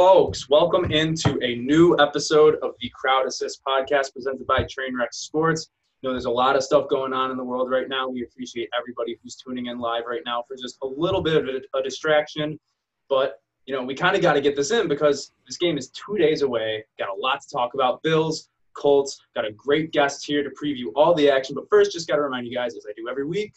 folks. 0.00 0.48
Welcome 0.48 0.90
into 0.92 1.38
a 1.42 1.56
new 1.56 1.94
episode 1.98 2.54
of 2.62 2.70
the 2.80 2.90
Crowd 2.94 3.26
Assist 3.26 3.60
podcast 3.68 4.14
presented 4.14 4.46
by 4.46 4.60
Trainwreck 4.60 5.12
Sports. 5.12 5.68
You 6.00 6.08
know, 6.08 6.14
there's 6.14 6.24
a 6.24 6.30
lot 6.30 6.56
of 6.56 6.62
stuff 6.62 6.88
going 6.88 7.12
on 7.12 7.30
in 7.30 7.36
the 7.36 7.44
world 7.44 7.70
right 7.70 7.86
now. 7.86 8.08
We 8.08 8.22
appreciate 8.22 8.70
everybody 8.74 9.18
who's 9.22 9.36
tuning 9.36 9.66
in 9.66 9.78
live 9.78 10.04
right 10.08 10.22
now 10.24 10.42
for 10.48 10.56
just 10.56 10.78
a 10.82 10.86
little 10.86 11.20
bit 11.20 11.36
of 11.36 11.54
a, 11.74 11.82
distraction. 11.82 12.58
But, 13.10 13.42
you 13.66 13.74
know, 13.74 13.84
we 13.84 13.94
kind 13.94 14.16
of 14.16 14.22
got 14.22 14.32
to 14.32 14.40
get 14.40 14.56
this 14.56 14.70
in 14.70 14.88
because 14.88 15.32
this 15.46 15.58
game 15.58 15.76
is 15.76 15.90
two 15.90 16.16
days 16.16 16.40
away. 16.40 16.82
Got 16.98 17.10
a 17.10 17.20
lot 17.20 17.42
to 17.42 17.48
talk 17.54 17.74
about. 17.74 18.02
Bills, 18.02 18.48
Colts, 18.72 19.20
got 19.34 19.44
a 19.44 19.52
great 19.52 19.92
guest 19.92 20.24
here 20.24 20.42
to 20.42 20.48
preview 20.48 20.86
all 20.96 21.12
the 21.12 21.28
action. 21.28 21.54
But 21.54 21.68
first, 21.68 21.92
just 21.92 22.08
got 22.08 22.16
to 22.16 22.22
remind 22.22 22.46
you 22.46 22.54
guys, 22.54 22.74
as 22.74 22.86
I 22.88 22.94
do 22.96 23.06
every 23.10 23.26
week, 23.26 23.52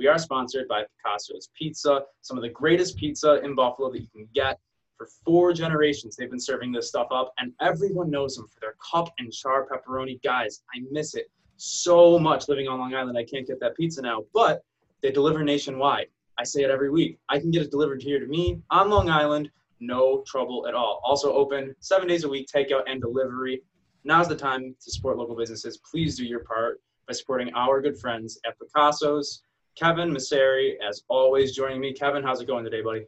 we 0.00 0.08
are 0.08 0.18
sponsored 0.18 0.66
by 0.66 0.82
Picasso's 1.06 1.50
Pizza, 1.56 2.02
some 2.20 2.36
of 2.36 2.42
the 2.42 2.48
greatest 2.48 2.96
pizza 2.96 3.40
in 3.44 3.54
Buffalo 3.54 3.92
that 3.92 4.00
you 4.00 4.08
can 4.12 4.26
get. 4.34 4.58
For 4.96 5.08
four 5.24 5.52
generations, 5.52 6.14
they've 6.14 6.30
been 6.30 6.38
serving 6.40 6.70
this 6.70 6.88
stuff 6.88 7.08
up, 7.10 7.32
and 7.38 7.52
everyone 7.60 8.10
knows 8.10 8.36
them 8.36 8.46
for 8.46 8.60
their 8.60 8.76
cup 8.92 9.12
and 9.18 9.32
char 9.32 9.66
pepperoni. 9.66 10.22
Guys, 10.22 10.62
I 10.74 10.82
miss 10.90 11.14
it 11.14 11.30
so 11.56 12.18
much 12.18 12.48
living 12.48 12.68
on 12.68 12.78
Long 12.78 12.94
Island. 12.94 13.18
I 13.18 13.24
can't 13.24 13.46
get 13.46 13.58
that 13.60 13.76
pizza 13.76 14.02
now, 14.02 14.24
but 14.32 14.62
they 15.02 15.10
deliver 15.10 15.42
nationwide. 15.42 16.06
I 16.38 16.44
say 16.44 16.62
it 16.62 16.70
every 16.70 16.90
week. 16.90 17.18
I 17.28 17.38
can 17.38 17.50
get 17.50 17.62
it 17.62 17.70
delivered 17.70 18.02
here 18.02 18.20
to 18.20 18.26
me 18.26 18.60
on 18.70 18.90
Long 18.90 19.10
Island, 19.10 19.50
no 19.80 20.22
trouble 20.26 20.66
at 20.68 20.74
all. 20.74 21.00
Also 21.04 21.32
open 21.32 21.74
seven 21.80 22.08
days 22.08 22.24
a 22.24 22.28
week, 22.28 22.48
takeout 22.52 22.82
and 22.86 23.00
delivery. 23.00 23.62
Now's 24.04 24.28
the 24.28 24.36
time 24.36 24.74
to 24.80 24.90
support 24.90 25.16
local 25.16 25.36
businesses. 25.36 25.78
Please 25.78 26.16
do 26.16 26.24
your 26.24 26.40
part 26.40 26.80
by 27.06 27.14
supporting 27.14 27.52
our 27.54 27.80
good 27.80 27.98
friends 27.98 28.38
at 28.46 28.58
Picasso's. 28.58 29.42
Kevin 29.76 30.10
Masseri, 30.10 30.74
as 30.86 31.02
always, 31.08 31.54
joining 31.54 31.80
me. 31.80 31.92
Kevin, 31.92 32.22
how's 32.22 32.40
it 32.40 32.46
going 32.46 32.64
today, 32.64 32.80
buddy? 32.80 33.06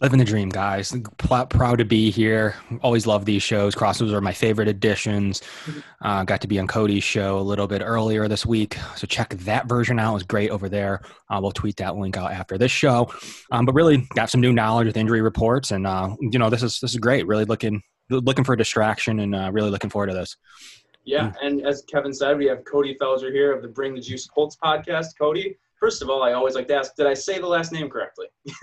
Living 0.00 0.20
the 0.20 0.24
dream, 0.24 0.48
guys. 0.48 0.94
Proud 1.18 1.78
to 1.78 1.84
be 1.84 2.10
here. 2.10 2.54
Always 2.82 3.04
love 3.04 3.24
these 3.24 3.42
shows. 3.42 3.74
Crossovers 3.74 4.12
are 4.12 4.20
my 4.20 4.32
favorite 4.32 4.68
additions. 4.68 5.42
Uh, 6.00 6.22
got 6.22 6.40
to 6.42 6.46
be 6.46 6.60
on 6.60 6.68
Cody's 6.68 7.02
show 7.02 7.36
a 7.36 7.42
little 7.42 7.66
bit 7.66 7.82
earlier 7.84 8.28
this 8.28 8.46
week, 8.46 8.76
so 8.94 9.08
check 9.08 9.30
that 9.30 9.66
version 9.66 9.98
out. 9.98 10.12
It 10.12 10.14
was 10.14 10.22
great 10.22 10.50
over 10.50 10.68
there. 10.68 11.00
Uh, 11.28 11.40
we'll 11.42 11.50
tweet 11.50 11.76
that 11.78 11.96
link 11.96 12.16
out 12.16 12.30
after 12.30 12.56
this 12.56 12.70
show. 12.70 13.12
Um, 13.50 13.66
but 13.66 13.74
really, 13.74 14.06
got 14.14 14.30
some 14.30 14.40
new 14.40 14.52
knowledge 14.52 14.86
with 14.86 14.96
injury 14.96 15.20
reports, 15.20 15.72
and 15.72 15.84
uh, 15.84 16.14
you 16.20 16.38
know, 16.38 16.48
this 16.48 16.62
is 16.62 16.78
this 16.78 16.92
is 16.92 16.98
great. 16.98 17.26
Really 17.26 17.44
looking 17.44 17.82
looking 18.08 18.44
for 18.44 18.52
a 18.52 18.56
distraction, 18.56 19.18
and 19.18 19.34
uh, 19.34 19.50
really 19.52 19.70
looking 19.70 19.90
forward 19.90 20.08
to 20.08 20.14
this. 20.14 20.36
Yeah, 21.04 21.32
and 21.42 21.66
as 21.66 21.82
Kevin 21.90 22.14
said, 22.14 22.38
we 22.38 22.46
have 22.46 22.64
Cody 22.64 22.96
Felger 23.00 23.32
here 23.32 23.52
of 23.52 23.62
the 23.62 23.68
Bring 23.68 23.94
the 23.96 24.00
Juice 24.00 24.28
Colts 24.28 24.56
podcast. 24.62 25.06
Cody, 25.18 25.58
First 25.80 26.02
of 26.02 26.10
all, 26.10 26.24
I 26.24 26.32
always 26.32 26.54
like 26.54 26.66
to 26.68 26.74
ask, 26.74 26.96
did 26.96 27.06
I 27.06 27.14
say 27.14 27.38
the 27.38 27.46
last 27.46 27.72
name 27.72 27.88
correctly? 27.88 28.26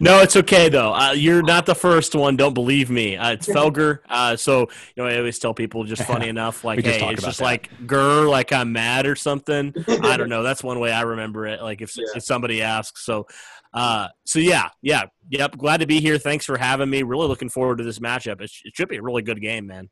no, 0.00 0.20
it's 0.20 0.36
okay 0.36 0.68
though. 0.68 0.92
Uh, 0.92 1.12
you're 1.12 1.42
not 1.42 1.64
the 1.64 1.74
first 1.74 2.14
one. 2.14 2.36
Don't 2.36 2.52
believe 2.52 2.90
me. 2.90 3.16
Uh, 3.16 3.32
it's 3.32 3.48
Felger. 3.54 4.00
Uh, 4.08 4.36
so 4.36 4.60
you 4.94 5.02
know, 5.02 5.06
I 5.06 5.16
always 5.16 5.38
tell 5.38 5.54
people 5.54 5.84
just 5.84 6.02
funny 6.06 6.28
enough, 6.28 6.62
like, 6.62 6.84
hey, 6.84 7.12
it's 7.12 7.22
just 7.22 7.38
that. 7.38 7.44
like 7.44 7.70
Gur, 7.86 8.28
like 8.28 8.52
I'm 8.52 8.72
mad 8.72 9.06
or 9.06 9.16
something. 9.16 9.72
I 9.88 10.16
don't 10.16 10.28
know. 10.28 10.42
That's 10.42 10.62
one 10.62 10.80
way 10.80 10.92
I 10.92 11.02
remember 11.02 11.46
it. 11.46 11.62
Like 11.62 11.80
if, 11.80 11.96
yeah. 11.96 12.04
if 12.14 12.24
somebody 12.24 12.60
asks. 12.60 13.06
So, 13.06 13.26
uh, 13.72 14.08
so 14.26 14.38
yeah, 14.38 14.68
yeah, 14.82 15.04
yep. 15.30 15.56
Glad 15.56 15.78
to 15.78 15.86
be 15.86 16.00
here. 16.00 16.18
Thanks 16.18 16.44
for 16.44 16.58
having 16.58 16.90
me. 16.90 17.02
Really 17.02 17.26
looking 17.26 17.48
forward 17.48 17.78
to 17.78 17.84
this 17.84 18.00
matchup. 18.00 18.40
It, 18.42 18.50
it 18.64 18.74
should 18.74 18.88
be 18.88 18.96
a 18.96 19.02
really 19.02 19.22
good 19.22 19.40
game, 19.40 19.66
man. 19.66 19.88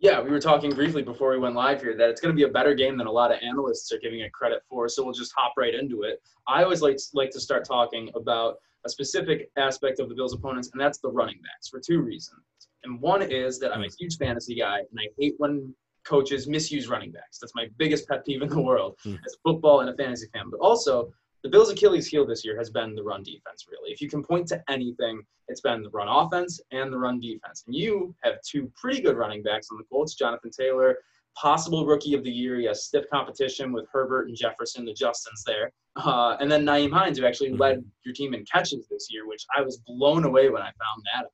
Yeah, 0.00 0.20
we 0.20 0.30
were 0.30 0.40
talking 0.40 0.70
briefly 0.70 1.02
before 1.02 1.30
we 1.30 1.38
went 1.38 1.56
live 1.56 1.82
here 1.82 1.96
that 1.96 2.08
it's 2.08 2.20
going 2.20 2.32
to 2.32 2.36
be 2.36 2.48
a 2.48 2.52
better 2.52 2.72
game 2.72 2.96
than 2.96 3.08
a 3.08 3.12
lot 3.12 3.32
of 3.32 3.40
analysts 3.42 3.90
are 3.92 3.98
giving 3.98 4.20
it 4.20 4.32
credit 4.32 4.62
for. 4.68 4.88
So 4.88 5.02
we'll 5.02 5.12
just 5.12 5.32
hop 5.36 5.54
right 5.56 5.74
into 5.74 6.02
it. 6.02 6.22
I 6.46 6.62
always 6.62 6.82
like 6.82 6.98
like 7.14 7.30
to 7.30 7.40
start 7.40 7.64
talking 7.64 8.10
about 8.14 8.58
a 8.86 8.88
specific 8.88 9.50
aspect 9.56 9.98
of 9.98 10.08
the 10.08 10.14
Bills' 10.14 10.34
opponents, 10.34 10.70
and 10.72 10.80
that's 10.80 10.98
the 10.98 11.08
running 11.08 11.40
backs 11.42 11.68
for 11.68 11.80
two 11.80 12.00
reasons. 12.00 12.40
And 12.84 13.00
one 13.00 13.22
is 13.22 13.58
that 13.58 13.74
I'm 13.74 13.82
a 13.82 13.88
huge 13.98 14.18
fantasy 14.18 14.54
guy, 14.54 14.78
and 14.78 15.00
I 15.00 15.08
hate 15.18 15.34
when 15.38 15.74
coaches 16.04 16.46
misuse 16.46 16.88
running 16.88 17.10
backs. 17.10 17.38
That's 17.40 17.54
my 17.56 17.66
biggest 17.76 18.08
pet 18.08 18.24
peeve 18.24 18.42
in 18.42 18.48
the 18.48 18.60
world 18.60 18.96
mm. 19.04 19.18
as 19.26 19.34
a 19.34 19.38
football 19.44 19.80
and 19.80 19.90
a 19.90 19.94
fantasy 19.94 20.28
fan. 20.32 20.44
But 20.48 20.60
also, 20.60 21.12
the 21.42 21.48
Bills' 21.48 21.70
Achilles 21.70 22.06
heel 22.06 22.26
this 22.26 22.44
year 22.44 22.56
has 22.58 22.70
been 22.70 22.94
the 22.94 23.02
run 23.02 23.22
defense, 23.22 23.66
really. 23.70 23.92
If 23.92 24.00
you 24.00 24.08
can 24.08 24.24
point 24.24 24.48
to 24.48 24.62
anything, 24.68 25.22
it's 25.46 25.60
been 25.60 25.82
the 25.82 25.90
run 25.90 26.08
offense 26.08 26.60
and 26.72 26.92
the 26.92 26.98
run 26.98 27.20
defense. 27.20 27.64
And 27.66 27.74
you 27.74 28.14
have 28.22 28.34
two 28.42 28.70
pretty 28.74 29.00
good 29.00 29.16
running 29.16 29.42
backs 29.42 29.68
on 29.70 29.78
the 29.78 29.84
Colts 29.84 30.14
Jonathan 30.14 30.50
Taylor, 30.50 30.98
possible 31.36 31.86
rookie 31.86 32.14
of 32.14 32.24
the 32.24 32.30
year. 32.30 32.58
He 32.58 32.66
has 32.66 32.84
stiff 32.84 33.04
competition 33.12 33.72
with 33.72 33.86
Herbert 33.92 34.28
and 34.28 34.36
Jefferson, 34.36 34.84
the 34.84 34.92
Justins 34.92 35.44
there. 35.46 35.70
Uh, 35.96 36.36
and 36.40 36.50
then 36.50 36.64
Nyheim 36.64 36.92
Hines, 36.92 37.18
who 37.18 37.26
actually 37.26 37.52
led 37.52 37.84
your 38.04 38.14
team 38.14 38.34
in 38.34 38.44
catches 38.44 38.88
this 38.88 39.08
year, 39.10 39.26
which 39.26 39.44
I 39.56 39.62
was 39.62 39.78
blown 39.86 40.24
away 40.24 40.48
when 40.48 40.62
I 40.62 40.66
found 40.66 41.04
that 41.14 41.24
out. 41.24 41.32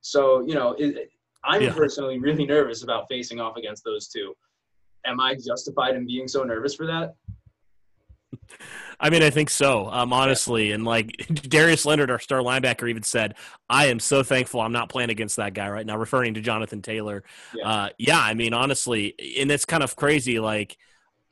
So, 0.00 0.44
you 0.46 0.54
know, 0.54 0.72
it, 0.78 1.10
I'm 1.44 1.62
yeah. 1.62 1.72
personally 1.72 2.18
really 2.18 2.46
nervous 2.46 2.82
about 2.82 3.06
facing 3.10 3.40
off 3.40 3.56
against 3.56 3.84
those 3.84 4.08
two. 4.08 4.34
Am 5.06 5.20
I 5.20 5.34
justified 5.34 5.96
in 5.96 6.06
being 6.06 6.28
so 6.28 6.44
nervous 6.44 6.74
for 6.74 6.86
that? 6.86 7.14
I 9.00 9.10
mean, 9.10 9.22
I 9.22 9.30
think 9.30 9.50
so. 9.50 9.88
Um, 9.90 10.12
honestly, 10.12 10.72
and 10.72 10.84
like 10.84 11.26
Darius 11.48 11.84
Leonard, 11.84 12.10
our 12.10 12.18
star 12.18 12.40
linebacker, 12.40 12.88
even 12.88 13.02
said, 13.02 13.34
"I 13.68 13.86
am 13.86 14.00
so 14.00 14.22
thankful 14.22 14.60
I'm 14.60 14.72
not 14.72 14.88
playing 14.88 15.10
against 15.10 15.36
that 15.36 15.54
guy 15.54 15.68
right 15.68 15.86
now," 15.86 15.96
referring 15.96 16.34
to 16.34 16.40
Jonathan 16.40 16.82
Taylor. 16.82 17.24
Yeah, 17.54 17.68
uh, 17.68 17.88
yeah 17.98 18.20
I 18.20 18.34
mean, 18.34 18.54
honestly, 18.54 19.14
and 19.38 19.50
it's 19.50 19.64
kind 19.64 19.82
of 19.82 19.96
crazy. 19.96 20.38
Like, 20.38 20.76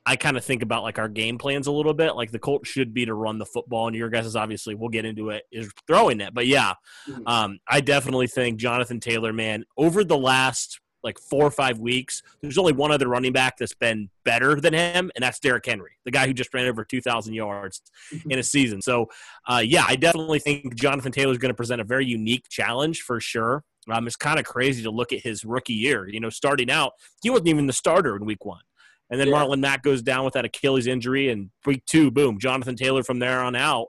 I 0.05 0.15
kind 0.17 0.35
of 0.35 0.43
think 0.43 0.61
about 0.61 0.83
like 0.83 0.99
our 0.99 1.07
game 1.07 1.37
plans 1.37 1.67
a 1.67 1.71
little 1.71 1.93
bit. 1.93 2.15
Like 2.15 2.31
the 2.31 2.39
Colts 2.39 2.69
should 2.69 2.93
be 2.93 3.05
to 3.05 3.13
run 3.13 3.37
the 3.37 3.45
football, 3.45 3.87
and 3.87 3.95
your 3.95 4.09
guys 4.09 4.25
is 4.25 4.35
obviously 4.35 4.75
we'll 4.75 4.89
get 4.89 5.05
into 5.05 5.29
it 5.29 5.43
is 5.51 5.71
throwing 5.87 6.19
it. 6.21 6.33
But 6.33 6.47
yeah, 6.47 6.73
mm-hmm. 7.07 7.25
um, 7.25 7.59
I 7.67 7.81
definitely 7.81 8.27
think 8.27 8.59
Jonathan 8.59 8.99
Taylor, 8.99 9.31
man, 9.31 9.63
over 9.77 10.03
the 10.03 10.17
last 10.17 10.79
like 11.03 11.19
four 11.19 11.43
or 11.43 11.51
five 11.51 11.79
weeks. 11.79 12.21
There's 12.41 12.57
only 12.57 12.73
one 12.73 12.91
other 12.91 13.07
running 13.07 13.33
back 13.33 13.57
that's 13.57 13.73
been 13.73 14.09
better 14.23 14.59
than 14.59 14.73
him, 14.73 15.11
and 15.15 15.23
that's 15.23 15.39
Derrick 15.39 15.65
Henry, 15.65 15.91
the 16.05 16.11
guy 16.11 16.27
who 16.27 16.33
just 16.33 16.53
ran 16.53 16.67
over 16.67 16.83
2,000 16.83 17.33
yards 17.33 17.81
mm-hmm. 18.13 18.31
in 18.31 18.39
a 18.39 18.43
season. 18.43 18.81
So, 18.81 19.07
uh, 19.47 19.61
yeah, 19.63 19.85
I 19.87 19.95
definitely 19.95 20.39
think 20.39 20.75
Jonathan 20.75 21.11
Taylor 21.11 21.31
is 21.31 21.37
going 21.37 21.49
to 21.49 21.55
present 21.55 21.81
a 21.81 21.85
very 21.85 22.05
unique 22.05 22.47
challenge 22.49 23.01
for 23.01 23.19
sure. 23.19 23.63
Um, 23.91 24.07
it's 24.07 24.15
kind 24.15 24.39
of 24.39 24.45
crazy 24.45 24.83
to 24.83 24.91
look 24.91 25.11
at 25.11 25.21
his 25.21 25.43
rookie 25.43 25.73
year. 25.73 26.07
You 26.07 26.19
know, 26.19 26.29
starting 26.29 26.71
out, 26.71 26.93
he 27.21 27.29
wasn't 27.29 27.49
even 27.49 27.67
the 27.67 27.73
starter 27.73 28.15
in 28.15 28.25
week 28.25 28.45
one. 28.45 28.61
And 29.09 29.19
then 29.19 29.27
yeah. 29.27 29.35
Marlon 29.35 29.59
Mack 29.59 29.83
goes 29.83 30.01
down 30.01 30.23
with 30.23 30.33
that 30.33 30.45
Achilles 30.45 30.87
injury, 30.87 31.29
and 31.29 31.49
week 31.65 31.83
two, 31.85 32.09
boom, 32.09 32.39
Jonathan 32.39 32.75
Taylor 32.75 33.03
from 33.03 33.19
there 33.19 33.41
on 33.41 33.55
out 33.55 33.87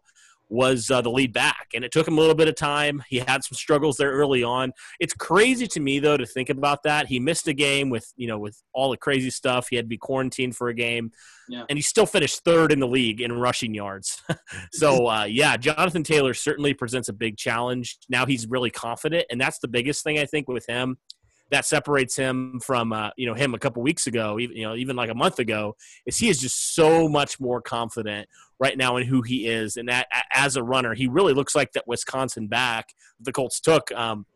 was 0.49 0.91
uh, 0.91 1.01
the 1.01 1.11
lead 1.11 1.33
back. 1.33 1.69
And 1.75 1.85
it 1.85 1.93
took 1.93 2.07
him 2.07 2.19
a 2.19 2.21
little 2.21 2.35
bit 2.35 2.49
of 2.49 2.55
time. 2.55 3.03
He 3.09 3.19
had 3.19 3.45
some 3.45 3.57
struggles 3.57 3.97
there 3.97 4.11
early 4.11 4.43
on. 4.43 4.73
It's 5.01 5.15
crazy 5.15 5.67
to 5.69 5.81
me 5.81 5.99
though 5.99 6.17
to 6.17 6.27
think 6.27 6.51
about 6.51 6.83
that. 6.85 7.07
He 7.07 7.19
missed 7.19 7.49
a 7.49 7.53
game 7.53 7.91
with, 7.91 8.13
you 8.17 8.29
know, 8.29 8.39
with 8.39 8.63
all 8.73 8.91
the 8.91 8.97
crazy 8.97 9.31
stuff. 9.31 9.69
He 9.69 9.77
had 9.77 9.87
to 9.87 9.89
be 9.89 9.99
quarantined 9.99 10.57
for 10.57 10.69
a 10.69 10.75
game. 10.75 11.11
Yeah. 11.49 11.65
And 11.69 11.79
he 11.79 11.83
still 11.83 12.07
finished 12.07 12.43
third 12.45 12.73
in 12.73 12.81
the 12.81 12.89
league 12.89 13.21
in 13.21 13.33
rushing 13.33 13.75
yards. 13.75 14.23
so 14.73 15.07
uh, 15.09 15.25
yeah, 15.25 15.57
Jonathan 15.57 16.03
Taylor 16.03 16.35
certainly 16.35 16.75
presents 16.75 17.09
a 17.09 17.13
big 17.13 17.37
challenge. 17.37 17.99
Now 18.09 18.27
he's 18.27 18.47
really 18.47 18.71
confident, 18.71 19.27
and 19.31 19.41
that's 19.41 19.59
the 19.59 19.69
biggest 19.69 20.05
thing 20.05 20.19
I 20.19 20.27
think 20.27 20.49
with 20.49 20.67
him 20.67 20.99
that 21.51 21.65
separates 21.65 22.17
him 22.17 22.61
from 22.61 22.93
uh, 22.93 23.11
you 23.17 23.27
know 23.27 23.35
him 23.35 23.55
a 23.55 23.59
couple 23.59 23.83
weeks 23.83 24.07
ago, 24.07 24.39
even 24.39 24.57
you 24.57 24.65
know 24.65 24.75
even 24.75 24.97
like 24.97 25.11
a 25.11 25.15
month 25.15 25.39
ago, 25.39 25.77
is 26.07 26.17
he 26.17 26.29
is 26.29 26.41
just 26.41 26.75
so 26.75 27.09
much 27.09 27.41
more 27.41 27.61
confident 27.61 28.29
right 28.59 28.77
now 28.77 28.97
in 28.97 29.07
who 29.07 29.23
he 29.23 29.47
is, 29.47 29.77
and 29.77 29.89
that 29.89 30.07
as 30.33 30.57
a 30.57 30.63
runner, 30.63 30.95
he 30.95 31.07
really 31.07 31.35
looks 31.35 31.55
like 31.55 31.73
that 31.73 31.85
Wisconsin 31.87 32.47
back 32.47 32.89
the 33.21 33.33
Colts 33.33 33.61
took. 33.61 33.91
Um, 33.93 34.27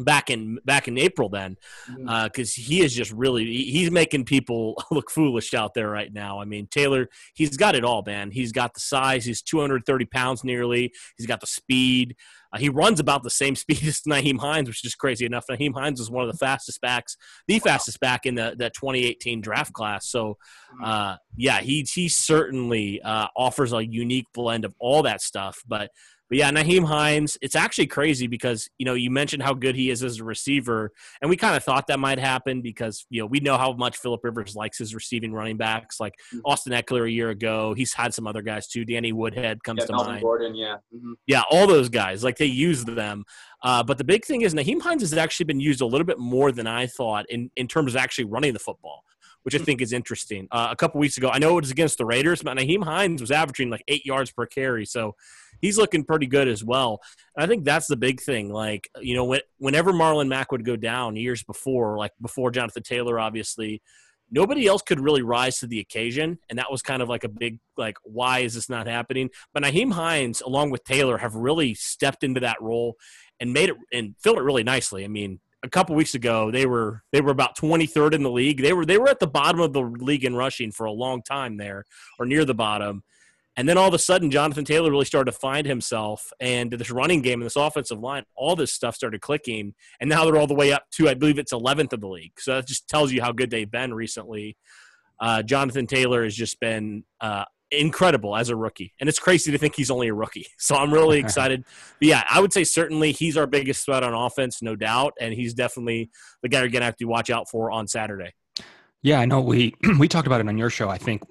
back 0.00 0.30
in 0.30 0.58
back 0.64 0.88
in 0.88 0.98
April 0.98 1.28
then 1.28 1.56
because 1.86 1.98
mm-hmm. 1.98 2.08
uh, 2.08 2.66
he 2.66 2.80
is 2.82 2.94
just 2.94 3.12
really 3.12 3.44
he's 3.44 3.90
making 3.90 4.24
people 4.24 4.82
look 4.90 5.10
foolish 5.10 5.54
out 5.54 5.74
there 5.74 5.88
right 5.88 6.12
now. 6.12 6.40
I 6.40 6.44
mean 6.44 6.66
Taylor 6.70 7.08
he's 7.34 7.56
got 7.56 7.74
it 7.74 7.84
all, 7.84 8.02
man. 8.04 8.30
He's 8.30 8.52
got 8.52 8.74
the 8.74 8.80
size. 8.80 9.24
He's 9.24 9.42
230 9.42 10.04
pounds 10.06 10.44
nearly. 10.44 10.92
He's 11.16 11.26
got 11.26 11.40
the 11.40 11.46
speed. 11.46 12.16
Uh, 12.54 12.58
he 12.58 12.68
runs 12.68 13.00
about 13.00 13.22
the 13.22 13.30
same 13.30 13.56
speed 13.56 13.82
as 13.84 14.00
Nyheim 14.02 14.38
Hines, 14.38 14.68
which 14.68 14.84
is 14.84 14.94
crazy 14.94 15.26
enough. 15.26 15.46
Nyheim 15.50 15.74
Hines 15.74 16.00
is 16.00 16.10
one 16.10 16.24
of 16.24 16.32
the 16.32 16.38
fastest 16.38 16.80
backs, 16.80 17.16
the 17.48 17.58
fastest 17.58 18.00
back 18.00 18.26
in 18.26 18.34
the, 18.34 18.54
the 18.56 18.70
2018 18.70 19.40
draft 19.40 19.72
class. 19.72 20.08
So, 20.08 20.38
mm-hmm. 20.74 20.84
uh, 20.84 21.16
yeah, 21.36 21.60
he, 21.60 21.86
he 21.92 22.08
certainly 22.08 23.02
uh, 23.02 23.28
offers 23.36 23.72
a 23.72 23.84
unique 23.84 24.26
blend 24.32 24.64
of 24.64 24.74
all 24.78 25.02
that 25.02 25.20
stuff. 25.20 25.62
But 25.66 25.90
but 26.28 26.38
yeah, 26.38 26.50
Nyheim 26.50 26.84
Hines, 26.84 27.36
it's 27.42 27.54
actually 27.54 27.86
crazy 27.86 28.26
because, 28.26 28.68
you 28.78 28.86
know, 28.86 28.94
you 28.94 29.10
mentioned 29.10 29.42
how 29.42 29.52
good 29.52 29.76
he 29.76 29.90
is 29.90 30.02
as 30.02 30.20
a 30.20 30.24
receiver, 30.24 30.90
and 31.20 31.28
we 31.28 31.36
kind 31.36 31.54
of 31.54 31.62
thought 31.62 31.86
that 31.88 32.00
might 32.00 32.18
happen 32.18 32.62
because, 32.62 33.04
you 33.10 33.20
know, 33.20 33.26
we 33.26 33.40
know 33.40 33.58
how 33.58 33.72
much 33.74 33.98
Philip 33.98 34.24
Rivers 34.24 34.56
likes 34.56 34.78
his 34.78 34.94
receiving 34.94 35.32
running 35.32 35.56
backs, 35.56 36.00
like 36.00 36.14
mm-hmm. 36.32 36.40
Austin 36.44 36.72
Ekeler 36.72 37.06
a 37.06 37.10
year 37.10 37.30
ago. 37.30 37.74
He's 37.74 37.92
had 37.92 38.14
some 38.14 38.26
other 38.26 38.42
guys 38.42 38.66
too. 38.66 38.84
Danny 38.84 39.12
Woodhead 39.12 39.62
comes 39.62 39.80
yeah, 39.80 39.86
to 39.86 39.92
Melvin 39.92 40.12
mind. 40.12 40.22
Gordon, 40.22 40.54
yeah. 40.54 40.76
Mm-hmm. 40.94 41.12
Yeah, 41.26 41.42
all 41.50 41.66
those 41.66 41.90
guys, 41.90 42.24
like 42.24 42.38
they 42.38 42.46
use 42.46 42.84
them. 42.84 43.24
Uh, 43.62 43.82
but 43.82 43.98
the 43.98 44.04
big 44.04 44.24
thing 44.24 44.40
is 44.42 44.54
Nyheim 44.54 44.80
Hines 44.80 45.02
has 45.02 45.12
actually 45.12 45.44
been 45.44 45.60
used 45.60 45.82
a 45.82 45.86
little 45.86 46.06
bit 46.06 46.18
more 46.18 46.52
than 46.52 46.66
I 46.66 46.86
thought 46.86 47.26
in, 47.28 47.50
in 47.56 47.68
terms 47.68 47.94
of 47.94 47.96
actually 48.00 48.24
running 48.24 48.52
the 48.52 48.58
football 48.58 49.02
which 49.44 49.54
I 49.54 49.58
think 49.58 49.82
is 49.82 49.92
interesting. 49.92 50.48
Uh, 50.50 50.68
a 50.70 50.76
couple 50.76 50.98
weeks 50.98 51.18
ago, 51.18 51.28
I 51.28 51.38
know 51.38 51.58
it 51.58 51.60
was 51.60 51.70
against 51.70 51.98
the 51.98 52.06
Raiders, 52.06 52.42
but 52.42 52.56
Nyheim 52.56 52.82
Hines 52.82 53.20
was 53.20 53.30
averaging 53.30 53.68
like 53.68 53.84
eight 53.88 54.06
yards 54.06 54.32
per 54.32 54.46
carry. 54.46 54.86
So 54.86 55.16
he's 55.64 55.78
looking 55.78 56.04
pretty 56.04 56.26
good 56.26 56.46
as 56.46 56.62
well. 56.62 57.00
And 57.34 57.42
I 57.42 57.46
think 57.46 57.64
that's 57.64 57.86
the 57.86 57.96
big 57.96 58.20
thing. 58.20 58.52
Like, 58.52 58.86
you 59.00 59.14
know, 59.14 59.24
when, 59.24 59.40
whenever 59.56 59.92
Marlon 59.94 60.28
Mack 60.28 60.52
would 60.52 60.64
go 60.64 60.76
down 60.76 61.16
years 61.16 61.42
before, 61.42 61.96
like 61.96 62.12
before 62.20 62.50
Jonathan 62.50 62.82
Taylor, 62.82 63.18
obviously, 63.18 63.80
nobody 64.30 64.66
else 64.66 64.82
could 64.82 65.00
really 65.00 65.22
rise 65.22 65.58
to 65.60 65.66
the 65.66 65.80
occasion. 65.80 66.38
And 66.50 66.58
that 66.58 66.70
was 66.70 66.82
kind 66.82 67.00
of 67.00 67.08
like 67.08 67.24
a 67.24 67.30
big, 67.30 67.60
like, 67.78 67.96
why 68.02 68.40
is 68.40 68.52
this 68.52 68.68
not 68.68 68.86
happening? 68.86 69.30
But 69.54 69.62
Nyheim 69.62 69.92
Hines, 69.92 70.42
along 70.42 70.70
with 70.70 70.84
Taylor, 70.84 71.16
have 71.16 71.34
really 71.34 71.72
stepped 71.72 72.24
into 72.24 72.40
that 72.40 72.60
role 72.60 72.96
and 73.40 73.54
made 73.54 73.70
it 73.70 73.76
and 73.90 74.14
filled 74.22 74.38
it 74.38 74.42
really 74.42 74.64
nicely. 74.64 75.02
I 75.02 75.08
mean, 75.08 75.40
a 75.62 75.70
couple 75.70 75.96
weeks 75.96 76.14
ago 76.14 76.50
they 76.50 76.66
were 76.66 77.02
they 77.10 77.22
were 77.22 77.30
about 77.30 77.56
23rd 77.56 78.12
in 78.12 78.22
the 78.22 78.30
league. 78.30 78.60
They 78.60 78.74
were 78.74 78.84
they 78.84 78.98
were 78.98 79.08
at 79.08 79.18
the 79.18 79.26
bottom 79.26 79.62
of 79.62 79.72
the 79.72 79.80
league 79.80 80.24
in 80.26 80.36
rushing 80.36 80.70
for 80.70 80.84
a 80.84 80.92
long 80.92 81.22
time 81.22 81.56
there 81.56 81.86
or 82.18 82.26
near 82.26 82.44
the 82.44 82.54
bottom. 82.54 83.02
And 83.56 83.68
then 83.68 83.78
all 83.78 83.86
of 83.88 83.94
a 83.94 83.98
sudden, 83.98 84.30
Jonathan 84.30 84.64
Taylor 84.64 84.90
really 84.90 85.04
started 85.04 85.30
to 85.30 85.38
find 85.38 85.66
himself, 85.66 86.32
and 86.40 86.72
this 86.72 86.90
running 86.90 87.22
game 87.22 87.40
and 87.40 87.46
this 87.46 87.56
offensive 87.56 88.00
line, 88.00 88.24
all 88.34 88.56
this 88.56 88.72
stuff 88.72 88.96
started 88.96 89.20
clicking. 89.20 89.74
And 90.00 90.10
now 90.10 90.24
they're 90.24 90.36
all 90.36 90.46
the 90.46 90.54
way 90.54 90.72
up 90.72 90.90
to, 90.92 91.08
I 91.08 91.14
believe 91.14 91.38
it's 91.38 91.52
11th 91.52 91.92
of 91.92 92.00
the 92.00 92.08
league. 92.08 92.32
So 92.40 92.54
that 92.54 92.66
just 92.66 92.88
tells 92.88 93.12
you 93.12 93.22
how 93.22 93.32
good 93.32 93.50
they've 93.50 93.70
been 93.70 93.94
recently. 93.94 94.56
Uh, 95.20 95.42
Jonathan 95.42 95.86
Taylor 95.86 96.24
has 96.24 96.34
just 96.34 96.58
been 96.58 97.04
uh, 97.20 97.44
incredible 97.70 98.36
as 98.36 98.48
a 98.48 98.56
rookie, 98.56 98.92
and 99.00 99.08
it's 99.08 99.18
crazy 99.20 99.52
to 99.52 99.58
think 99.58 99.76
he's 99.76 99.90
only 99.90 100.08
a 100.08 100.14
rookie. 100.14 100.46
So 100.58 100.74
I'm 100.76 100.92
really 100.92 101.18
excited. 101.20 101.64
but 102.00 102.08
yeah, 102.08 102.24
I 102.28 102.40
would 102.40 102.52
say 102.52 102.64
certainly 102.64 103.12
he's 103.12 103.36
our 103.36 103.46
biggest 103.46 103.84
threat 103.84 104.02
on 104.02 104.14
offense, 104.14 104.62
no 104.62 104.74
doubt, 104.74 105.14
and 105.20 105.34
he's 105.34 105.54
definitely 105.54 106.10
the 106.42 106.48
guy 106.48 106.60
you're 106.60 106.68
gonna 106.68 106.86
have 106.86 106.96
to 106.96 107.04
watch 107.04 107.30
out 107.30 107.48
for 107.50 107.70
on 107.70 107.86
Saturday. 107.86 108.32
Yeah, 109.02 109.20
I 109.20 109.26
know 109.26 109.40
we 109.40 109.74
we 109.98 110.08
talked 110.08 110.26
about 110.26 110.40
it 110.40 110.48
on 110.48 110.58
your 110.58 110.70
show. 110.70 110.88
I 110.88 110.98
think 110.98 111.22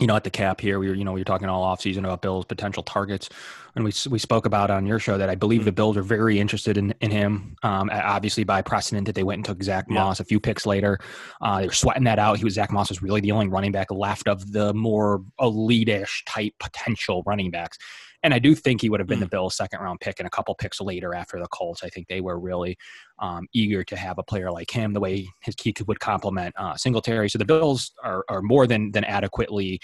you 0.00 0.06
know, 0.06 0.16
at 0.16 0.24
the 0.24 0.30
cap 0.30 0.60
here, 0.60 0.78
we 0.78 0.88
were, 0.88 0.94
you 0.94 1.04
know, 1.04 1.12
we 1.12 1.20
were 1.20 1.24
talking 1.24 1.48
all 1.48 1.62
off 1.62 1.80
season 1.80 2.04
about 2.04 2.22
Bill's 2.22 2.44
potential 2.44 2.82
targets, 2.82 3.28
and 3.76 3.84
we 3.84 3.92
we 4.10 4.18
spoke 4.18 4.46
about 4.46 4.70
on 4.70 4.86
your 4.86 4.98
show 4.98 5.18
that 5.18 5.28
I 5.28 5.34
believe 5.34 5.60
mm-hmm. 5.60 5.66
the 5.66 5.72
Bills 5.72 5.96
are 5.96 6.02
very 6.02 6.38
interested 6.38 6.76
in 6.76 6.94
in 7.00 7.10
him. 7.10 7.56
Um, 7.62 7.90
obviously, 7.92 8.44
by 8.44 8.62
precedent 8.62 9.06
that 9.06 9.14
they 9.14 9.24
went 9.24 9.38
and 9.38 9.44
took 9.44 9.62
Zach 9.62 9.88
Moss 9.88 10.18
yeah. 10.18 10.22
a 10.22 10.26
few 10.26 10.40
picks 10.40 10.66
later, 10.66 10.98
uh, 11.40 11.60
they 11.60 11.66
were 11.66 11.72
sweating 11.72 12.04
that 12.04 12.18
out. 12.18 12.38
He 12.38 12.44
was 12.44 12.54
Zach 12.54 12.70
Moss 12.70 12.88
was 12.88 13.02
really 13.02 13.20
the 13.20 13.32
only 13.32 13.48
running 13.48 13.72
back 13.72 13.90
left 13.90 14.28
of 14.28 14.52
the 14.52 14.72
more 14.74 15.24
elite-ish 15.40 16.24
type 16.26 16.54
potential 16.60 17.22
running 17.26 17.50
backs, 17.50 17.78
and 18.24 18.32
I 18.32 18.38
do 18.38 18.54
think 18.54 18.80
he 18.80 18.88
would 18.88 19.00
have 19.00 19.06
been 19.06 19.18
mm. 19.18 19.22
the 19.22 19.28
Bills' 19.28 19.56
second 19.56 19.80
round 19.80 20.00
pick 20.00 20.18
and 20.18 20.26
a 20.26 20.30
couple 20.30 20.54
picks 20.54 20.80
later 20.80 21.14
after 21.14 21.38
the 21.38 21.48
Colts. 21.48 21.84
I 21.84 21.90
think 21.90 22.08
they 22.08 22.22
were 22.22 22.40
really 22.40 22.76
um, 23.18 23.46
eager 23.52 23.84
to 23.84 23.96
have 23.96 24.18
a 24.18 24.22
player 24.22 24.50
like 24.50 24.70
him, 24.70 24.92
the 24.92 25.00
way 25.00 25.28
his 25.42 25.54
he 25.60 25.74
would 25.86 26.00
complement 26.00 26.54
uh, 26.56 26.76
Singletary. 26.76 27.28
So 27.28 27.38
the 27.38 27.44
Bills 27.44 27.92
are, 28.02 28.24
are 28.28 28.40
more 28.40 28.66
than 28.66 28.92
than 28.92 29.04
adequately 29.04 29.80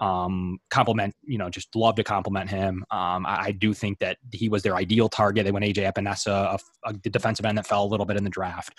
um, 0.00 0.58
compliment, 0.70 1.14
you 1.22 1.38
know, 1.38 1.48
just 1.48 1.74
love 1.76 1.94
to 1.96 2.04
compliment 2.04 2.50
him. 2.50 2.84
Um, 2.90 3.24
I, 3.26 3.44
I, 3.44 3.52
do 3.52 3.72
think 3.72 4.00
that 4.00 4.18
he 4.32 4.48
was 4.48 4.64
their 4.64 4.74
ideal 4.74 5.08
target. 5.08 5.44
They 5.44 5.52
went 5.52 5.64
AJ 5.64 5.92
Epenesa, 5.92 6.58
a, 6.84 6.88
a 6.88 6.92
defensive 6.94 7.46
end 7.46 7.58
that 7.58 7.66
fell 7.66 7.84
a 7.84 7.86
little 7.86 8.04
bit 8.04 8.16
in 8.16 8.24
the 8.24 8.30
draft, 8.30 8.74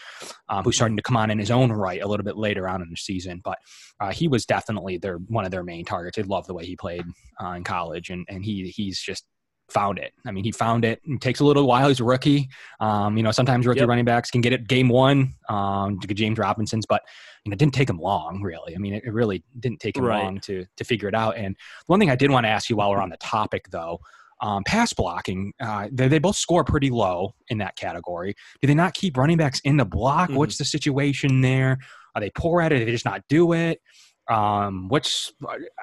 um, 0.49 0.65
who's 0.65 0.75
starting 0.75 0.97
to 0.97 1.03
come 1.03 1.15
on 1.15 1.31
in 1.31 1.39
his 1.39 1.51
own 1.51 1.71
right 1.71 2.01
a 2.01 2.07
little 2.07 2.25
bit 2.25 2.35
later 2.35 2.67
on 2.67 2.81
in 2.81 2.89
the 2.89 2.97
season. 2.97 3.39
But 3.43 3.59
uh, 4.01 4.11
he 4.11 4.27
was 4.27 4.45
definitely 4.45 4.97
their 4.97 5.17
one 5.17 5.45
of 5.45 5.51
their 5.51 5.63
main 5.63 5.85
targets. 5.85 6.17
They 6.17 6.23
love 6.23 6.47
the 6.47 6.53
way 6.53 6.65
he 6.65 6.75
played 6.75 7.05
uh, 7.41 7.51
in 7.51 7.63
college, 7.63 8.09
and 8.09 8.25
and 8.27 8.43
he 8.43 8.67
he's 8.75 8.99
just 8.99 9.23
found 9.69 9.97
it. 9.97 10.13
I 10.25 10.31
mean, 10.31 10.43
he 10.43 10.51
found 10.51 10.85
it. 10.85 11.01
It 11.05 11.21
takes 11.21 11.39
a 11.39 11.45
little 11.45 11.65
while. 11.67 11.87
He's 11.87 11.99
a 11.99 12.03
rookie. 12.03 12.49
Um, 12.79 13.17
you 13.17 13.23
know, 13.23 13.31
sometimes 13.31 13.65
rookie 13.65 13.79
yep. 13.79 13.89
running 13.89 14.05
backs 14.05 14.29
can 14.29 14.41
get 14.41 14.53
it 14.53 14.67
game 14.67 14.89
one. 14.89 15.33
Um, 15.49 15.99
James 15.99 16.37
Robinson's, 16.37 16.85
but 16.85 17.01
you 17.43 17.49
know, 17.49 17.53
it 17.53 17.59
didn't 17.59 17.73
take 17.73 17.89
him 17.89 17.97
long, 17.97 18.41
really. 18.41 18.75
I 18.75 18.79
mean, 18.79 18.93
it, 18.93 19.03
it 19.05 19.11
really 19.11 19.43
didn't 19.59 19.79
take 19.79 19.97
him 19.97 20.05
right. 20.05 20.23
long 20.23 20.39
to 20.41 20.65
to 20.77 20.83
figure 20.83 21.07
it 21.07 21.15
out. 21.15 21.37
And 21.37 21.55
one 21.87 21.99
thing 21.99 22.09
I 22.09 22.15
did 22.15 22.31
want 22.31 22.45
to 22.45 22.49
ask 22.49 22.69
you 22.69 22.75
while 22.75 22.91
we're 22.91 23.01
on 23.01 23.09
the 23.09 23.17
topic, 23.17 23.69
though, 23.69 23.99
um, 24.41 24.63
pass 24.63 24.93
blocking, 24.93 25.53
uh, 25.59 25.87
they, 25.91 26.07
they 26.07 26.19
both 26.19 26.35
score 26.35 26.63
pretty 26.63 26.89
low 26.89 27.33
in 27.49 27.57
that 27.59 27.75
category. 27.75 28.35
Do 28.61 28.67
they 28.67 28.73
not 28.73 28.93
keep 28.93 29.17
running 29.17 29.37
backs 29.37 29.59
in 29.61 29.77
the 29.77 29.85
block? 29.85 30.29
Mm-hmm. 30.29 30.37
What's 30.37 30.57
the 30.57 30.65
situation 30.65 31.41
there? 31.41 31.77
Are 32.15 32.21
they 32.21 32.31
poor 32.31 32.61
at 32.61 32.71
it? 32.71 32.79
Do 32.79 32.85
they 32.85 32.91
just 32.91 33.05
not 33.05 33.21
do 33.29 33.53
it? 33.53 33.81
Um, 34.27 34.89
which 34.89 35.31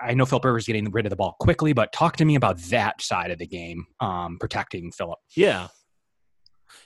I 0.03 0.15
know 0.15 0.27
Philip 0.27 0.44
Rivers 0.44 0.67
getting 0.67 0.91
rid 0.91 1.06
of 1.06 1.11
the 1.11 1.17
ball 1.17 1.37
quickly, 1.39 1.73
but 1.73 1.93
talk 1.93 2.17
to 2.17 2.25
me 2.25 2.35
about 2.35 2.59
that 2.71 3.00
side 3.00 3.31
of 3.31 3.39
the 3.39 3.47
game, 3.47 3.87
um, 4.00 4.37
protecting 4.41 4.91
Philip. 4.91 5.21
Yeah. 5.37 5.69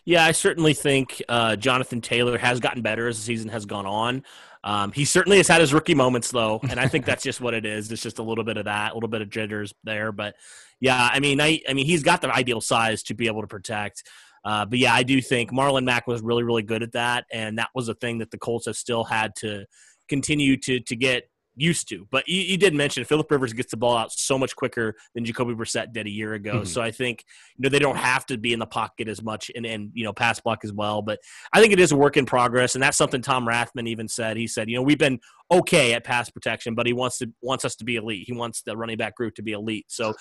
Yeah, 0.04 0.24
I 0.24 0.32
certainly 0.32 0.74
think 0.74 1.22
uh, 1.28 1.56
Jonathan 1.56 2.00
Taylor 2.00 2.38
has 2.38 2.60
gotten 2.60 2.82
better 2.82 3.08
as 3.08 3.16
the 3.16 3.22
season 3.22 3.48
has 3.50 3.66
gone 3.66 3.86
on. 3.86 4.22
Um, 4.62 4.92
he 4.92 5.04
certainly 5.04 5.36
has 5.36 5.48
had 5.48 5.60
his 5.60 5.72
rookie 5.72 5.94
moments 5.94 6.30
though, 6.30 6.60
and 6.68 6.78
I 6.78 6.88
think 6.88 7.04
that's 7.06 7.22
just 7.22 7.40
what 7.40 7.54
it 7.54 7.64
is. 7.64 7.90
It's 7.90 8.02
just 8.02 8.18
a 8.18 8.22
little 8.22 8.44
bit 8.44 8.56
of 8.56 8.64
that, 8.64 8.92
a 8.92 8.94
little 8.94 9.08
bit 9.08 9.22
of 9.22 9.30
jitters 9.30 9.72
there. 9.84 10.12
But 10.12 10.34
yeah, 10.80 11.08
I 11.12 11.20
mean, 11.20 11.40
I, 11.40 11.60
I 11.68 11.72
mean, 11.72 11.86
he's 11.86 12.02
got 12.02 12.20
the 12.20 12.32
ideal 12.32 12.60
size 12.60 13.02
to 13.04 13.14
be 13.14 13.26
able 13.26 13.42
to 13.42 13.46
protect. 13.46 14.02
Uh, 14.44 14.64
but 14.64 14.78
yeah, 14.78 14.94
I 14.94 15.02
do 15.02 15.20
think 15.20 15.50
Marlon 15.50 15.84
Mack 15.84 16.06
was 16.06 16.22
really, 16.22 16.44
really 16.44 16.62
good 16.62 16.82
at 16.82 16.92
that, 16.92 17.24
and 17.32 17.58
that 17.58 17.70
was 17.74 17.88
a 17.88 17.94
thing 17.94 18.18
that 18.18 18.30
the 18.30 18.38
Colts 18.38 18.66
have 18.66 18.76
still 18.76 19.02
had 19.02 19.34
to 19.36 19.66
continue 20.08 20.56
to 20.56 20.78
to 20.78 20.94
get 20.94 21.24
used 21.56 21.88
to. 21.88 22.06
But 22.10 22.28
you, 22.28 22.40
you, 22.40 22.56
did 22.56 22.74
mention 22.74 23.04
Philip 23.04 23.30
Rivers 23.30 23.52
gets 23.52 23.70
the 23.70 23.76
ball 23.76 23.96
out 23.96 24.12
so 24.12 24.38
much 24.38 24.54
quicker 24.54 24.94
than 25.14 25.24
Jacoby 25.24 25.54
Brissett 25.54 25.92
did 25.92 26.06
a 26.06 26.10
year 26.10 26.34
ago. 26.34 26.56
Mm-hmm. 26.56 26.64
So 26.64 26.82
I 26.82 26.90
think 26.90 27.24
you 27.56 27.62
know 27.62 27.68
they 27.68 27.78
don't 27.78 27.96
have 27.96 28.26
to 28.26 28.36
be 28.36 28.52
in 28.52 28.58
the 28.58 28.66
pocket 28.66 29.08
as 29.08 29.22
much 29.22 29.50
and 29.54 29.64
and 29.66 29.90
you 29.94 30.04
know 30.04 30.12
pass 30.12 30.38
block 30.38 30.64
as 30.64 30.72
well. 30.72 31.02
But 31.02 31.18
I 31.52 31.60
think 31.60 31.72
it 31.72 31.80
is 31.80 31.92
a 31.92 31.96
work 31.96 32.16
in 32.16 32.26
progress, 32.26 32.74
and 32.74 32.82
that's 32.82 32.96
something 32.96 33.22
Tom 33.22 33.46
Rathman 33.46 33.88
even 33.88 34.08
said. 34.08 34.36
He 34.36 34.46
said, 34.46 34.68
you 34.68 34.76
know, 34.76 34.82
we've 34.82 34.98
been 34.98 35.18
okay 35.50 35.94
at 35.94 36.04
pass 36.04 36.28
protection, 36.30 36.74
but 36.74 36.86
he 36.86 36.92
wants 36.92 37.18
to 37.18 37.32
wants 37.42 37.64
us 37.64 37.76
to 37.76 37.84
be 37.84 37.96
elite. 37.96 38.24
He 38.26 38.32
wants 38.32 38.62
the 38.62 38.76
running 38.76 38.96
back 38.96 39.16
group 39.16 39.34
to 39.36 39.42
be 39.42 39.52
elite. 39.52 39.86
So 39.88 40.14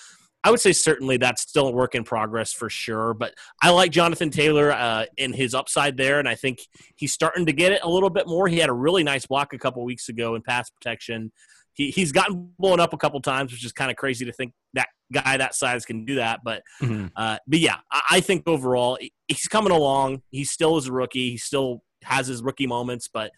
I 0.46 0.50
would 0.50 0.60
say 0.60 0.72
certainly 0.72 1.16
that's 1.16 1.42
still 1.42 1.66
a 1.66 1.72
work 1.72 1.96
in 1.96 2.04
progress 2.04 2.52
for 2.52 2.70
sure. 2.70 3.14
But 3.14 3.34
I 3.60 3.70
like 3.70 3.90
Jonathan 3.90 4.30
Taylor 4.30 4.70
uh, 4.70 5.06
in 5.16 5.32
his 5.32 5.54
upside 5.54 5.96
there, 5.96 6.20
and 6.20 6.28
I 6.28 6.36
think 6.36 6.60
he's 6.94 7.12
starting 7.12 7.46
to 7.46 7.52
get 7.52 7.72
it 7.72 7.80
a 7.82 7.90
little 7.90 8.10
bit 8.10 8.28
more. 8.28 8.46
He 8.46 8.58
had 8.58 8.68
a 8.68 8.72
really 8.72 9.02
nice 9.02 9.26
block 9.26 9.54
a 9.54 9.58
couple 9.58 9.84
weeks 9.84 10.08
ago 10.08 10.36
in 10.36 10.42
pass 10.42 10.70
protection. 10.70 11.32
He, 11.72 11.90
he's 11.90 12.12
gotten 12.12 12.52
blown 12.60 12.78
up 12.78 12.92
a 12.92 12.96
couple 12.96 13.20
times, 13.20 13.50
which 13.50 13.64
is 13.64 13.72
kind 13.72 13.90
of 13.90 13.96
crazy 13.96 14.24
to 14.24 14.32
think 14.32 14.52
that 14.74 14.86
guy 15.12 15.36
that 15.36 15.56
size 15.56 15.84
can 15.84 16.04
do 16.04 16.14
that. 16.14 16.42
But 16.44 16.62
mm-hmm. 16.80 17.06
uh, 17.16 17.38
but 17.48 17.58
yeah, 17.58 17.78
I, 17.90 18.02
I 18.12 18.20
think 18.20 18.46
overall 18.46 19.00
he's 19.26 19.48
coming 19.48 19.72
along. 19.72 20.22
He 20.30 20.44
still 20.44 20.76
is 20.76 20.86
a 20.86 20.92
rookie. 20.92 21.30
He 21.30 21.38
still 21.38 21.82
has 22.04 22.28
his 22.28 22.40
rookie 22.40 22.68
moments, 22.68 23.08
but 23.12 23.32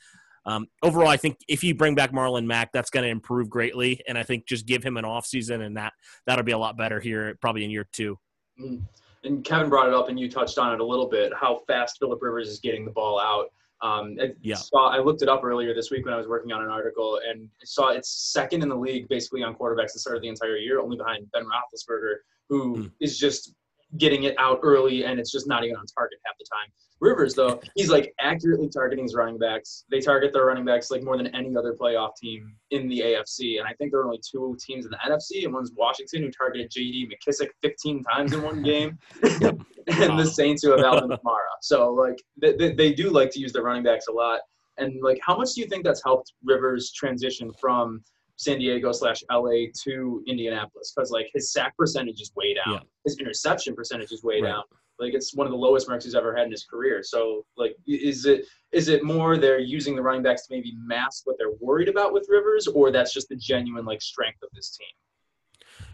um, 0.48 0.66
overall, 0.82 1.08
I 1.08 1.18
think 1.18 1.36
if 1.46 1.62
you 1.62 1.74
bring 1.74 1.94
back 1.94 2.10
Marlon 2.10 2.46
Mack, 2.46 2.72
that's 2.72 2.88
going 2.88 3.04
to 3.04 3.10
improve 3.10 3.50
greatly, 3.50 4.00
and 4.08 4.16
I 4.16 4.22
think 4.22 4.46
just 4.46 4.66
give 4.66 4.82
him 4.82 4.96
an 4.96 5.04
off 5.04 5.26
season, 5.26 5.60
and 5.60 5.76
that 5.76 5.92
that'll 6.26 6.44
be 6.44 6.52
a 6.52 6.58
lot 6.58 6.78
better 6.78 6.98
here, 7.00 7.36
probably 7.42 7.64
in 7.64 7.70
year 7.70 7.86
two. 7.92 8.18
Mm. 8.58 8.82
And 9.24 9.44
Kevin 9.44 9.68
brought 9.68 9.88
it 9.88 9.94
up, 9.94 10.08
and 10.08 10.18
you 10.18 10.30
touched 10.30 10.56
on 10.56 10.72
it 10.72 10.80
a 10.80 10.84
little 10.84 11.06
bit. 11.06 11.32
How 11.38 11.60
fast 11.66 11.98
Philip 11.98 12.22
Rivers 12.22 12.48
is 12.48 12.60
getting 12.60 12.86
the 12.86 12.90
ball 12.90 13.20
out. 13.20 13.52
Um, 13.86 14.16
I 14.20 14.32
yeah. 14.40 14.54
Saw, 14.54 14.88
I 14.88 15.00
looked 15.00 15.20
it 15.20 15.28
up 15.28 15.44
earlier 15.44 15.74
this 15.74 15.90
week 15.90 16.06
when 16.06 16.14
I 16.14 16.16
was 16.16 16.26
working 16.26 16.50
on 16.50 16.62
an 16.62 16.70
article, 16.70 17.20
and 17.28 17.46
saw 17.64 17.90
it's 17.90 18.32
second 18.32 18.62
in 18.62 18.70
the 18.70 18.76
league 18.76 19.06
basically 19.08 19.42
on 19.42 19.54
quarterbacks 19.54 19.92
that 19.92 19.98
started 19.98 20.22
the 20.22 20.28
entire 20.28 20.56
year, 20.56 20.80
only 20.80 20.96
behind 20.96 21.30
Ben 21.32 21.44
Roethlisberger, 21.44 22.14
who 22.48 22.76
mm. 22.76 22.92
is 23.00 23.18
just 23.18 23.52
getting 23.96 24.24
it 24.24 24.34
out 24.38 24.60
early, 24.62 25.04
and 25.04 25.18
it's 25.18 25.32
just 25.32 25.46
not 25.46 25.64
even 25.64 25.76
on 25.76 25.84
target 25.86 26.18
half 26.24 26.36
the 26.38 26.44
time. 26.52 26.70
Rivers, 27.00 27.34
though, 27.34 27.60
he's 27.76 27.90
like 27.90 28.12
accurately 28.20 28.68
targeting 28.68 29.04
his 29.04 29.14
running 29.14 29.38
backs. 29.38 29.84
They 29.90 30.00
target 30.00 30.32
their 30.32 30.46
running 30.46 30.64
backs 30.64 30.90
like 30.90 31.04
more 31.04 31.16
than 31.16 31.28
any 31.28 31.56
other 31.56 31.74
playoff 31.74 32.16
team 32.20 32.52
in 32.70 32.88
the 32.88 33.00
AFC. 33.00 33.58
And 33.58 33.68
I 33.68 33.72
think 33.74 33.92
there 33.92 34.00
are 34.00 34.04
only 34.04 34.20
two 34.28 34.56
teams 34.60 34.84
in 34.84 34.90
the 34.90 34.98
NFC, 35.08 35.44
and 35.44 35.54
one's 35.54 35.72
Washington, 35.76 36.22
who 36.22 36.30
targeted 36.30 36.70
J.D. 36.70 37.08
McKissic 37.08 37.48
15 37.62 38.02
times 38.02 38.32
in 38.32 38.42
one 38.42 38.62
game, 38.62 38.98
and 39.22 40.18
the 40.18 40.26
Saints, 40.26 40.62
who 40.62 40.72
have 40.72 40.80
Alvin 40.80 41.10
Kamara. 41.10 41.38
So, 41.62 41.92
like, 41.92 42.16
they, 42.40 42.54
they, 42.56 42.74
they 42.74 42.92
do 42.92 43.10
like 43.10 43.30
to 43.32 43.40
use 43.40 43.52
their 43.52 43.62
running 43.62 43.84
backs 43.84 44.08
a 44.08 44.12
lot. 44.12 44.40
And, 44.76 45.00
like, 45.02 45.18
how 45.24 45.36
much 45.36 45.54
do 45.54 45.60
you 45.60 45.68
think 45.68 45.84
that's 45.84 46.02
helped 46.04 46.32
Rivers 46.44 46.92
transition 46.92 47.52
from 47.60 48.02
San 48.38 48.58
Diego 48.58 48.92
slash 48.92 49.22
LA 49.30 49.66
to 49.82 50.22
Indianapolis? 50.26 50.92
Because, 50.94 51.10
like, 51.10 51.28
his 51.34 51.52
sack 51.52 51.76
percentage 51.76 52.20
is 52.20 52.32
way 52.34 52.54
down, 52.54 52.74
yeah. 52.74 52.80
his 53.04 53.18
interception 53.18 53.74
percentage 53.74 54.10
is 54.12 54.22
way 54.22 54.40
right. 54.40 54.48
down 54.48 54.64
like 54.98 55.14
it's 55.14 55.34
one 55.34 55.46
of 55.46 55.52
the 55.52 55.56
lowest 55.56 55.88
marks 55.88 56.04
he's 56.04 56.14
ever 56.14 56.34
had 56.34 56.46
in 56.46 56.50
his 56.50 56.64
career. 56.64 57.02
So 57.02 57.44
like, 57.56 57.76
is 57.86 58.24
it 58.26 58.46
is 58.72 58.88
it 58.88 59.04
more 59.04 59.36
they're 59.36 59.60
using 59.60 59.94
the 59.94 60.02
running 60.02 60.22
backs 60.22 60.46
to 60.46 60.54
maybe 60.54 60.74
mask 60.76 61.22
what 61.26 61.36
they're 61.38 61.52
worried 61.60 61.88
about 61.88 62.12
with 62.12 62.26
Rivers, 62.28 62.66
or 62.66 62.90
that's 62.90 63.12
just 63.12 63.28
the 63.28 63.36
genuine 63.36 63.84
like 63.84 64.02
strength 64.02 64.42
of 64.42 64.48
this 64.54 64.76
team? 64.76 64.88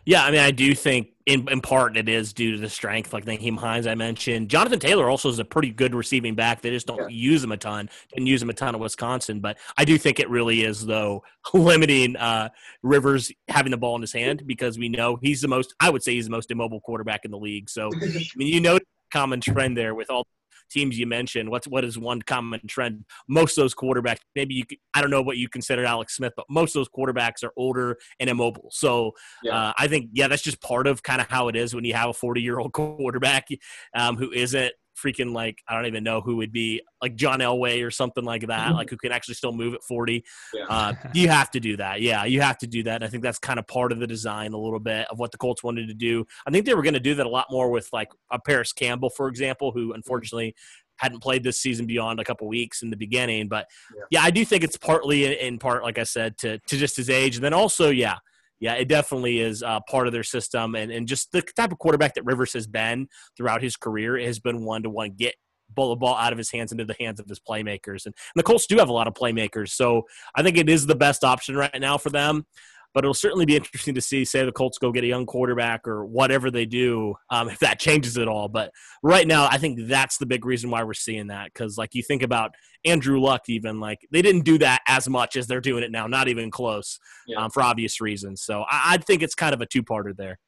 Yeah, 0.07 0.25
I 0.25 0.31
mean, 0.31 0.41
I 0.41 0.51
do 0.51 0.75
think 0.75 1.09
in, 1.27 1.49
in 1.51 1.61
part 1.61 1.97
it 1.97 2.09
is 2.09 2.33
due 2.33 2.53
to 2.53 2.59
the 2.59 2.69
strength, 2.69 3.13
like 3.13 3.25
Nyheim 3.25 3.59
Hines 3.59 3.87
I 3.87 3.95
mentioned. 3.95 4.51
Jonathan 4.51 4.79
Taylor 4.79 5.09
also 5.09 5.31
is 5.31 5.39
a 5.39 5.45
pretty 5.45 5.71
good 5.71 5.95
receiving 5.95 6.35
back. 6.35 6.61
They 6.61 6.71
just 6.71 6.87
don't 6.87 7.11
yeah. 7.11 7.17
use 7.17 7.43
him 7.43 7.53
a 7.53 7.57
ton. 7.57 7.89
Didn't 8.13 8.27
use 8.27 8.43
him 8.43 8.51
a 8.51 8.53
ton 8.53 8.75
at 8.75 8.81
Wisconsin, 8.81 9.41
but 9.41 9.59
I 9.79 9.85
do 9.85 9.97
think 9.97 10.21
it 10.21 10.29
really 10.29 10.63
is 10.63 10.85
though 10.85 11.23
limiting 11.55 12.17
uh, 12.17 12.51
Rivers 12.83 13.33
having 13.49 13.71
the 13.71 13.79
ball 13.79 13.97
in 13.97 14.03
his 14.03 14.13
hand 14.13 14.47
because 14.47 14.79
we 14.79 14.89
know 14.89 15.17
he's 15.23 15.41
the 15.41 15.49
most. 15.49 15.75
I 15.81 15.89
would 15.91 16.03
say 16.03 16.13
he's 16.13 16.27
the 16.27 16.33
most 16.33 16.51
immobile 16.51 16.81
quarterback 16.81 17.25
in 17.25 17.31
the 17.31 17.39
league. 17.39 17.71
So 17.71 17.91
I 18.03 18.07
mean, 18.37 18.49
you 18.49 18.61
know, 18.61 18.79
common 19.11 19.41
trend 19.41 19.77
there 19.77 19.95
with 19.95 20.11
all 20.11 20.27
teams 20.71 20.99
you 20.99 21.07
mentioned, 21.07 21.51
what's 21.51 21.67
what 21.67 21.85
is 21.85 21.99
one 21.99 22.23
common 22.23 22.61
trend? 22.67 23.05
Most 23.29 23.59
of 23.59 23.63
those 23.63 23.75
quarterbacks, 23.75 24.19
maybe 24.35 24.55
you, 24.55 24.65
I 24.95 25.01
don't 25.01 25.11
know 25.11 25.23
what 25.23 25.37
you 25.37 25.49
consider 25.49 25.85
Alex 25.85 26.17
Smith, 26.17 26.33
but 26.37 26.47
most 26.49 26.75
of 26.75 26.81
those 26.81 26.89
quarterbacks 26.89 27.43
are 27.43 27.53
older 27.57 27.97
and 28.21 28.31
immobile. 28.31 28.69
So 28.71 29.13
yeah. 29.43 29.57
uh, 29.57 29.73
I 29.79 29.89
think 29.89 30.11
yeah, 30.13 30.29
that's 30.29 30.43
just 30.43 30.61
part 30.61 30.87
of 30.87 31.03
kind 31.03 31.21
of 31.21 31.29
how 31.29 31.49
it 31.49 31.57
is 31.57 31.75
when 31.75 31.85
you 31.85 31.95
have 31.95 32.11
a 32.11 32.15
40 32.15 32.41
year 32.41 32.59
old 32.59 32.73
quarterback 32.75 33.49
um, 33.95 34.17
who 34.17 34.31
isn't 34.33 34.73
freaking 34.95 35.33
like 35.33 35.63
I 35.69 35.75
don't 35.75 35.87
even 35.87 36.05
know 36.05 36.21
who 36.21 36.37
would 36.37 36.53
be 36.53 36.83
like 37.03 37.17
John 37.17 37.41
Elway 37.41 37.85
or 37.87 37.91
something 37.91 38.25
like 38.25 38.47
that, 38.47 38.75
like 38.75 38.91
who 38.91 38.97
can 38.97 39.13
actually 39.13 39.35
still 39.35 39.53
move 39.53 39.75
at 39.75 39.83
40. 39.83 40.25
Yeah. 40.53 40.65
Uh, 40.69 40.93
you 41.15 41.29
have 41.29 41.51
to 41.53 41.61
do 41.61 41.77
that. 41.77 42.01
Yeah, 42.01 42.25
you 42.25 42.41
have 42.41 42.59
to 42.59 42.67
do 42.67 42.83
that. 42.85 42.97
And 42.97 43.05
I 43.05 43.09
think 43.09 43.23
that's 43.23 43.39
kind 43.39 43.59
of 43.59 43.67
part 43.67 43.93
of 43.93 43.99
the 43.99 44.07
design 44.07 44.53
a 44.53 44.59
little 44.59 44.81
bit 44.81 45.07
of 45.11 45.19
what 45.19 45.33
the 45.33 45.39
Colts 45.39 45.63
wanted 45.63 45.89
to 45.89 45.95
do. 45.95 46.25
I 46.47 46.51
think 46.51 46.67
they 46.67 46.75
were 46.75 46.83
going 46.83 46.95
to 46.95 47.01
do 47.01 47.15
that 47.15 47.27
a 47.27 47.29
lot 47.29 47.47
more 47.51 47.71
with 47.71 47.89
like 47.93 48.09
a 48.31 48.39
Parris 48.39 48.73
Campbell, 48.73 49.11
for 49.11 49.29
example, 49.29 49.73
who 49.73 49.93
unfortunately 49.93 50.55
hadn't 50.97 51.21
played 51.21 51.43
this 51.43 51.59
season 51.59 51.87
beyond 51.87 52.21
a 52.21 52.25
couple 52.25 52.47
weeks 52.47 52.83
in 52.83 52.91
the 52.91 52.97
beginning. 52.97 53.49
But 53.49 53.67
yeah, 53.95 54.05
yeah 54.11 54.23
I 54.23 54.31
do 54.31 54.45
think 54.45 54.65
it's 54.65 54.77
partly 54.77 55.39
in 55.41 55.59
part, 55.59 55.83
like 55.83 55.99
I 55.99 56.05
said, 56.05 56.39
to 56.39 56.59
to 56.59 56.77
just 56.77 56.97
his 56.97 57.11
age, 57.11 57.37
and 57.37 57.45
then 57.45 57.55
also 57.55 57.91
yeah 57.91 58.19
yeah, 58.65 58.77
it 58.77 58.89
definitely 58.89 59.41
is 59.41 59.63
uh, 59.63 59.81
part 59.91 60.07
of 60.07 60.15
their 60.15 60.23
system, 60.23 60.75
and 60.75 60.91
and 60.91 61.07
just 61.07 61.31
the 61.33 61.43
type 61.43 61.71
of 61.71 61.79
quarterback 61.79 62.15
that 62.15 62.25
Rivers 62.25 62.55
has 62.55 62.67
been 62.67 63.09
throughout 63.37 63.63
his 63.63 63.77
career 63.77 64.19
has 64.19 64.41
been 64.41 64.65
one 64.65 64.83
to 64.85 64.89
one 64.89 65.11
get 65.11 65.35
the 65.77 65.97
ball 65.97 66.17
out 66.17 66.33
of 66.33 66.39
his 66.39 66.51
hands 66.51 66.73
into 66.73 66.87
the 66.87 66.97
hands 66.99 67.21
of 67.21 67.29
his 67.29 67.39
playmakers, 67.39 68.07
and, 68.07 68.15
and 68.15 68.37
the 68.37 68.43
Colts 68.43 68.67
do 68.67 68.79
have 68.79 68.89
a 68.89 68.93
lot 68.93 69.07
of 69.07 69.13
playmakers, 69.13 69.69
so 69.69 70.05
I 70.35 70.43
think 70.43 70.57
it 70.57 70.71
is 70.71 70.87
the 70.87 70.95
best 70.95 71.25
option 71.25 71.57
right 71.57 71.79
now 71.79 71.99
for 71.99 72.09
them 72.09 72.47
but 72.95 73.05
it'll 73.05 73.13
certainly 73.13 73.45
be 73.45 73.57
interesting 73.57 73.95
to 73.97 74.01
see, 74.01 74.25
say, 74.25 74.45
the 74.45 74.53
Colts 74.53 74.79
go 74.79 74.93
get 74.93 75.05
a 75.05 75.09
young 75.09 75.27
quarterback 75.27 75.87
or 75.87 76.07
whatever 76.07 76.51
they 76.51 76.65
do, 76.65 77.15
um, 77.29 77.49
if 77.51 77.59
that 77.59 77.81
changes 77.81 78.17
at 78.17 78.29
all. 78.29 78.49
But 78.49 78.71
right 79.03 79.27
now, 79.27 79.49
I 79.51 79.59
think 79.59 79.81
that's 79.89 80.17
the 80.17 80.27
big 80.27 80.47
reason 80.47 80.71
why 80.71 80.85
we're 80.85 80.95
seeing 80.95 81.27
that. 81.27 81.53
Because, 81.53 81.77
like, 81.77 81.95
you 81.95 82.03
think 82.03 82.23
about 82.23 82.53
Andrew 82.85 83.21
Luck, 83.21 83.43
even, 83.49 83.81
like, 83.81 84.07
they 84.13 84.23
didn't 84.23 84.45
do 84.45 84.59
that 84.59 84.81
as 84.87 85.09
much 85.09 85.37
as 85.37 85.47
they're 85.47 85.61
doing 85.61 85.83
it 85.83 85.91
now, 85.91 86.07
not 86.07 86.29
even 86.29 86.51
close 86.51 86.99
yeah. 87.27 87.39
um, 87.45 87.51
for 87.51 87.63
obvious 87.63 88.01
reasons. 88.01 88.43
So 88.43 88.63
I, 88.63 88.95
I 88.95 88.97
think 88.99 89.23
it's 89.23 89.35
kind 89.35 89.53
of 89.53 89.61
a 89.61 89.67
two 89.67 89.83
parter 89.83 90.17
there. 90.17 90.39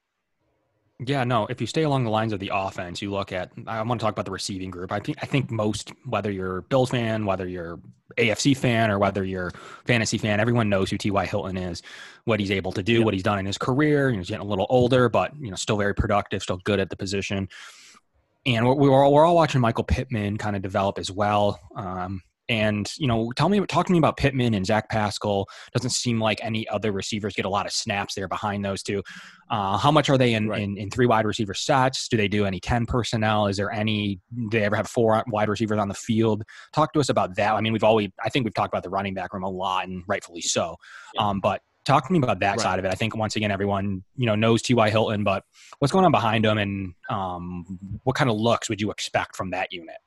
Yeah, 1.05 1.23
no. 1.23 1.45
If 1.45 1.61
you 1.61 1.67
stay 1.67 1.83
along 1.83 2.05
the 2.05 2.09
lines 2.09 2.33
of 2.33 2.39
the 2.39 2.51
offense, 2.53 3.01
you 3.03 3.11
look 3.11 3.31
at. 3.31 3.51
I 3.67 3.81
want 3.83 3.99
to 3.99 4.03
talk 4.03 4.13
about 4.13 4.25
the 4.25 4.31
receiving 4.31 4.71
group. 4.71 4.91
I 4.91 4.99
think 4.99 5.17
I 5.21 5.27
think 5.27 5.51
most, 5.51 5.91
whether 6.05 6.31
you're 6.31 6.61
Bills 6.63 6.89
fan, 6.89 7.25
whether 7.25 7.47
you're 7.47 7.79
AFC 8.17 8.57
fan, 8.57 8.89
or 8.89 8.97
whether 8.97 9.23
you're 9.23 9.51
fantasy 9.85 10.17
fan, 10.17 10.39
everyone 10.39 10.69
knows 10.69 10.89
who 10.89 10.97
T.Y. 10.97 11.25
Hilton 11.27 11.55
is, 11.55 11.83
what 12.25 12.39
he's 12.39 12.49
able 12.49 12.71
to 12.71 12.81
do, 12.81 12.93
yep. 12.93 13.05
what 13.05 13.13
he's 13.13 13.21
done 13.21 13.37
in 13.37 13.45
his 13.45 13.59
career. 13.59 14.09
he's 14.11 14.29
getting 14.29 14.45
a 14.45 14.49
little 14.49 14.65
older, 14.71 15.07
but 15.07 15.35
you 15.39 15.51
know, 15.51 15.55
still 15.55 15.77
very 15.77 15.93
productive, 15.93 16.41
still 16.41 16.57
good 16.63 16.79
at 16.79 16.89
the 16.89 16.95
position. 16.95 17.47
And 18.47 18.65
we're, 18.65 18.75
we're 18.75 19.03
all, 19.03 19.13
we're 19.13 19.25
all 19.25 19.35
watching 19.35 19.61
Michael 19.61 19.83
Pittman 19.83 20.37
kind 20.37 20.55
of 20.55 20.63
develop 20.63 20.97
as 20.97 21.11
well. 21.11 21.59
Um, 21.75 22.23
and 22.49 22.89
you 22.97 23.07
know, 23.07 23.31
tell 23.35 23.49
me, 23.49 23.59
talk 23.65 23.85
to 23.87 23.91
me 23.91 23.97
about 23.97 24.17
Pittman 24.17 24.53
and 24.53 24.65
Zach 24.65 24.89
Pascal. 24.89 25.47
Doesn't 25.73 25.89
seem 25.89 26.19
like 26.19 26.39
any 26.43 26.67
other 26.69 26.91
receivers 26.91 27.35
get 27.35 27.45
a 27.45 27.49
lot 27.49 27.65
of 27.65 27.71
snaps 27.71 28.15
there 28.15 28.27
behind 28.27 28.63
those 28.63 28.81
two. 28.81 29.03
Uh, 29.49 29.77
how 29.77 29.91
much 29.91 30.09
are 30.09 30.17
they 30.17 30.33
in, 30.33 30.47
right. 30.47 30.61
in, 30.61 30.77
in 30.77 30.89
three 30.89 31.05
wide 31.05 31.25
receiver 31.25 31.53
sets? 31.53 32.07
Do 32.07 32.17
they 32.17 32.27
do 32.27 32.45
any 32.45 32.59
ten 32.59 32.85
personnel? 32.85 33.47
Is 33.47 33.57
there 33.57 33.71
any? 33.71 34.19
Do 34.49 34.59
they 34.59 34.63
ever 34.63 34.75
have 34.75 34.87
four 34.87 35.23
wide 35.27 35.49
receivers 35.49 35.79
on 35.79 35.87
the 35.87 35.93
field? 35.93 36.43
Talk 36.73 36.93
to 36.93 36.99
us 36.99 37.09
about 37.09 37.35
that. 37.35 37.53
I 37.53 37.61
mean, 37.61 37.73
we've 37.73 37.83
always, 37.83 38.09
I 38.23 38.29
think 38.29 38.45
we've 38.45 38.53
talked 38.53 38.73
about 38.73 38.83
the 38.83 38.89
running 38.89 39.13
back 39.13 39.33
room 39.33 39.43
a 39.43 39.49
lot, 39.49 39.87
and 39.87 40.03
rightfully 40.07 40.41
so. 40.41 40.77
Yeah. 41.15 41.27
Um, 41.27 41.39
but 41.39 41.61
talk 41.85 42.05
to 42.05 42.13
me 42.13 42.19
about 42.19 42.39
that 42.41 42.51
right. 42.51 42.59
side 42.59 42.79
of 42.79 42.85
it. 42.85 42.91
I 42.91 42.95
think 42.95 43.15
once 43.15 43.35
again, 43.35 43.51
everyone 43.51 44.03
you 44.15 44.25
know 44.25 44.35
knows 44.35 44.61
T.Y. 44.61 44.89
Hilton, 44.89 45.23
but 45.23 45.43
what's 45.79 45.91
going 45.91 46.05
on 46.05 46.11
behind 46.11 46.45
him, 46.45 46.57
and 46.57 46.93
um, 47.09 47.99
what 48.03 48.15
kind 48.15 48.29
of 48.29 48.37
looks 48.37 48.69
would 48.69 48.79
you 48.79 48.91
expect 48.91 49.35
from 49.35 49.51
that 49.51 49.73
unit? 49.73 49.97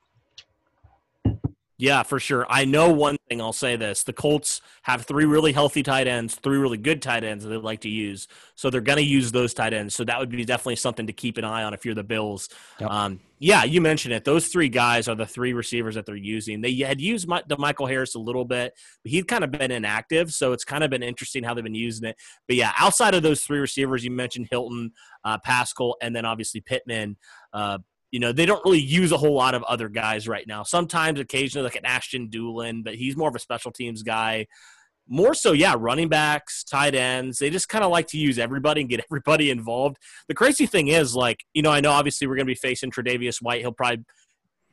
Yeah, 1.81 2.03
for 2.03 2.19
sure. 2.19 2.45
I 2.47 2.63
know 2.65 2.91
one 2.91 3.17
thing. 3.27 3.41
I'll 3.41 3.51
say 3.51 3.75
this: 3.75 4.03
the 4.03 4.13
Colts 4.13 4.61
have 4.83 5.07
three 5.07 5.25
really 5.25 5.51
healthy 5.51 5.81
tight 5.81 6.05
ends, 6.05 6.35
three 6.35 6.59
really 6.59 6.77
good 6.77 7.01
tight 7.01 7.23
ends 7.23 7.43
that 7.43 7.49
they 7.49 7.57
like 7.57 7.81
to 7.81 7.89
use. 7.89 8.27
So 8.53 8.69
they're 8.69 8.81
going 8.81 8.99
to 8.99 9.03
use 9.03 9.31
those 9.31 9.55
tight 9.55 9.73
ends. 9.73 9.95
So 9.95 10.03
that 10.03 10.19
would 10.19 10.29
be 10.29 10.45
definitely 10.45 10.75
something 10.75 11.07
to 11.07 11.13
keep 11.13 11.39
an 11.39 11.43
eye 11.43 11.63
on 11.63 11.73
if 11.73 11.83
you're 11.83 11.95
the 11.95 12.03
Bills. 12.03 12.49
Yep. 12.79 12.91
Um, 12.91 13.19
yeah, 13.39 13.63
you 13.63 13.81
mentioned 13.81 14.13
it. 14.13 14.23
Those 14.23 14.49
three 14.49 14.69
guys 14.69 15.07
are 15.07 15.15
the 15.15 15.25
three 15.25 15.53
receivers 15.53 15.95
that 15.95 16.05
they're 16.05 16.15
using. 16.15 16.61
They 16.61 16.75
had 16.75 17.01
used 17.01 17.27
my, 17.27 17.41
DeMichael 17.49 17.89
Harris 17.89 18.13
a 18.13 18.19
little 18.19 18.45
bit, 18.45 18.73
but 19.03 19.11
he'd 19.11 19.27
kind 19.27 19.43
of 19.43 19.49
been 19.49 19.71
inactive. 19.71 20.31
So 20.31 20.51
it's 20.51 20.63
kind 20.63 20.83
of 20.83 20.91
been 20.91 21.01
interesting 21.01 21.43
how 21.43 21.55
they've 21.55 21.63
been 21.63 21.73
using 21.73 22.07
it. 22.07 22.15
But 22.47 22.57
yeah, 22.57 22.73
outside 22.77 23.15
of 23.15 23.23
those 23.23 23.41
three 23.41 23.57
receivers, 23.57 24.05
you 24.05 24.11
mentioned 24.11 24.49
Hilton, 24.51 24.91
uh, 25.25 25.39
Pascal, 25.43 25.95
and 25.99 26.15
then 26.15 26.25
obviously 26.25 26.61
Pittman. 26.61 27.17
Uh, 27.51 27.79
you 28.11 28.19
know, 28.19 28.33
they 28.33 28.45
don't 28.45 28.63
really 28.65 28.81
use 28.81 29.11
a 29.11 29.17
whole 29.17 29.33
lot 29.33 29.55
of 29.55 29.63
other 29.63 29.87
guys 29.87 30.27
right 30.27 30.45
now. 30.45 30.63
Sometimes, 30.63 31.19
occasionally, 31.19 31.63
like 31.63 31.77
an 31.77 31.85
Ashton 31.85 32.29
Dulin, 32.29 32.83
but 32.83 32.95
he's 32.95 33.15
more 33.15 33.29
of 33.29 33.35
a 33.35 33.39
special 33.39 33.71
teams 33.71 34.03
guy. 34.03 34.47
More 35.07 35.33
so, 35.33 35.53
yeah, 35.53 35.75
running 35.77 36.09
backs, 36.09 36.63
tight 36.63 36.93
ends. 36.93 37.39
They 37.39 37.49
just 37.49 37.69
kind 37.69 37.83
of 37.83 37.91
like 37.91 38.07
to 38.07 38.17
use 38.17 38.37
everybody 38.37 38.81
and 38.81 38.89
get 38.89 39.03
everybody 39.09 39.49
involved. 39.49 39.97
The 40.27 40.35
crazy 40.35 40.65
thing 40.65 40.89
is, 40.89 41.15
like, 41.15 41.45
you 41.53 41.61
know, 41.61 41.71
I 41.71 41.79
know 41.79 41.91
obviously 41.91 42.27
we're 42.27 42.35
going 42.35 42.45
to 42.45 42.51
be 42.51 42.55
facing 42.55 42.91
Tre'Davious 42.91 43.41
White. 43.41 43.61
He'll 43.61 43.71
probably, 43.71 44.03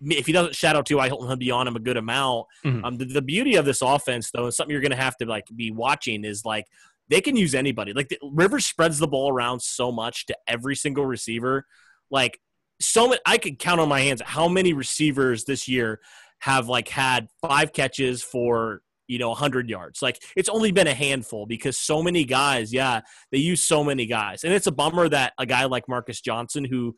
if 0.03 0.27
he 0.27 0.33
doesn't 0.33 0.57
shadow 0.57 0.83
T.Y. 0.83 1.07
Hilton, 1.07 1.29
he'll 1.29 1.37
be 1.37 1.53
on 1.53 1.69
him 1.69 1.77
a 1.77 1.81
good 1.81 1.97
amount. 1.97 2.47
Mm-hmm. 2.65 2.85
Um, 2.85 2.97
the, 2.99 3.05
the 3.05 3.23
beauty 3.23 3.55
of 3.55 3.65
this 3.65 3.83
offense, 3.83 4.33
though, 4.33 4.45
and 4.45 4.55
something 4.55 4.73
you're 4.73 4.83
going 4.83 4.91
to 4.91 4.97
have 4.97 5.17
to 5.19 5.27
like 5.27 5.45
be 5.55 5.71
watching 5.71 6.25
is 6.25 6.45
like 6.45 6.67
they 7.09 7.21
can 7.21 7.37
use 7.37 7.55
anybody. 7.55 7.93
Like 7.93 8.09
the, 8.09 8.19
Rivers 8.23 8.67
spreads 8.67 8.99
the 8.99 9.09
ball 9.09 9.33
around 9.33 9.61
so 9.63 9.93
much 9.93 10.27
to 10.27 10.37
every 10.49 10.75
single 10.75 11.07
receiver. 11.07 11.67
Like 12.11 12.41
so 12.81 13.09
many, 13.09 13.21
I 13.27 13.39
could 13.39 13.59
count 13.59 13.81
on 13.81 13.89
my 13.89 14.01
hands 14.01 14.23
how 14.25 14.49
many 14.49 14.73
receivers 14.73 15.45
this 15.45 15.69
year 15.69 16.01
have 16.41 16.69
like 16.69 16.89
had 16.89 17.29
five 17.43 17.73
catches 17.73 18.23
for 18.23 18.83
you 19.09 19.19
know 19.19 19.29
100 19.31 19.69
yards. 19.69 20.03
Like 20.03 20.23
it's 20.37 20.49
only 20.49 20.71
been 20.71 20.87
a 20.87 20.95
handful 20.95 21.47
because 21.47 21.79
so 21.79 22.03
many 22.03 22.25
guys 22.25 22.73
yeah 22.73 23.01
they 23.33 23.39
use 23.39 23.63
so 23.63 23.83
many 23.83 24.07
guys. 24.07 24.45
And 24.45 24.53
it's 24.53 24.67
a 24.67 24.73
bummer 24.73 25.09
that 25.09 25.33
a 25.39 25.47
guy 25.47 25.65
like 25.65 25.89
marcus 25.89 26.21
johnson 26.21 26.65
who 26.65 26.95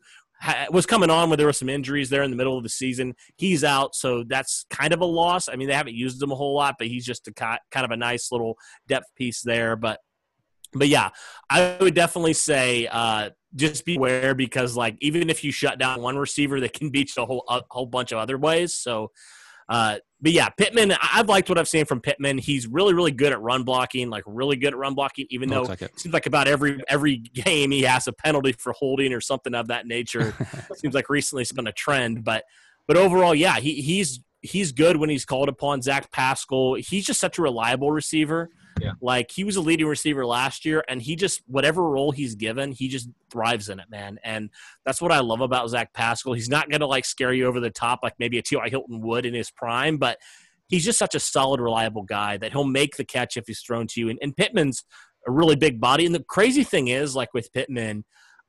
was 0.71 0.87
coming 0.87 1.11
on 1.11 1.29
when 1.29 1.37
there 1.37 1.45
were 1.45 1.53
some 1.53 1.69
injuries 1.69 2.09
there 2.09 2.23
in 2.23 2.31
the 2.31 2.37
middle 2.37 2.57
of 2.57 2.63
the 2.63 2.69
season 2.69 3.13
he's 3.37 3.63
out. 3.63 3.95
So 3.95 4.23
that's 4.27 4.65
kind 4.69 4.93
of 4.93 5.01
a 5.01 5.05
loss. 5.05 5.49
I 5.49 5.55
mean 5.55 5.67
they 5.67 5.73
haven't 5.73 5.95
used 5.95 6.21
him 6.21 6.31
a 6.31 6.35
whole 6.35 6.55
lot 6.55 6.75
but 6.77 6.87
he's 6.87 7.05
just 7.05 7.27
a 7.27 7.33
kind 7.33 7.59
of 7.73 7.91
a 7.91 7.97
nice 7.97 8.31
little 8.31 8.55
depth 8.87 9.07
piece 9.15 9.41
there. 9.41 9.75
But 9.75 9.99
but 10.73 10.87
yeah, 10.87 11.09
I 11.49 11.77
would 11.79 11.93
definitely 11.93 12.33
say 12.33 12.87
uh, 12.87 13.31
just 13.55 13.85
beware 13.85 14.33
because 14.33 14.75
like 14.75 14.97
even 15.01 15.29
if 15.29 15.43
you 15.43 15.51
shut 15.51 15.79
down 15.79 16.01
one 16.01 16.17
receiver, 16.17 16.59
they 16.59 16.69
can 16.69 16.89
beat 16.89 17.15
you 17.15 17.23
a 17.23 17.25
whole 17.25 17.43
a 17.49 17.61
whole 17.69 17.85
bunch 17.85 18.11
of 18.11 18.17
other 18.17 18.37
ways. 18.37 18.73
So, 18.73 19.11
uh, 19.67 19.97
but 20.21 20.31
yeah, 20.31 20.49
Pittman, 20.49 20.93
I've 21.01 21.27
liked 21.27 21.49
what 21.49 21.57
I've 21.57 21.67
seen 21.67 21.85
from 21.85 21.99
Pittman. 21.99 22.37
He's 22.37 22.67
really 22.67 22.93
really 22.93 23.11
good 23.11 23.33
at 23.33 23.41
run 23.41 23.63
blocking, 23.63 24.09
like 24.09 24.23
really 24.25 24.55
good 24.55 24.73
at 24.73 24.77
run 24.77 24.95
blocking. 24.95 25.27
Even 25.29 25.49
though 25.49 25.63
like 25.63 25.81
it. 25.81 25.99
seems 25.99 26.13
like 26.13 26.25
about 26.25 26.47
every 26.47 26.81
every 26.87 27.17
game 27.17 27.71
he 27.71 27.81
has 27.81 28.07
a 28.07 28.13
penalty 28.13 28.53
for 28.53 28.73
holding 28.73 29.13
or 29.13 29.21
something 29.21 29.53
of 29.53 29.67
that 29.67 29.85
nature. 29.87 30.33
seems 30.75 30.93
like 30.93 31.09
recently 31.09 31.41
it's 31.41 31.51
been 31.51 31.67
a 31.67 31.73
trend, 31.73 32.23
but 32.23 32.45
but 32.87 32.97
overall, 32.97 33.35
yeah, 33.35 33.59
he 33.59 33.81
he's 33.81 34.21
he's 34.41 34.71
good 34.71 34.97
when 34.97 35.09
he's 35.09 35.25
called 35.25 35.49
upon. 35.49 35.81
Zach 35.81 36.11
Pascal, 36.11 36.75
he's 36.75 37.05
just 37.05 37.19
such 37.19 37.37
a 37.37 37.41
reliable 37.41 37.91
receiver. 37.91 38.49
Yeah. 38.81 38.93
Like 39.01 39.31
he 39.31 39.43
was 39.43 39.55
a 39.55 39.61
leading 39.61 39.87
receiver 39.87 40.25
last 40.25 40.65
year, 40.65 40.83
and 40.87 41.01
he 41.01 41.15
just 41.15 41.41
whatever 41.47 41.83
role 41.83 42.11
he's 42.11 42.35
given, 42.35 42.71
he 42.71 42.87
just 42.87 43.09
thrives 43.29 43.69
in 43.69 43.79
it, 43.79 43.85
man. 43.89 44.19
And 44.23 44.49
that's 44.85 45.01
what 45.01 45.11
I 45.11 45.19
love 45.19 45.41
about 45.41 45.69
Zach 45.69 45.93
Pascal. 45.93 46.33
He's 46.33 46.49
not 46.49 46.69
gonna 46.69 46.87
like 46.87 47.05
scare 47.05 47.33
you 47.33 47.45
over 47.45 47.59
the 47.59 47.69
top 47.69 47.99
like 48.03 48.13
maybe 48.19 48.37
a 48.37 48.41
T.Y. 48.41 48.69
Hilton 48.69 49.01
would 49.01 49.25
in 49.25 49.33
his 49.33 49.51
prime, 49.51 49.97
but 49.97 50.17
he's 50.67 50.85
just 50.85 50.97
such 50.97 51.15
a 51.15 51.19
solid, 51.19 51.59
reliable 51.61 52.03
guy 52.03 52.37
that 52.37 52.53
he'll 52.53 52.63
make 52.63 52.95
the 52.95 53.05
catch 53.05 53.37
if 53.37 53.45
he's 53.45 53.61
thrown 53.61 53.85
to 53.87 53.99
you. 53.99 54.09
And, 54.09 54.17
and 54.21 54.35
Pittman's 54.35 54.83
a 55.27 55.31
really 55.31 55.55
big 55.55 55.79
body. 55.79 56.05
And 56.05 56.15
the 56.15 56.23
crazy 56.23 56.63
thing 56.63 56.87
is, 56.87 57.15
like 57.15 57.33
with 57.33 57.53
Pittman, 57.53 58.05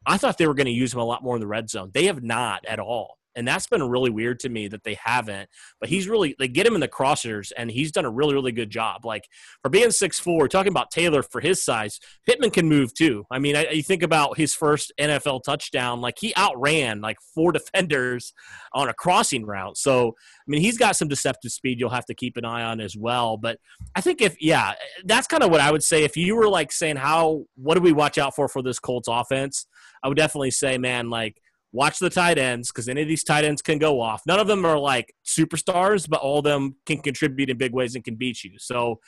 I 0.06 0.16
thought 0.16 0.38
they 0.38 0.46
were 0.46 0.54
going 0.54 0.66
to 0.66 0.72
use 0.72 0.94
him 0.94 1.00
a 1.00 1.04
lot 1.04 1.22
more 1.22 1.36
in 1.36 1.40
the 1.40 1.46
red 1.46 1.68
zone. 1.68 1.90
They 1.92 2.06
have 2.06 2.22
not 2.22 2.64
at 2.66 2.78
all 2.78 3.18
and 3.34 3.46
that's 3.46 3.66
been 3.66 3.82
really 3.82 4.10
weird 4.10 4.40
to 4.40 4.48
me 4.48 4.68
that 4.68 4.84
they 4.84 4.96
haven't. 5.02 5.48
But 5.80 5.88
he's 5.88 6.08
really 6.08 6.34
they 6.38 6.48
get 6.48 6.66
him 6.66 6.74
in 6.74 6.80
the 6.80 6.88
crosshairs, 6.88 7.52
and 7.56 7.70
he's 7.70 7.92
done 7.92 8.04
a 8.04 8.10
really 8.10 8.34
really 8.34 8.52
good 8.52 8.70
job. 8.70 9.04
Like 9.04 9.28
for 9.62 9.68
being 9.68 9.90
six 9.90 10.18
four, 10.18 10.48
talking 10.48 10.72
about 10.72 10.90
Taylor 10.90 11.22
for 11.22 11.40
his 11.40 11.62
size, 11.62 11.98
Pittman 12.26 12.50
can 12.50 12.68
move 12.68 12.94
too. 12.94 13.24
I 13.30 13.38
mean, 13.38 13.56
I, 13.56 13.68
you 13.70 13.82
think 13.82 14.02
about 14.02 14.36
his 14.36 14.54
first 14.54 14.92
NFL 15.00 15.42
touchdown, 15.44 16.00
like 16.00 16.16
he 16.20 16.34
outran 16.36 17.00
like 17.00 17.18
four 17.34 17.52
defenders 17.52 18.32
on 18.72 18.88
a 18.88 18.94
crossing 18.94 19.44
route. 19.46 19.76
So 19.76 20.08
I 20.08 20.44
mean, 20.46 20.60
he's 20.60 20.78
got 20.78 20.96
some 20.96 21.08
deceptive 21.08 21.52
speed. 21.52 21.78
You'll 21.78 21.90
have 21.90 22.06
to 22.06 22.14
keep 22.14 22.36
an 22.36 22.44
eye 22.44 22.62
on 22.62 22.80
as 22.80 22.96
well. 22.96 23.36
But 23.36 23.58
I 23.94 24.00
think 24.00 24.20
if 24.20 24.36
yeah, 24.40 24.74
that's 25.04 25.26
kind 25.26 25.42
of 25.42 25.50
what 25.50 25.60
I 25.60 25.70
would 25.70 25.82
say. 25.82 26.04
If 26.04 26.16
you 26.16 26.36
were 26.36 26.48
like 26.48 26.72
saying 26.72 26.96
how 26.96 27.44
what 27.56 27.74
do 27.74 27.80
we 27.80 27.92
watch 27.92 28.18
out 28.18 28.34
for 28.34 28.48
for 28.48 28.62
this 28.62 28.78
Colts 28.78 29.08
offense, 29.10 29.66
I 30.02 30.08
would 30.08 30.16
definitely 30.16 30.50
say, 30.50 30.78
man, 30.78 31.10
like 31.10 31.41
watch 31.72 31.98
the 31.98 32.10
tight 32.10 32.38
ends 32.38 32.70
because 32.70 32.88
any 32.88 33.02
of 33.02 33.08
these 33.08 33.24
tight 33.24 33.44
ends 33.44 33.62
can 33.62 33.78
go 33.78 34.00
off. 34.00 34.22
None 34.26 34.38
of 34.38 34.46
them 34.46 34.64
are 34.64 34.78
like 34.78 35.14
superstars, 35.26 36.08
but 36.08 36.20
all 36.20 36.38
of 36.38 36.44
them 36.44 36.76
can 36.86 36.98
contribute 36.98 37.50
in 37.50 37.56
big 37.56 37.72
ways 37.72 37.94
and 37.94 38.04
can 38.04 38.14
beat 38.14 38.44
you. 38.44 38.52
So, 38.58 39.00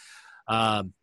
um, 0.49 0.95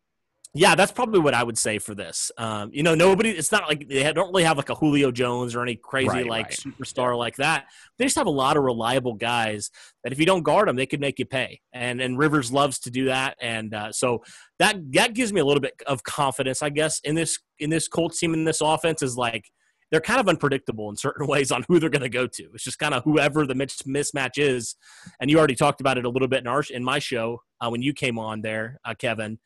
yeah, 0.54 0.74
that's 0.74 0.92
probably 0.92 1.18
what 1.18 1.32
I 1.32 1.42
would 1.42 1.56
say 1.56 1.78
for 1.78 1.94
this. 1.94 2.30
Um, 2.36 2.68
you 2.74 2.82
know, 2.82 2.94
nobody. 2.94 3.30
It's 3.30 3.50
not 3.50 3.66
like 3.66 3.88
they 3.88 4.12
don't 4.12 4.28
really 4.28 4.44
have 4.44 4.58
like 4.58 4.68
a 4.68 4.74
Julio 4.74 5.10
Jones 5.10 5.54
or 5.54 5.62
any 5.62 5.76
crazy 5.76 6.08
right, 6.08 6.26
like 6.26 6.46
right. 6.48 6.58
superstar 6.58 7.16
like 7.16 7.36
that. 7.36 7.68
They 7.96 8.04
just 8.04 8.16
have 8.16 8.26
a 8.26 8.30
lot 8.30 8.58
of 8.58 8.62
reliable 8.62 9.14
guys 9.14 9.70
that 10.04 10.12
if 10.12 10.20
you 10.20 10.26
don't 10.26 10.42
guard 10.42 10.68
them, 10.68 10.76
they 10.76 10.84
could 10.84 11.00
make 11.00 11.18
you 11.18 11.24
pay. 11.24 11.62
And 11.72 12.02
and 12.02 12.18
Rivers 12.18 12.52
loves 12.52 12.78
to 12.80 12.90
do 12.90 13.06
that, 13.06 13.36
and 13.40 13.72
uh, 13.72 13.92
so 13.92 14.22
that 14.58 14.76
that 14.92 15.14
gives 15.14 15.32
me 15.32 15.40
a 15.40 15.44
little 15.44 15.62
bit 15.62 15.72
of 15.86 16.02
confidence, 16.02 16.60
I 16.60 16.68
guess, 16.68 17.00
in 17.02 17.14
this 17.14 17.38
in 17.58 17.70
this 17.70 17.88
Colts 17.88 18.18
team 18.18 18.34
in 18.34 18.44
this 18.44 18.60
offense 18.60 19.00
is 19.00 19.16
like 19.16 19.46
they're 19.92 20.00
kind 20.00 20.18
of 20.18 20.28
unpredictable 20.28 20.88
in 20.90 20.96
certain 20.96 21.26
ways 21.28 21.52
on 21.52 21.64
who 21.68 21.78
they're 21.78 21.90
going 21.90 22.02
to 22.02 22.08
go 22.08 22.26
to. 22.26 22.48
It's 22.54 22.64
just 22.64 22.80
kind 22.80 22.94
of 22.94 23.04
whoever 23.04 23.46
the 23.46 23.54
mismatch 23.54 24.38
is. 24.38 24.74
And 25.20 25.30
you 25.30 25.38
already 25.38 25.54
talked 25.54 25.80
about 25.80 25.98
it 25.98 26.04
a 26.04 26.08
little 26.08 26.26
bit 26.26 26.40
in 26.40 26.48
our 26.48 26.64
in 26.68 26.82
my 26.82 26.98
show 26.98 27.42
uh, 27.60 27.68
when 27.68 27.82
you 27.82 27.92
came 27.92 28.18
on 28.18 28.40
there, 28.40 28.80
uh, 28.84 28.94
Kevin 28.98 29.38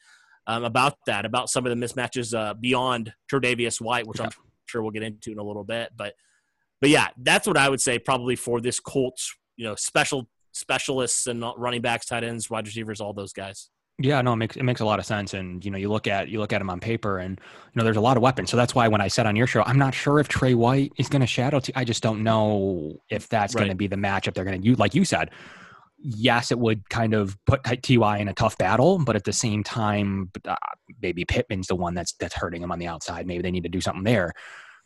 um, 0.47 0.65
about 0.65 0.95
that, 1.07 1.26
about 1.26 1.50
some 1.50 1.67
of 1.67 1.79
the 1.79 1.87
mismatches 1.87 2.37
uh, 2.37 2.55
beyond 2.55 3.12
Tre'Davious 3.31 3.81
White, 3.81 4.07
which 4.07 4.21
yeah. 4.21 4.26
I'm 4.26 4.31
sure 4.67 4.83
we'll 4.83 4.93
get 4.93 5.03
into 5.03 5.33
in 5.33 5.38
a 5.38 5.43
little 5.43 5.65
bit. 5.65 5.91
But 5.97 6.15
but 6.81 6.91
yeah, 6.91 7.09
that's 7.19 7.47
what 7.47 7.57
I 7.57 7.69
would 7.69 7.81
say 7.81 7.99
probably 7.99 8.37
for 8.37 8.61
this 8.61 8.79
Colts, 8.79 9.35
you 9.57 9.65
know, 9.65 9.75
special 9.75 10.29
specialists 10.53 11.26
and 11.26 11.45
running 11.57 11.83
backs, 11.83 12.07
tight 12.07 12.25
ends, 12.25 12.49
wide 12.49 12.67
receivers, 12.67 13.00
all 13.00 13.12
those 13.12 13.33
guys. 13.33 13.69
Yeah, 13.99 14.21
no, 14.21 14.35
it 14.35 14.37
makes 14.37 14.57
it 14.57 14.62
makes 14.62 14.81
a 14.83 14.85
lot 14.85 14.99
of 14.99 15.07
sense, 15.07 15.33
and 15.33 15.65
you 15.65 15.71
know, 15.71 15.79
you 15.79 15.88
look 15.88 16.07
at 16.07 16.29
you 16.29 16.38
look 16.38 16.53
at 16.53 16.61
him 16.61 16.69
on 16.69 16.81
paper, 16.81 17.19
and 17.19 17.41
you 17.41 17.73
know, 17.79 17.85
there's 17.85 17.97
a 17.97 18.00
lot 18.00 18.19
of 18.19 18.23
weapons. 18.23 18.50
So 18.50 18.57
that's 18.57 18.75
why 18.75 18.88
when 18.88 19.00
I 19.00 19.09
said 19.09 19.26
on 19.26 19.37
your 19.37 19.47
show, 19.47 19.62
I'm 19.65 19.79
not 19.79 19.95
sure 19.95 20.19
if 20.19 20.29
Tre 20.29 20.53
White 20.53 20.93
is 20.99 21.09
going 21.09 21.21
to 21.21 21.26
shadow. 21.26 21.61
T- 21.61 21.73
I 21.75 21.85
just 21.85 22.03
don't 22.03 22.23
know 22.23 23.00
if 23.09 23.26
that's 23.29 23.55
right. 23.55 23.61
going 23.61 23.71
to 23.71 23.76
be 23.76 23.87
the 23.87 23.97
matchup 23.97 24.35
they're 24.35 24.45
going 24.45 24.61
to 24.61 24.67
use. 24.67 24.79
Like 24.79 24.95
you 24.95 25.07
said, 25.07 25.31
yes, 25.99 26.50
it 26.50 26.59
would 26.59 26.88
kind 26.91 27.15
of 27.15 27.38
put 27.47 27.65
Ty 27.65 28.19
in 28.19 28.29
a 28.29 28.35
tough 28.35 28.59
battle, 28.59 28.99
but 28.99 29.17
at 29.17 29.25
the 29.25 29.33
same 29.33 29.65
time, 29.65 30.31
uh, 30.47 30.57
maybe 31.00 31.25
Pittman's 31.25 31.69
the 31.69 31.76
one 31.76 31.95
that's 31.95 32.12
that's 32.15 32.35
hurting 32.35 32.62
him 32.62 32.71
on 32.71 32.79
the 32.79 32.87
outside. 32.87 33.26
Maybe 33.26 33.43
they 33.43 33.50
need 33.50 33.62
to 33.62 33.71
do 33.71 33.81
something 33.81 34.05
there. 34.05 34.35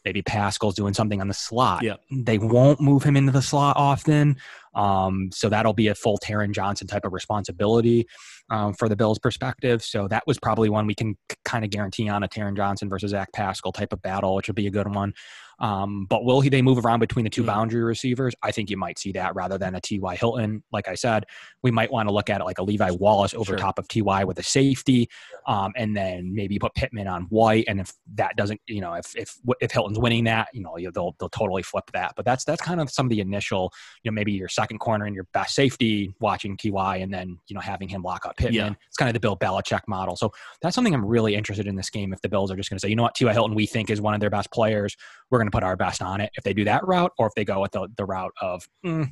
Maybe 0.05 0.23
Pascal's 0.23 0.75
doing 0.75 0.95
something 0.95 1.21
on 1.21 1.29
the 1.29 1.35
slot. 1.35 1.83
Yeah. 1.83 1.97
They 2.11 2.39
won't 2.39 2.81
move 2.81 3.03
him 3.03 3.17
into 3.17 3.33
the 3.33 3.43
slot 3.43 3.77
often. 3.77 4.37
Um, 4.75 5.31
so 5.33 5.49
that'll 5.49 5.73
be 5.73 5.89
a 5.89 5.95
full 5.95 6.19
Taron 6.19 6.53
Johnson 6.53 6.87
type 6.87 7.05
of 7.05 7.13
responsibility 7.13 8.07
um, 8.51 8.75
for 8.75 8.89
the 8.89 8.97
Bills' 8.97 9.19
perspective. 9.19 9.83
So 9.83 10.09
that 10.09 10.25
was 10.27 10.39
probably 10.39 10.69
one 10.69 10.87
we 10.87 10.95
can 10.95 11.17
kind 11.45 11.65
of 11.65 11.71
guarantee 11.71 12.09
on 12.09 12.23
a 12.23 12.29
Taron 12.29 12.57
Johnson 12.57 12.89
versus 12.89 13.11
Zach 13.11 13.33
Pascal 13.33 13.73
type 13.73 13.93
of 13.93 14.03
battle, 14.03 14.35
which 14.35 14.49
would 14.49 14.57
be 14.57 14.67
a 14.67 14.71
good 14.71 14.93
one. 14.95 15.13
Um, 15.61 16.07
but 16.09 16.25
will 16.25 16.41
he 16.41 16.49
they 16.49 16.63
move 16.63 16.85
around 16.85 17.01
between 17.01 17.25
the 17.25 17.31
two 17.31 17.43
mm. 17.43 17.47
boundary 17.47 17.83
receivers? 17.83 18.35
I 18.43 18.51
think 18.51 18.71
you 18.71 18.77
might 18.77 18.99
see 18.99 19.13
that 19.13 19.35
rather 19.35 19.59
than 19.59 19.75
a 19.75 19.81
T.Y. 19.81 20.17
Hilton. 20.17 20.63
Like 20.73 20.89
I 20.89 20.95
said, 20.95 21.27
we 21.63 21.71
might 21.71 21.93
want 21.93 22.09
to 22.09 22.15
look 22.15 22.31
at 22.31 22.41
it 22.41 22.45
like 22.45 22.59
a 22.59 22.63
Levi 22.63 22.91
Wallace 22.93 23.35
over 23.35 23.45
sure. 23.45 23.57
top 23.57 23.79
of 23.79 23.87
T.Y. 23.89 24.25
with 24.25 24.39
a 24.39 24.43
safety, 24.43 25.09
um, 25.47 25.73
and 25.77 25.97
then 25.97 26.35
maybe 26.35 26.59
put 26.59 26.75
Pittman 26.75 27.07
on 27.07 27.23
White. 27.25 27.65
And 27.69 27.81
if 27.81 27.93
that 28.15 28.37
doesn't, 28.37 28.61
you 28.67 28.81
know, 28.81 28.95
if 28.95 29.15
if 29.17 29.39
if 29.61 29.71
Hilton's 29.71 29.99
winning 29.99 30.25
that, 30.25 30.49
you 30.53 30.63
know, 30.63 30.77
they'll 30.79 31.15
they'll 31.19 31.29
totally 31.29 31.63
flip 31.63 31.91
that. 31.93 32.13
But 32.17 32.25
that's 32.25 32.45
that's 32.45 32.63
kind 32.63 32.81
of 32.81 32.91
some 32.91 33.07
of 33.07 33.11
the 33.11 33.21
initial, 33.21 33.73
you 34.03 34.11
know, 34.11 34.15
maybe 34.15 34.33
your 34.33 34.49
second 34.49 34.79
corner 34.79 35.05
and 35.05 35.15
your 35.15 35.27
best 35.33 35.55
safety 35.55 36.15
watching 36.21 36.57
Ty, 36.57 36.97
and 36.97 37.13
then 37.13 37.39
you 37.49 37.55
know 37.55 37.61
having 37.61 37.89
him 37.89 38.03
lock 38.03 38.25
up 38.27 38.37
Pittman. 38.37 38.55
Yeah. 38.55 38.73
It's 38.89 38.97
kind 38.97 39.09
of 39.09 39.15
the 39.15 39.21
Bill 39.21 39.37
Belichick 39.37 39.83
model. 39.87 40.17
So 40.17 40.33
that's 40.63 40.75
something 40.75 40.95
I'm 40.95 41.05
really 41.05 41.35
interested 41.35 41.67
in 41.67 41.77
this 41.77 41.91
game. 41.91 42.13
If 42.13 42.23
the 42.23 42.29
Bills 42.29 42.51
are 42.51 42.57
just 42.57 42.71
going 42.71 42.79
to 42.79 42.81
say, 42.81 42.89
you 42.89 42.97
know 42.97 43.03
what, 43.03 43.15
Ty 43.15 43.33
Hilton, 43.33 43.55
we 43.55 43.67
think 43.67 43.91
is 43.91 44.01
one 44.01 44.15
of 44.15 44.21
their 44.21 44.31
best 44.31 44.51
players, 44.51 44.97
we're 45.31 45.39
going 45.39 45.47
to 45.47 45.50
put 45.51 45.63
our 45.63 45.77
best 45.77 46.03
on 46.03 46.21
it. 46.21 46.31
If 46.37 46.45
they 46.45 46.53
do 46.53 46.65
that 46.65 46.87
route, 46.87 47.13
or 47.19 47.27
if 47.27 47.35
they 47.35 47.45
go 47.45 47.61
with 47.61 47.73
the 47.73 47.89
the 47.97 48.05
route 48.05 48.33
of 48.41 48.69
mm, 48.85 49.09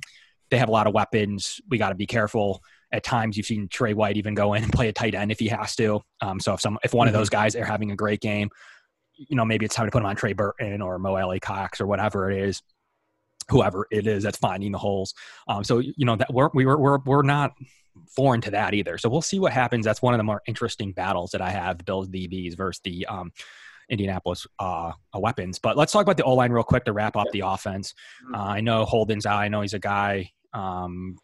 they 0.50 0.58
have 0.58 0.68
a 0.68 0.72
lot 0.72 0.86
of 0.86 0.94
weapons, 0.94 1.60
we 1.68 1.78
got 1.78 1.90
to 1.90 1.94
be 1.94 2.06
careful. 2.06 2.62
At 2.90 3.04
times, 3.04 3.36
you've 3.36 3.46
seen 3.46 3.68
Tre 3.68 3.92
White 3.92 4.16
even 4.16 4.34
go 4.34 4.54
in 4.54 4.62
and 4.62 4.72
play 4.72 4.88
a 4.88 4.92
tight 4.92 5.14
end 5.14 5.30
if 5.30 5.38
he 5.38 5.48
has 5.48 5.76
to. 5.76 6.00
Um, 6.22 6.40
so 6.40 6.54
if 6.54 6.60
some 6.60 6.78
if 6.84 6.94
one 6.94 7.06
mm-hmm. 7.06 7.14
of 7.14 7.20
those 7.20 7.28
guys 7.28 7.54
are 7.54 7.64
having 7.64 7.90
a 7.90 7.96
great 7.96 8.20
game, 8.20 8.50
you 9.16 9.36
know 9.36 9.44
maybe 9.44 9.66
it's 9.66 9.74
time 9.74 9.86
to 9.86 9.90
put 9.90 10.00
him 10.00 10.06
on 10.06 10.16
Trey 10.16 10.32
Burton 10.32 10.80
or 10.80 10.98
Mo 10.98 11.16
Alie-Cox 11.16 11.80
or 11.80 11.86
whatever 11.86 12.30
it 12.30 12.42
is 12.42 12.62
whoever 13.50 13.86
it 13.90 14.06
is 14.06 14.22
that's 14.22 14.38
finding 14.38 14.72
the 14.72 14.78
holes. 14.78 15.14
Um, 15.48 15.64
so 15.64 15.78
you 15.78 16.04
know 16.04 16.16
that 16.16 16.32
we're 16.32 16.50
we 16.54 16.66
were 16.66 16.78
we're 16.78 16.98
we're 16.98 17.22
not 17.22 17.52
foreign 18.14 18.40
to 18.42 18.50
that 18.52 18.74
either. 18.74 18.98
So 18.98 19.08
we'll 19.08 19.22
see 19.22 19.38
what 19.38 19.52
happens. 19.52 19.84
That's 19.84 20.02
one 20.02 20.14
of 20.14 20.18
the 20.18 20.24
more 20.24 20.42
interesting 20.46 20.92
battles 20.92 21.30
that 21.32 21.40
I 21.40 21.50
have: 21.50 21.78
the 21.78 21.84
Bills 21.84 22.08
DBs 22.08 22.56
versus 22.56 22.80
the 22.84 23.06
um, 23.06 23.32
Indianapolis 23.90 24.46
uh, 24.58 24.92
uh, 25.14 25.18
weapons. 25.18 25.58
But 25.58 25.76
let's 25.76 25.92
talk 25.92 26.02
about 26.02 26.16
the 26.16 26.24
O 26.24 26.34
line 26.34 26.52
real 26.52 26.64
quick 26.64 26.84
to 26.84 26.92
wrap 26.92 27.16
up 27.16 27.26
the 27.32 27.40
offense. 27.40 27.94
Mm-hmm. 28.24 28.34
Uh, 28.34 28.44
I 28.44 28.60
know 28.60 28.84
Holden's 28.84 29.26
out. 29.26 29.38
I 29.38 29.48
know 29.48 29.60
he's 29.62 29.74
a 29.74 29.78
guy. 29.78 30.30
Um, 30.54 31.16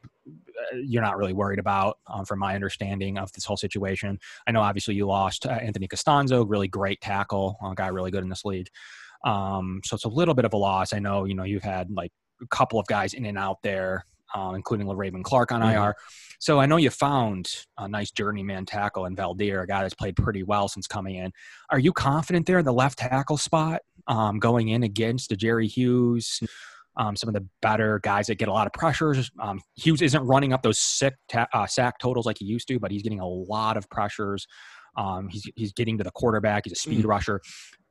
you're 0.74 1.02
not 1.02 1.16
really 1.16 1.32
worried 1.32 1.58
about, 1.58 1.98
um, 2.06 2.24
from 2.24 2.38
my 2.38 2.54
understanding 2.54 3.18
of 3.18 3.32
this 3.32 3.44
whole 3.44 3.56
situation. 3.56 4.18
I 4.46 4.52
know 4.52 4.60
obviously 4.60 4.94
you 4.94 5.06
lost 5.06 5.46
uh, 5.46 5.50
Anthony 5.50 5.88
Castonzo, 5.88 6.44
really 6.48 6.68
great 6.68 7.00
tackle, 7.00 7.56
a 7.62 7.74
guy 7.74 7.88
really 7.88 8.10
good 8.10 8.22
in 8.22 8.28
this 8.28 8.44
league. 8.44 8.68
Um, 9.24 9.80
so 9.84 9.94
it's 9.94 10.04
a 10.04 10.08
little 10.08 10.34
bit 10.34 10.44
of 10.44 10.52
a 10.52 10.56
loss. 10.56 10.92
I 10.92 10.98
know, 10.98 11.24
you 11.24 11.34
know, 11.34 11.44
you've 11.44 11.62
had 11.62 11.90
like 11.90 12.12
a 12.42 12.46
couple 12.48 12.78
of 12.78 12.86
guys 12.86 13.14
in 13.14 13.24
and 13.24 13.38
out 13.38 13.62
there, 13.62 14.04
uh, 14.34 14.52
including 14.54 14.88
Raven 14.88 15.22
Clark 15.22 15.52
on 15.52 15.60
mm-hmm. 15.60 15.82
IR. 15.82 15.94
So 16.40 16.60
I 16.60 16.66
know 16.66 16.76
you 16.76 16.90
found 16.90 17.48
a 17.78 17.88
nice 17.88 18.10
journeyman 18.10 18.66
tackle 18.66 19.06
in 19.06 19.16
Veldheer, 19.16 19.62
a 19.62 19.66
guy 19.66 19.82
that's 19.82 19.94
played 19.94 20.16
pretty 20.16 20.42
well 20.42 20.68
since 20.68 20.86
coming 20.86 21.16
in. 21.16 21.32
Are 21.70 21.78
you 21.78 21.92
confident 21.92 22.46
there 22.46 22.58
in 22.58 22.64
the 22.64 22.72
left 22.72 22.98
tackle 22.98 23.38
spot 23.38 23.82
um, 24.08 24.38
going 24.38 24.68
in 24.68 24.82
against 24.82 25.30
the 25.30 25.36
Jerry 25.36 25.66
Hughes? 25.66 26.40
Um, 26.96 27.16
some 27.16 27.28
of 27.28 27.34
the 27.34 27.46
better 27.60 27.98
guys 28.04 28.28
that 28.28 28.36
get 28.36 28.48
a 28.48 28.52
lot 28.52 28.66
of 28.68 28.72
pressures. 28.72 29.30
Um, 29.40 29.60
Hughes 29.74 30.00
isn't 30.00 30.22
running 30.22 30.52
up 30.52 30.62
those 30.62 30.78
sick 30.78 31.14
ta- 31.28 31.48
uh, 31.52 31.66
sack 31.66 31.98
totals 31.98 32.26
like 32.26 32.38
he 32.38 32.44
used 32.44 32.68
to, 32.68 32.78
but 32.78 32.92
he's 32.92 33.02
getting 33.02 33.20
a 33.20 33.26
lot 33.26 33.76
of 33.76 33.88
pressures. 33.90 34.46
Um, 34.96 35.28
he's 35.28 35.50
he's 35.56 35.72
getting 35.72 35.98
to 35.98 36.04
the 36.04 36.12
quarterback. 36.12 36.64
He's 36.66 36.74
a 36.74 36.76
speed 36.76 37.04
mm. 37.04 37.08
rusher 37.08 37.40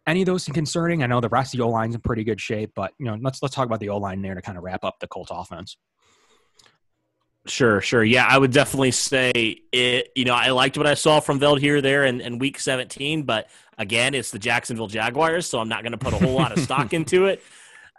any 0.07 0.21
of 0.21 0.25
those 0.25 0.45
concerning? 0.45 1.03
I 1.03 1.07
know 1.07 1.21
the 1.21 1.29
rest 1.29 1.53
of 1.53 1.59
the 1.59 1.63
O 1.63 1.69
line's 1.69 1.95
in 1.95 2.01
pretty 2.01 2.23
good 2.23 2.41
shape, 2.41 2.71
but 2.75 2.91
you 2.99 3.05
know, 3.05 3.17
let's 3.21 3.41
let's 3.41 3.55
talk 3.55 3.65
about 3.65 3.79
the 3.79 3.89
O 3.89 3.97
line 3.97 4.21
there 4.21 4.35
to 4.35 4.41
kind 4.41 4.57
of 4.57 4.63
wrap 4.63 4.83
up 4.83 4.95
the 4.99 5.07
Colts 5.07 5.31
offense. 5.33 5.77
Sure, 7.45 7.81
sure. 7.81 8.03
Yeah, 8.03 8.25
I 8.27 8.37
would 8.37 8.51
definitely 8.51 8.91
say 8.91 9.31
it. 9.71 10.09
You 10.15 10.23
know, 10.23 10.33
I 10.33 10.51
liked 10.51 10.77
what 10.77 10.87
I 10.87 10.93
saw 10.93 11.19
from 11.19 11.39
Veldheer, 11.39 11.81
there 11.81 12.05
in, 12.05 12.21
in 12.21 12.39
week 12.39 12.57
17, 12.57 13.23
but 13.23 13.49
again, 13.77 14.13
it's 14.13 14.31
the 14.31 14.39
Jacksonville 14.39 14.87
Jaguars, 14.87 15.45
so 15.45 15.59
I'm 15.59 15.67
not 15.67 15.83
going 15.83 15.91
to 15.91 15.97
put 15.97 16.13
a 16.13 16.17
whole 16.17 16.33
lot 16.33 16.53
of 16.53 16.59
stock 16.59 16.93
into 16.93 17.25
it. 17.25 17.43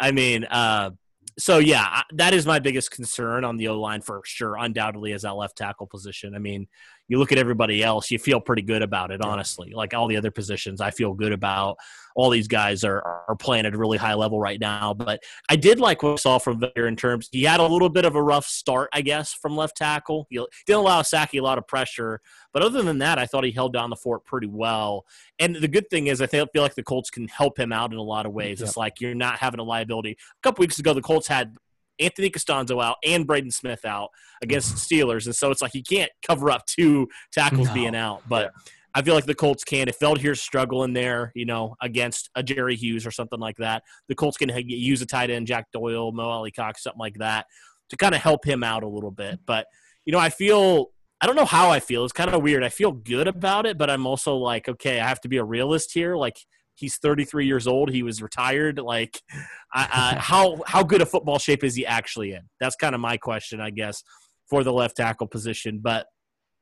I 0.01 0.13
mean, 0.13 0.45
uh, 0.45 0.93
so 1.39 1.59
yeah, 1.59 2.03
that 2.13 2.33
is 2.33 2.47
my 2.47 2.59
biggest 2.59 2.91
concern 2.91 3.45
on 3.45 3.57
the 3.57 3.69
O 3.69 3.79
line 3.79 4.01
for 4.01 4.23
sure. 4.25 4.57
Undoubtedly, 4.57 5.13
as 5.13 5.23
that 5.23 5.35
left 5.35 5.59
tackle 5.59 5.87
position. 5.87 6.35
I 6.35 6.39
mean, 6.39 6.67
you 7.09 7.19
look 7.19 7.33
at 7.33 7.39
everybody 7.39 7.83
else, 7.83 8.11
you 8.11 8.19
feel 8.19 8.41
pretty 8.41 8.63
good 8.63 8.83
about 8.83 9.11
it, 9.11 9.21
honestly. 9.21 9.73
Like 9.75 9.93
all 9.93 10.09
the 10.09 10.17
other 10.17 10.31
positions, 10.31 10.81
I 10.81 10.91
feel 10.91 11.13
good 11.13 11.33
about. 11.33 11.77
All 12.17 12.31
these 12.31 12.49
guys 12.49 12.85
are 12.85 13.03
are 13.29 13.37
playing 13.37 13.67
at 13.67 13.75
a 13.75 13.79
really 13.79 13.99
high 13.99 14.15
level 14.15 14.39
right 14.39 14.61
now. 14.61 14.95
But 14.95 15.21
I 15.51 15.57
did 15.57 15.81
like 15.81 16.03
what 16.03 16.13
I 16.13 16.17
saw 16.17 16.39
from 16.39 16.63
there 16.75 16.87
in 16.87 16.97
terms. 16.97 17.29
He 17.33 17.43
had 17.43 17.61
a 17.61 17.67
little 17.67 17.89
bit 17.89 18.05
of 18.05 18.15
a 18.15 18.23
rough 18.23 18.47
start, 18.47 18.89
I 18.93 19.01
guess, 19.01 19.35
from 19.35 19.57
left 19.57 19.77
tackle. 19.77 20.27
He 20.31 20.45
didn't 20.67 20.81
allow 20.81 21.03
Saki 21.03 21.39
a 21.39 21.43
lot 21.43 21.59
of 21.59 21.67
pressure, 21.67 22.21
but 22.53 22.63
other 22.63 22.83
than 22.83 22.99
that, 22.99 23.19
I 23.19 23.27
thought 23.27 23.45
he 23.45 23.51
held 23.51 23.73
down 23.73 23.91
the 23.91 23.97
fort 23.97 24.25
pretty 24.25 24.47
well. 24.47 25.05
And 25.39 25.57
the 25.57 25.69
good 25.69 25.91
thing 25.91 26.07
is, 26.07 26.23
I 26.23 26.27
feel 26.27 26.47
like 26.57 26.77
the 26.77 26.83
Colts 26.85 27.11
can 27.11 27.27
help 27.29 27.59
him 27.59 27.73
out 27.73 27.93
in 27.93 27.99
a 27.99 28.03
lot 28.03 28.27
of 28.27 28.33
ways. 28.33 28.63
It's 28.63 28.77
like 28.77 29.01
you're 29.01 29.15
not 29.15 29.41
having 29.41 29.61
a 29.61 29.65
liability. 29.65 30.13
A 30.13 30.43
couple 30.43 30.63
weeks 30.63 30.79
ago, 30.79 30.95
the 30.95 31.03
Colts 31.03 31.27
had 31.27 31.57
Anthony 31.99 32.31
Castonzo 32.31 32.83
out 32.83 32.97
and 33.05 33.27
Braden 33.27 33.51
Smith 33.51 33.85
out 33.85 34.11
against 34.43 34.73
the 34.73 34.97
Steelers, 34.97 35.27
and 35.27 35.35
so 35.35 35.51
it's 35.51 35.63
like 35.63 35.75
you 35.75 35.83
can't 35.83 36.11
cover 36.27 36.51
up 36.51 36.67
two 36.67 37.09
tackles 37.33 37.69
no. 37.69 37.75
being 37.75 37.95
out. 37.95 38.23
But 38.29 38.45
yeah. 38.45 38.73
I 38.97 39.03
feel 39.03 39.15
like 39.15 39.27
the 39.27 39.35
Colts 39.35 39.65
can. 39.65 39.89
If 39.89 39.99
Veldheer's 39.99 40.41
struggling 40.41 40.93
there, 40.93 41.33
you 41.35 41.47
know, 41.47 41.75
against 41.83 42.31
a 42.35 42.43
Jerry 42.43 42.77
Hughes 42.77 43.07
or 43.07 43.11
something 43.11 43.41
like 43.41 43.57
that, 43.57 43.83
the 44.09 44.15
Colts 44.15 44.37
can 44.37 44.51
use 44.67 45.03
a 45.03 45.07
tight 45.07 45.31
end, 45.31 45.47
Jack 45.47 45.67
Doyle, 45.73 46.13
Mo 46.13 46.29
Alie-Cox, 46.29 46.83
something 46.83 47.01
like 47.01 47.19
that, 47.19 47.47
to 47.91 47.97
kind 47.97 48.15
of 48.15 48.21
help 48.21 48.45
him 48.45 48.63
out 48.63 48.85
a 48.85 48.89
little 48.89 49.11
bit. 49.11 49.41
But 49.47 49.67
you 50.05 50.13
know, 50.13 50.19
I 50.19 50.31
feel 50.31 50.91
I 51.21 51.27
don't 51.27 51.37
know 51.37 51.45
how 51.45 51.71
I 51.71 51.81
feel. 51.81 52.05
It's 52.05 52.13
kind 52.13 52.33
of 52.33 52.43
weird. 52.43 52.63
I 52.63 52.69
feel 52.69 52.93
good 52.93 53.29
about 53.29 53.67
it, 53.67 53.79
but 53.79 53.89
I'm 53.89 54.07
also 54.07 54.37
like, 54.37 54.69
okay, 54.69 55.01
I 55.01 55.09
have 55.09 55.21
to 55.23 55.29
be 55.29 55.39
a 55.39 55.45
realist 55.45 55.93
here. 55.95 56.17
Like 56.17 56.37
he's 56.75 56.97
33 56.99 57.47
years 57.47 57.67
old. 57.67 57.91
He 57.91 58.03
was 58.03 58.23
retired. 58.23 58.79
Like, 58.79 59.21
how 59.73 60.63
how 60.67 60.83
good 60.83 61.03
a 61.03 61.07
football 61.07 61.39
shape 61.39 61.65
is 61.65 61.75
he 61.75 61.87
actually 61.87 62.33
in? 62.33 62.43
That's 62.61 62.77
kind 62.77 62.95
of 62.95 63.01
my 63.01 63.17
question, 63.17 63.61
I 63.61 63.71
guess, 63.71 64.03
for 64.49 64.65
the 64.65 64.73
left 64.73 64.97
tackle 64.97 65.27
position. 65.27 65.81
But 65.83 66.07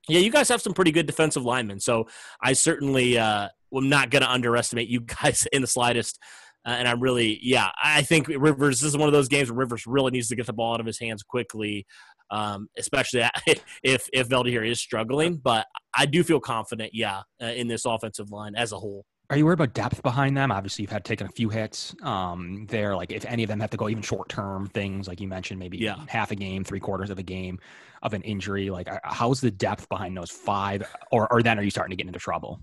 yeah, 0.08 0.18
you 0.18 0.30
guys 0.30 0.48
have 0.48 0.62
some 0.62 0.74
pretty 0.74 0.92
good 0.92 1.06
defensive 1.06 1.44
linemen. 1.44 1.80
So 1.80 2.08
I 2.42 2.54
certainly 2.54 3.18
uh, 3.18 3.48
am 3.74 3.88
not 3.88 4.10
going 4.10 4.22
to 4.22 4.30
underestimate 4.30 4.88
you 4.88 5.00
guys 5.22 5.46
in 5.52 5.62
the 5.62 5.68
slightest. 5.68 6.18
Uh, 6.64 6.70
and 6.70 6.86
I'm 6.86 7.00
really, 7.00 7.40
yeah, 7.42 7.70
I 7.82 8.02
think 8.02 8.28
Rivers. 8.28 8.80
This 8.80 8.88
is 8.88 8.96
one 8.96 9.08
of 9.08 9.12
those 9.12 9.28
games 9.28 9.50
where 9.50 9.58
Rivers 9.58 9.84
really 9.86 10.12
needs 10.12 10.28
to 10.28 10.36
get 10.36 10.46
the 10.46 10.52
ball 10.52 10.74
out 10.74 10.80
of 10.80 10.86
his 10.86 10.98
hands 10.98 11.24
quickly, 11.24 11.86
um, 12.30 12.68
especially 12.78 13.24
if 13.82 14.08
if 14.12 14.28
Veldheer 14.28 14.68
is 14.68 14.78
struggling. 14.78 15.38
But 15.38 15.66
I 15.96 16.06
do 16.06 16.22
feel 16.22 16.38
confident, 16.38 16.90
yeah, 16.94 17.22
uh, 17.42 17.46
in 17.46 17.66
this 17.66 17.84
offensive 17.84 18.30
line 18.30 18.54
as 18.54 18.70
a 18.70 18.78
whole. 18.78 19.04
Are 19.30 19.36
you 19.36 19.46
worried 19.46 19.54
about 19.54 19.72
depth 19.72 20.02
behind 20.02 20.36
them? 20.36 20.52
Obviously, 20.52 20.82
you've 20.82 20.90
had 20.90 21.04
taken 21.04 21.26
a 21.26 21.30
few 21.30 21.48
hits 21.48 21.94
um, 22.02 22.66
there. 22.68 22.94
Like, 22.94 23.12
if 23.12 23.24
any 23.24 23.42
of 23.42 23.48
them 23.48 23.60
have 23.60 23.70
to 23.70 23.76
go 23.76 23.88
even 23.88 24.02
short 24.02 24.28
term 24.28 24.66
things, 24.66 25.08
like 25.08 25.20
you 25.20 25.28
mentioned, 25.28 25.58
maybe 25.58 25.78
yeah. 25.78 25.96
half 26.06 26.30
a 26.32 26.34
game, 26.34 26.64
three 26.64 26.80
quarters 26.80 27.08
of 27.08 27.18
a 27.18 27.22
game 27.22 27.58
of 28.02 28.12
an 28.12 28.22
injury. 28.22 28.68
Like, 28.68 28.90
uh, 28.90 28.98
how's 29.04 29.40
the 29.40 29.50
depth 29.50 29.88
behind 29.88 30.16
those 30.16 30.30
five? 30.30 30.82
Or, 31.10 31.32
or 31.32 31.42
then 31.42 31.58
are 31.58 31.62
you 31.62 31.70
starting 31.70 31.92
to 31.92 31.96
get 31.96 32.06
into 32.06 32.18
trouble? 32.18 32.60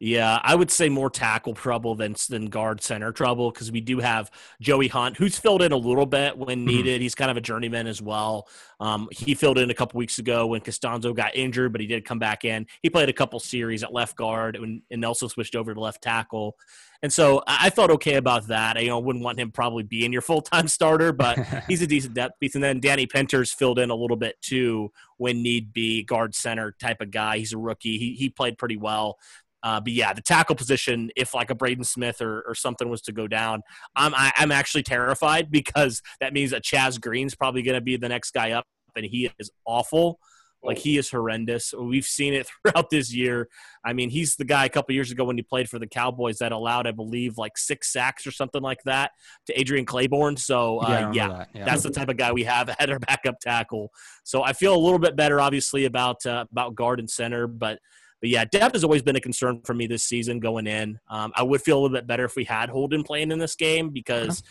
Yeah, 0.00 0.38
I 0.44 0.54
would 0.54 0.70
say 0.70 0.88
more 0.88 1.10
tackle 1.10 1.54
trouble 1.54 1.96
than 1.96 2.14
than 2.28 2.46
guard 2.46 2.80
center 2.82 3.10
trouble 3.10 3.50
because 3.50 3.72
we 3.72 3.80
do 3.80 3.98
have 3.98 4.30
Joey 4.60 4.86
Hunt, 4.86 5.16
who's 5.16 5.36
filled 5.36 5.60
in 5.60 5.72
a 5.72 5.76
little 5.76 6.06
bit 6.06 6.38
when 6.38 6.58
mm-hmm. 6.58 6.66
needed. 6.66 6.94
Mm-hmm. 6.96 7.02
He's 7.02 7.16
kind 7.16 7.32
of 7.32 7.36
a 7.36 7.40
journeyman 7.40 7.88
as 7.88 8.00
well. 8.00 8.48
Um, 8.78 9.08
he 9.10 9.34
filled 9.34 9.58
in 9.58 9.70
a 9.70 9.74
couple 9.74 9.98
weeks 9.98 10.20
ago 10.20 10.46
when 10.46 10.60
Castonzo 10.60 11.14
got 11.14 11.34
injured, 11.34 11.72
but 11.72 11.80
he 11.80 11.88
did 11.88 12.04
come 12.04 12.20
back 12.20 12.44
in. 12.44 12.66
He 12.80 12.90
played 12.90 13.08
a 13.08 13.12
couple 13.12 13.40
series 13.40 13.82
at 13.82 13.92
left 13.92 14.14
guard 14.14 14.58
when, 14.60 14.82
and 14.88 15.04
also 15.04 15.26
switched 15.26 15.56
over 15.56 15.74
to 15.74 15.80
left 15.80 16.00
tackle. 16.00 16.56
And 17.02 17.12
so 17.12 17.42
I 17.46 17.70
thought 17.70 17.90
okay 17.92 18.14
about 18.14 18.48
that. 18.48 18.76
I 18.76 18.80
you 18.80 18.88
know, 18.88 18.98
wouldn't 18.98 19.24
want 19.24 19.38
him 19.38 19.52
probably 19.52 19.84
being 19.84 20.12
your 20.12 20.22
full 20.22 20.42
time 20.42 20.68
starter, 20.68 21.12
but 21.12 21.38
he's 21.68 21.82
a 21.82 21.86
decent 21.88 22.14
depth 22.14 22.38
piece. 22.38 22.54
And 22.54 22.62
then 22.62 22.78
Danny 22.78 23.06
Pinter's 23.06 23.52
filled 23.52 23.80
in 23.80 23.90
a 23.90 23.94
little 23.94 24.16
bit 24.16 24.40
too 24.40 24.92
when 25.16 25.42
need 25.42 25.72
be, 25.72 26.04
guard 26.04 26.36
center 26.36 26.74
type 26.80 27.00
of 27.00 27.10
guy. 27.10 27.38
He's 27.38 27.52
a 27.52 27.58
rookie. 27.58 27.98
He 27.98 28.14
he 28.14 28.30
played 28.30 28.58
pretty 28.58 28.76
well. 28.76 29.18
Uh, 29.62 29.80
but 29.80 29.92
yeah, 29.92 30.12
the 30.12 30.22
tackle 30.22 30.54
position, 30.54 31.10
if 31.16 31.34
like 31.34 31.50
a 31.50 31.54
Braden 31.54 31.84
Smith 31.84 32.20
or, 32.20 32.42
or 32.42 32.54
something 32.54 32.88
was 32.88 33.02
to 33.02 33.12
go 33.12 33.26
down, 33.26 33.62
I'm 33.96 34.14
I, 34.14 34.26
am 34.26 34.32
i 34.36 34.42
am 34.42 34.52
actually 34.52 34.82
terrified 34.84 35.50
because 35.50 36.02
that 36.20 36.32
means 36.32 36.50
that 36.52 36.64
Chaz 36.64 37.00
Green's 37.00 37.34
probably 37.34 37.62
going 37.62 37.74
to 37.74 37.80
be 37.80 37.96
the 37.96 38.08
next 38.08 38.32
guy 38.32 38.52
up, 38.52 38.66
and 38.96 39.04
he 39.04 39.30
is 39.38 39.50
awful. 39.66 40.18
Like 40.62 40.78
he 40.78 40.98
is 40.98 41.08
horrendous. 41.10 41.72
We've 41.72 42.04
seen 42.04 42.34
it 42.34 42.48
throughout 42.66 42.90
this 42.90 43.14
year. 43.14 43.48
I 43.84 43.92
mean, 43.92 44.10
he's 44.10 44.36
the 44.36 44.44
guy 44.44 44.64
a 44.64 44.68
couple 44.68 44.94
years 44.94 45.10
ago 45.10 45.24
when 45.24 45.36
he 45.36 45.42
played 45.42 45.68
for 45.68 45.78
the 45.78 45.86
Cowboys 45.86 46.38
that 46.38 46.50
allowed, 46.52 46.86
I 46.86 46.90
believe, 46.90 47.38
like 47.38 47.56
six 47.56 47.92
sacks 47.92 48.26
or 48.26 48.32
something 48.32 48.60
like 48.60 48.82
that 48.84 49.12
to 49.46 49.58
Adrian 49.58 49.86
Clayborn. 49.86 50.38
So 50.38 50.78
uh, 50.78 50.88
yeah, 50.88 51.12
yeah, 51.12 51.28
that. 51.28 51.48
yeah, 51.54 51.64
that's 51.64 51.84
the 51.84 51.90
type 51.90 52.08
of 52.08 52.16
guy 52.16 52.32
we 52.32 52.44
have 52.44 52.68
at 52.78 52.90
our 52.90 52.98
backup 52.98 53.38
tackle. 53.40 53.90
So 54.24 54.42
I 54.42 54.52
feel 54.52 54.74
a 54.74 54.78
little 54.78 54.98
bit 54.98 55.14
better, 55.14 55.40
obviously, 55.40 55.84
about 55.84 56.26
uh, 56.26 56.46
about 56.50 56.74
guard 56.74 56.98
and 56.98 57.08
center, 57.08 57.46
but 57.46 57.78
but 58.20 58.30
yeah, 58.30 58.44
depth 58.44 58.74
has 58.74 58.84
always 58.84 59.02
been 59.02 59.16
a 59.16 59.20
concern 59.20 59.60
for 59.64 59.74
me 59.74 59.86
this 59.86 60.04
season 60.04 60.40
going 60.40 60.66
in. 60.66 60.98
Um, 61.08 61.32
I 61.36 61.42
would 61.42 61.62
feel 61.62 61.78
a 61.78 61.80
little 61.80 61.96
bit 61.96 62.06
better 62.06 62.24
if 62.24 62.36
we 62.36 62.44
had 62.44 62.68
Holden 62.68 63.04
playing 63.04 63.30
in 63.30 63.38
this 63.38 63.54
game 63.54 63.90
because, 63.90 64.42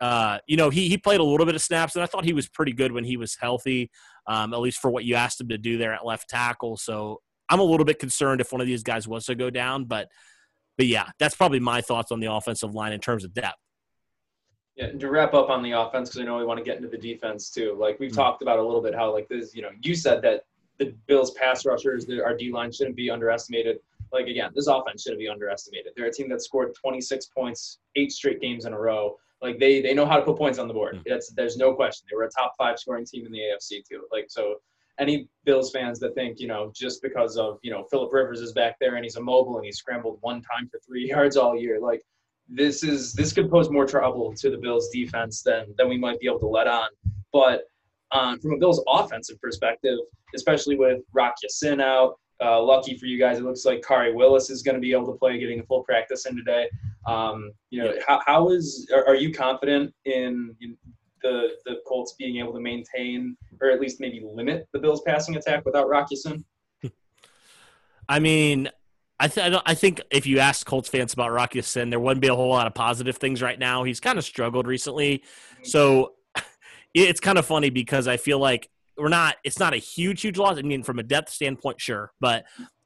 uh, 0.00 0.38
you 0.46 0.56
know, 0.56 0.70
he, 0.70 0.88
he 0.88 0.96
played 0.96 1.20
a 1.20 1.24
little 1.24 1.46
bit 1.46 1.54
of 1.54 1.62
snaps 1.62 1.96
and 1.96 2.02
I 2.02 2.06
thought 2.06 2.24
he 2.24 2.32
was 2.32 2.48
pretty 2.48 2.72
good 2.72 2.92
when 2.92 3.04
he 3.04 3.16
was 3.16 3.36
healthy, 3.36 3.90
um, 4.26 4.54
at 4.54 4.60
least 4.60 4.78
for 4.78 4.90
what 4.90 5.04
you 5.04 5.16
asked 5.16 5.40
him 5.40 5.48
to 5.48 5.58
do 5.58 5.76
there 5.76 5.92
at 5.92 6.06
left 6.06 6.28
tackle. 6.28 6.76
So 6.76 7.20
I'm 7.48 7.60
a 7.60 7.64
little 7.64 7.84
bit 7.84 7.98
concerned 7.98 8.40
if 8.40 8.52
one 8.52 8.60
of 8.60 8.68
these 8.68 8.84
guys 8.84 9.08
was 9.08 9.26
to 9.26 9.34
go 9.34 9.50
down, 9.50 9.84
but 9.84 10.08
but 10.78 10.86
yeah, 10.86 11.08
that's 11.18 11.34
probably 11.34 11.60
my 11.60 11.82
thoughts 11.82 12.10
on 12.10 12.20
the 12.20 12.32
offensive 12.32 12.74
line 12.74 12.92
in 12.92 13.00
terms 13.00 13.22
of 13.22 13.34
depth. 13.34 13.58
Yeah, 14.76 14.92
to 14.92 15.10
wrap 15.10 15.34
up 15.34 15.50
on 15.50 15.62
the 15.62 15.72
offense, 15.72 16.08
because 16.08 16.22
I 16.22 16.24
know 16.24 16.38
we 16.38 16.44
want 16.44 16.58
to 16.58 16.64
get 16.64 16.78
into 16.78 16.88
the 16.88 16.96
defense 16.96 17.50
too. 17.50 17.76
Like 17.78 17.98
we've 18.00 18.10
mm-hmm. 18.10 18.18
talked 18.18 18.40
about 18.40 18.58
a 18.58 18.62
little 18.62 18.80
bit 18.80 18.94
how 18.94 19.12
like 19.12 19.28
this, 19.28 19.54
you 19.54 19.60
know, 19.60 19.68
you 19.82 19.94
said 19.94 20.22
that 20.22 20.44
the 20.80 20.94
Bills' 21.06 21.32
pass 21.32 21.64
rushers, 21.64 22.06
the, 22.06 22.24
our 22.24 22.34
D 22.34 22.50
line 22.50 22.72
shouldn't 22.72 22.96
be 22.96 23.10
underestimated. 23.10 23.78
Like 24.12 24.26
again, 24.26 24.50
this 24.54 24.66
offense 24.66 25.02
shouldn't 25.02 25.20
be 25.20 25.28
underestimated. 25.28 25.92
They're 25.94 26.06
a 26.06 26.12
team 26.12 26.28
that 26.30 26.42
scored 26.42 26.74
26 26.74 27.26
points 27.26 27.78
eight 27.94 28.10
straight 28.10 28.40
games 28.40 28.64
in 28.64 28.72
a 28.72 28.78
row. 28.78 29.16
Like 29.40 29.60
they 29.60 29.80
they 29.80 29.94
know 29.94 30.06
how 30.06 30.16
to 30.16 30.22
put 30.22 30.36
points 30.36 30.58
on 30.58 30.66
the 30.66 30.74
board. 30.74 30.96
Hmm. 30.96 31.02
That's 31.06 31.32
there's 31.34 31.56
no 31.56 31.74
question. 31.74 32.06
They 32.10 32.16
were 32.16 32.24
a 32.24 32.30
top 32.30 32.54
five 32.58 32.78
scoring 32.78 33.06
team 33.06 33.26
in 33.26 33.32
the 33.32 33.38
AFC 33.38 33.86
too. 33.88 34.06
Like 34.10 34.26
so, 34.28 34.56
any 34.98 35.28
Bills 35.44 35.70
fans 35.70 36.00
that 36.00 36.14
think 36.14 36.40
you 36.40 36.48
know 36.48 36.72
just 36.74 37.02
because 37.02 37.36
of 37.36 37.58
you 37.62 37.70
know 37.70 37.84
Philip 37.90 38.12
Rivers 38.12 38.40
is 38.40 38.52
back 38.52 38.76
there 38.80 38.96
and 38.96 39.04
he's 39.04 39.16
immobile 39.16 39.56
and 39.56 39.64
he 39.64 39.70
scrambled 39.72 40.18
one 40.22 40.42
time 40.42 40.68
for 40.68 40.80
three 40.80 41.08
yards 41.08 41.36
all 41.36 41.56
year, 41.56 41.78
like 41.80 42.02
this 42.48 42.82
is 42.82 43.12
this 43.12 43.32
could 43.32 43.50
pose 43.50 43.70
more 43.70 43.86
trouble 43.86 44.34
to 44.34 44.50
the 44.50 44.58
Bills 44.58 44.88
defense 44.88 45.42
than 45.42 45.72
than 45.78 45.88
we 45.88 45.98
might 45.98 46.18
be 46.18 46.26
able 46.26 46.40
to 46.40 46.48
let 46.48 46.66
on. 46.66 46.88
But 47.32 47.64
um, 48.12 48.38
from 48.40 48.52
a 48.52 48.56
Bills 48.58 48.82
offensive 48.88 49.40
perspective, 49.40 49.98
especially 50.34 50.76
with 50.76 51.02
Rocky 51.12 51.34
Ya-Sin 51.44 51.80
out. 51.80 52.18
Uh, 52.42 52.62
lucky 52.62 52.96
for 52.96 53.04
you 53.04 53.18
guys, 53.18 53.38
it 53.38 53.44
looks 53.44 53.66
like 53.66 53.82
Khari 53.82 54.14
Willis 54.14 54.48
is 54.48 54.62
going 54.62 54.74
to 54.74 54.80
be 54.80 54.92
able 54.92 55.12
to 55.12 55.18
play, 55.18 55.38
getting 55.38 55.60
a 55.60 55.62
full 55.64 55.84
practice 55.84 56.24
in 56.24 56.36
today. 56.36 56.70
Um, 57.06 57.52
you 57.68 57.82
know, 57.82 57.92
how, 58.06 58.20
how 58.24 58.48
is 58.50 58.90
are, 58.94 59.06
are 59.06 59.14
you 59.14 59.32
confident 59.32 59.92
in, 60.04 60.54
in, 60.60 60.76
the 61.22 61.50
the 61.66 61.76
Colts 61.86 62.14
being 62.18 62.38
able 62.38 62.54
to 62.54 62.60
maintain 62.60 63.36
or 63.60 63.68
at 63.70 63.78
least 63.78 64.00
maybe 64.00 64.22
limit 64.24 64.66
the 64.72 64.78
Bills' 64.78 65.02
passing 65.06 65.36
attack 65.36 65.66
without 65.66 65.86
Rock 65.86 66.08
Ya-Sin? 66.10 66.42
I 68.08 68.20
mean, 68.20 68.70
I, 69.18 69.28
th- 69.28 69.60
I, 69.66 69.74
think 69.74 70.00
if 70.10 70.26
you 70.26 70.38
ask 70.38 70.66
Colts 70.66 70.88
fans 70.88 71.12
about 71.12 71.30
Rock 71.30 71.54
Ya-Sin, 71.54 71.90
there 71.90 72.00
wouldn't 72.00 72.22
be 72.22 72.28
a 72.28 72.34
whole 72.34 72.48
lot 72.48 72.66
of 72.66 72.72
positive 72.72 73.18
things 73.18 73.42
right 73.42 73.58
now. 73.58 73.84
He's 73.84 74.00
kind 74.00 74.18
of 74.18 74.24
struggled 74.24 74.66
recently, 74.66 75.18
mm-hmm. 75.18 75.64
so 75.64 76.14
it's 76.94 77.20
kind 77.20 77.38
of 77.38 77.46
funny 77.46 77.70
because 77.70 78.08
I 78.08 78.16
feel 78.16 78.38
like 78.38 78.68
we're 78.96 79.08
not 79.08 79.36
it's 79.44 79.58
not 79.58 79.74
a 79.74 79.78
huge 79.78 80.22
huge 80.22 80.38
loss. 80.38 80.58
I 80.58 80.62
mean, 80.62 80.82
from 80.82 80.98
a 80.98 81.02
depth 81.02 81.30
standpoint, 81.30 81.80
sure, 81.80 82.12
but 82.20 82.44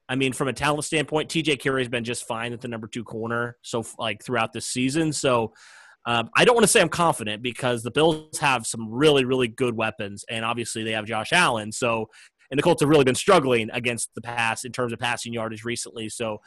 I 0.08 0.16
mean, 0.16 0.32
from 0.32 0.48
a 0.48 0.52
talent 0.52 0.84
standpoint, 0.84 1.30
TJ 1.30 1.60
Carrie's 1.60 1.88
been 1.88 2.04
just 2.04 2.26
fine 2.26 2.52
at 2.52 2.60
the 2.60 2.68
number 2.68 2.86
two 2.86 3.04
corner 3.04 3.56
so 3.62 3.84
like 3.98 4.22
throughout 4.22 4.52
this 4.52 4.66
season. 4.66 5.12
So 5.12 5.52
um, 6.06 6.28
I 6.36 6.44
don't 6.44 6.54
want 6.54 6.64
to 6.64 6.68
say 6.68 6.82
I'm 6.82 6.90
confident 6.90 7.42
because 7.42 7.82
the 7.82 7.90
Bills 7.90 8.38
have 8.38 8.66
some 8.66 8.90
really 8.90 9.24
really 9.24 9.48
good 9.48 9.76
weapons, 9.76 10.24
and 10.28 10.44
obviously 10.44 10.84
they 10.84 10.92
have 10.92 11.06
Josh 11.06 11.32
Allen. 11.32 11.72
So 11.72 12.08
and 12.50 12.58
the 12.58 12.62
Colts 12.62 12.82
have 12.82 12.90
really 12.90 13.04
been 13.04 13.14
struggling 13.14 13.70
against 13.72 14.10
the 14.14 14.20
pass 14.20 14.64
in 14.64 14.72
terms 14.72 14.92
of 14.92 14.98
passing 14.98 15.32
yardage 15.32 15.64
recently. 15.64 16.08
So 16.08 16.38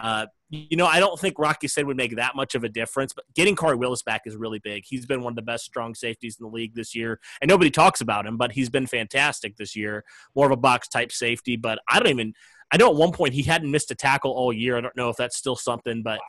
uh, 0.00 0.26
you 0.48 0.76
know, 0.76 0.86
I 0.86 0.98
don't 0.98 1.18
think 1.18 1.38
Rocky 1.38 1.66
Ya-Sin 1.66 1.86
would 1.86 1.96
make 1.96 2.16
that 2.16 2.34
much 2.34 2.54
of 2.54 2.64
a 2.64 2.68
difference, 2.68 3.12
but 3.12 3.24
getting 3.34 3.54
Khari 3.54 3.78
Willis 3.78 4.02
back 4.02 4.22
is 4.24 4.34
really 4.34 4.58
big. 4.58 4.84
He's 4.84 5.06
been 5.06 5.22
one 5.22 5.32
of 5.32 5.36
the 5.36 5.42
best 5.42 5.64
strong 5.64 5.94
safeties 5.94 6.38
in 6.40 6.44
the 6.44 6.50
league 6.50 6.74
this 6.74 6.94
year, 6.94 7.20
and 7.40 7.48
nobody 7.48 7.70
talks 7.70 8.00
about 8.00 8.26
him, 8.26 8.36
but 8.36 8.52
he's 8.52 8.68
been 8.68 8.86
fantastic 8.86 9.56
this 9.56 9.76
year. 9.76 10.04
More 10.34 10.46
of 10.46 10.52
a 10.52 10.56
box 10.56 10.88
type 10.88 11.12
safety, 11.12 11.56
but 11.56 11.78
I 11.88 12.00
don't 12.00 12.08
even. 12.08 12.34
I 12.72 12.76
know 12.76 12.88
at 12.88 12.96
one 12.96 13.12
point 13.12 13.34
he 13.34 13.42
hadn't 13.42 13.70
missed 13.70 13.90
a 13.90 13.96
tackle 13.96 14.30
all 14.30 14.52
year. 14.52 14.76
I 14.76 14.80
don't 14.80 14.96
know 14.96 15.08
if 15.08 15.16
that's 15.16 15.36
still 15.36 15.56
something, 15.56 16.02
but 16.02 16.20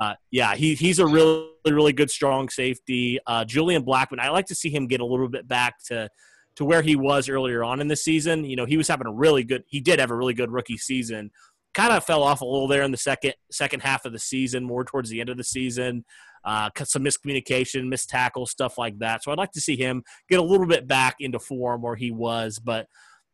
uh, 0.00 0.14
yeah, 0.30 0.54
he, 0.54 0.74
he's 0.74 0.98
a 0.98 1.06
really, 1.06 1.50
really 1.66 1.92
good 1.92 2.10
strong 2.10 2.48
safety. 2.48 3.18
Uh, 3.26 3.44
Julian 3.44 3.84
Blackmon, 3.84 4.18
I 4.18 4.30
like 4.30 4.46
to 4.46 4.54
see 4.54 4.70
him 4.70 4.86
get 4.86 5.00
a 5.00 5.04
little 5.04 5.28
bit 5.28 5.46
back 5.46 5.82
to 5.84 6.08
to 6.56 6.64
where 6.64 6.82
he 6.82 6.96
was 6.96 7.28
earlier 7.28 7.62
on 7.62 7.80
in 7.80 7.88
the 7.88 7.96
season. 7.96 8.44
You 8.44 8.56
know, 8.56 8.64
he 8.64 8.76
was 8.76 8.88
having 8.88 9.06
a 9.06 9.12
really 9.12 9.44
good. 9.44 9.64
He 9.66 9.80
did 9.80 9.98
have 9.98 10.10
a 10.10 10.16
really 10.16 10.34
good 10.34 10.50
rookie 10.50 10.78
season 10.78 11.30
kind 11.74 11.92
of 11.92 12.04
fell 12.04 12.22
off 12.22 12.40
a 12.40 12.44
little 12.44 12.68
there 12.68 12.82
in 12.82 12.90
the 12.90 12.96
second 12.96 13.34
second 13.50 13.80
half 13.80 14.04
of 14.04 14.12
the 14.12 14.18
season, 14.18 14.64
more 14.64 14.84
towards 14.84 15.10
the 15.10 15.20
end 15.20 15.28
of 15.30 15.36
the 15.36 15.44
season. 15.44 16.04
Uh, 16.44 16.70
some 16.84 17.04
miscommunication, 17.04 17.88
missed 17.88 18.08
tackle, 18.08 18.46
stuff 18.46 18.78
like 18.78 18.98
that. 18.98 19.22
So 19.22 19.30
I'd 19.30 19.38
like 19.38 19.52
to 19.52 19.60
see 19.60 19.76
him 19.76 20.02
get 20.28 20.40
a 20.40 20.42
little 20.42 20.66
bit 20.66 20.86
back 20.86 21.16
into 21.20 21.38
form 21.38 21.82
where 21.82 21.96
he 21.96 22.10
was, 22.10 22.58
but. 22.58 22.86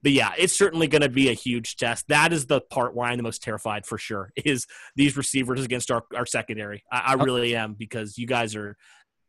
But 0.02 0.12
yeah, 0.12 0.34
it's 0.38 0.56
certainly 0.56 0.86
going 0.86 1.02
to 1.02 1.08
be 1.08 1.30
a 1.30 1.32
huge 1.32 1.76
test. 1.76 2.04
That 2.08 2.32
is 2.32 2.46
the 2.46 2.60
part 2.60 2.94
where 2.94 3.08
I'm 3.08 3.16
the 3.16 3.24
most 3.24 3.42
terrified 3.42 3.86
for 3.86 3.98
sure. 3.98 4.30
Is 4.44 4.64
these 4.94 5.16
receivers 5.16 5.64
against 5.64 5.90
our, 5.90 6.04
our 6.14 6.26
secondary? 6.26 6.84
I, 6.92 6.98
I 6.98 7.12
really 7.14 7.56
am 7.56 7.74
because 7.74 8.16
you 8.16 8.26
guys 8.26 8.54
are 8.54 8.76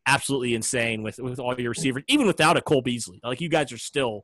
absolutely 0.08 0.56
insane 0.56 1.04
with 1.04 1.20
with 1.20 1.40
all 1.40 1.60
your 1.60 1.70
receivers, 1.70 2.04
even 2.08 2.28
without 2.28 2.58
a 2.58 2.62
Cole 2.62 2.82
Beasley. 2.82 3.20
Like 3.24 3.42
you 3.42 3.50
guys 3.50 3.72
are 3.72 3.78
still 3.78 4.24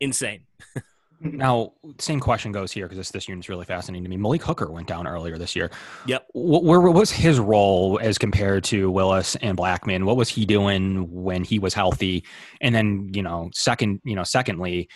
insane. 0.00 0.44
Now, 1.20 1.72
same 1.98 2.20
question 2.20 2.52
goes 2.52 2.70
here 2.70 2.86
because 2.86 2.98
this 2.98 3.10
this 3.10 3.28
unit's 3.28 3.48
really 3.48 3.64
fascinating 3.64 4.04
to 4.04 4.08
me. 4.08 4.16
Malik 4.16 4.42
Hooker 4.42 4.70
went 4.70 4.86
down 4.86 5.06
earlier 5.06 5.36
this 5.36 5.56
year. 5.56 5.70
Yep. 6.06 6.28
What, 6.32 6.62
where 6.62 6.80
was 6.80 7.10
his 7.10 7.40
role 7.40 7.98
as 8.00 8.18
compared 8.18 8.62
to 8.64 8.90
Willis 8.90 9.34
and 9.36 9.58
Blackmon? 9.58 10.04
What 10.04 10.16
was 10.16 10.28
he 10.28 10.46
doing 10.46 11.10
when 11.10 11.42
he 11.42 11.58
was 11.58 11.74
healthy? 11.74 12.24
And 12.60 12.74
then, 12.74 13.10
you 13.12 13.22
know, 13.22 13.50
second, 13.52 14.00
you 14.04 14.14
know, 14.14 14.22
secondly, 14.22 14.88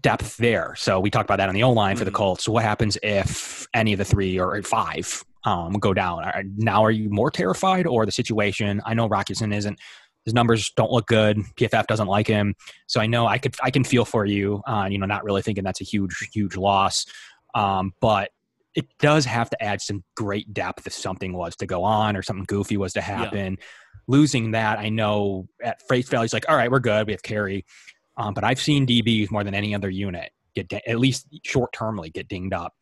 depth 0.00 0.36
there. 0.36 0.74
So 0.76 1.00
we 1.00 1.10
talked 1.10 1.26
about 1.26 1.38
that 1.38 1.48
on 1.48 1.54
the 1.54 1.62
O 1.62 1.72
line 1.72 1.92
mm-hmm. 1.92 1.98
for 2.00 2.04
the 2.04 2.10
mm-hmm. 2.10 2.16
Colts. 2.16 2.44
So 2.44 2.52
what 2.52 2.62
happens 2.62 2.98
if 3.02 3.66
any 3.72 3.94
of 3.94 3.98
the 3.98 4.04
three 4.04 4.38
or 4.38 4.60
five 4.62 5.24
um, 5.44 5.72
go 5.74 5.94
down? 5.94 6.22
Now, 6.56 6.84
are 6.84 6.90
you 6.90 7.08
more 7.08 7.30
terrified 7.30 7.86
or 7.86 8.04
the 8.04 8.12
situation? 8.12 8.82
I 8.84 8.92
know 8.92 9.08
Rock 9.08 9.30
Ya-Sin 9.30 9.54
isn't 9.54 9.78
his 10.26 10.34
numbers 10.34 10.70
don't 10.76 10.92
look 10.92 11.06
good. 11.06 11.38
PFF 11.56 11.86
doesn't 11.86 12.08
like 12.08 12.26
him, 12.26 12.54
so 12.86 13.00
I 13.00 13.06
know 13.06 13.26
I 13.26 13.38
could 13.38 13.56
I 13.62 13.70
can 13.70 13.84
feel 13.84 14.04
for 14.04 14.26
you. 14.26 14.62
Uh, 14.66 14.88
you 14.90 14.98
know, 14.98 15.06
not 15.06 15.24
really 15.24 15.40
thinking 15.40 15.64
that's 15.64 15.80
a 15.80 15.84
huge 15.84 16.28
huge 16.32 16.56
loss, 16.56 17.06
um, 17.54 17.92
but 18.00 18.30
it 18.74 18.86
does 18.98 19.24
have 19.24 19.48
to 19.48 19.62
add 19.62 19.80
some 19.80 20.04
great 20.14 20.52
depth 20.52 20.86
if 20.86 20.92
something 20.92 21.32
was 21.32 21.56
to 21.56 21.66
go 21.66 21.82
on 21.82 22.14
or 22.14 22.22
something 22.22 22.44
goofy 22.46 22.76
was 22.76 22.92
to 22.92 23.00
happen. 23.00 23.56
Yeah. 23.58 23.66
Losing 24.06 24.50
that, 24.50 24.78
I 24.78 24.90
know 24.90 25.48
at 25.64 25.80
face 25.88 26.08
value, 26.08 26.26
it's 26.26 26.34
like, 26.34 26.48
all 26.48 26.56
right, 26.56 26.70
we're 26.70 26.78
good. 26.78 27.06
We 27.06 27.14
have 27.14 27.22
Carrie. 27.22 27.64
Um, 28.18 28.34
but 28.34 28.44
I've 28.44 28.60
seen 28.60 28.86
DBs 28.86 29.30
more 29.30 29.42
than 29.42 29.54
any 29.54 29.74
other 29.74 29.90
unit 29.90 30.30
get 30.54 30.72
at 30.86 30.98
least 30.98 31.26
short 31.42 31.72
termly 31.72 32.12
get 32.12 32.28
dinged 32.28 32.52
up. 32.54 32.74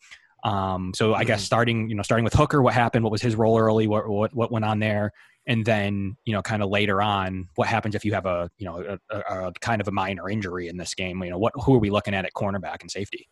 Um, 0.45 0.93
so 0.95 1.15
I 1.15 1.21
mm-hmm. 1.21 1.29
guess 1.29 1.45
starting, 1.45 1.89
you 1.89 1.95
know, 1.95 2.03
starting 2.03 2.25
with 2.25 2.35
Hooker, 2.35 2.63
what 2.63 2.75
happened? 2.75 3.05
What 3.05 3.13
was 3.13 3.23
his 3.23 3.35
role 3.35 3.59
early? 3.59 3.87
What 3.87 4.09
what, 4.09 4.35
what 4.35 4.53
went 4.53 4.65
on 4.65 4.79
there? 4.79 5.13
And 5.47 5.65
then 5.65 6.17
you 6.25 6.33
know 6.33 6.43
kind 6.43 6.63
of 6.63 6.71
later 6.71 7.03
on 7.03 7.49
what 7.57 7.69
happens 7.69 7.95
if 7.95 8.05
you 8.05 8.15
have 8.15 8.27
a 8.27 8.51
you 8.59 8.67
know 8.67 8.99
a, 9.11 9.17
a, 9.17 9.49
a, 9.49 9.53
kind 9.61 9.81
of 9.81 9.89
a 9.89 9.93
minor 9.93 10.31
injury 10.31 10.69
in 10.69 10.79
this 10.79 10.95
game 10.95 11.23
you 11.23 11.31
know 11.31 11.39
what 11.39 11.53
who 11.65 11.75
are 11.75 11.79
we 11.79 11.91
looking 11.91 12.15
at 12.15 12.25
at 12.25 12.33
cornerback 12.33 12.81
and 12.81 12.91
safety 12.91 13.29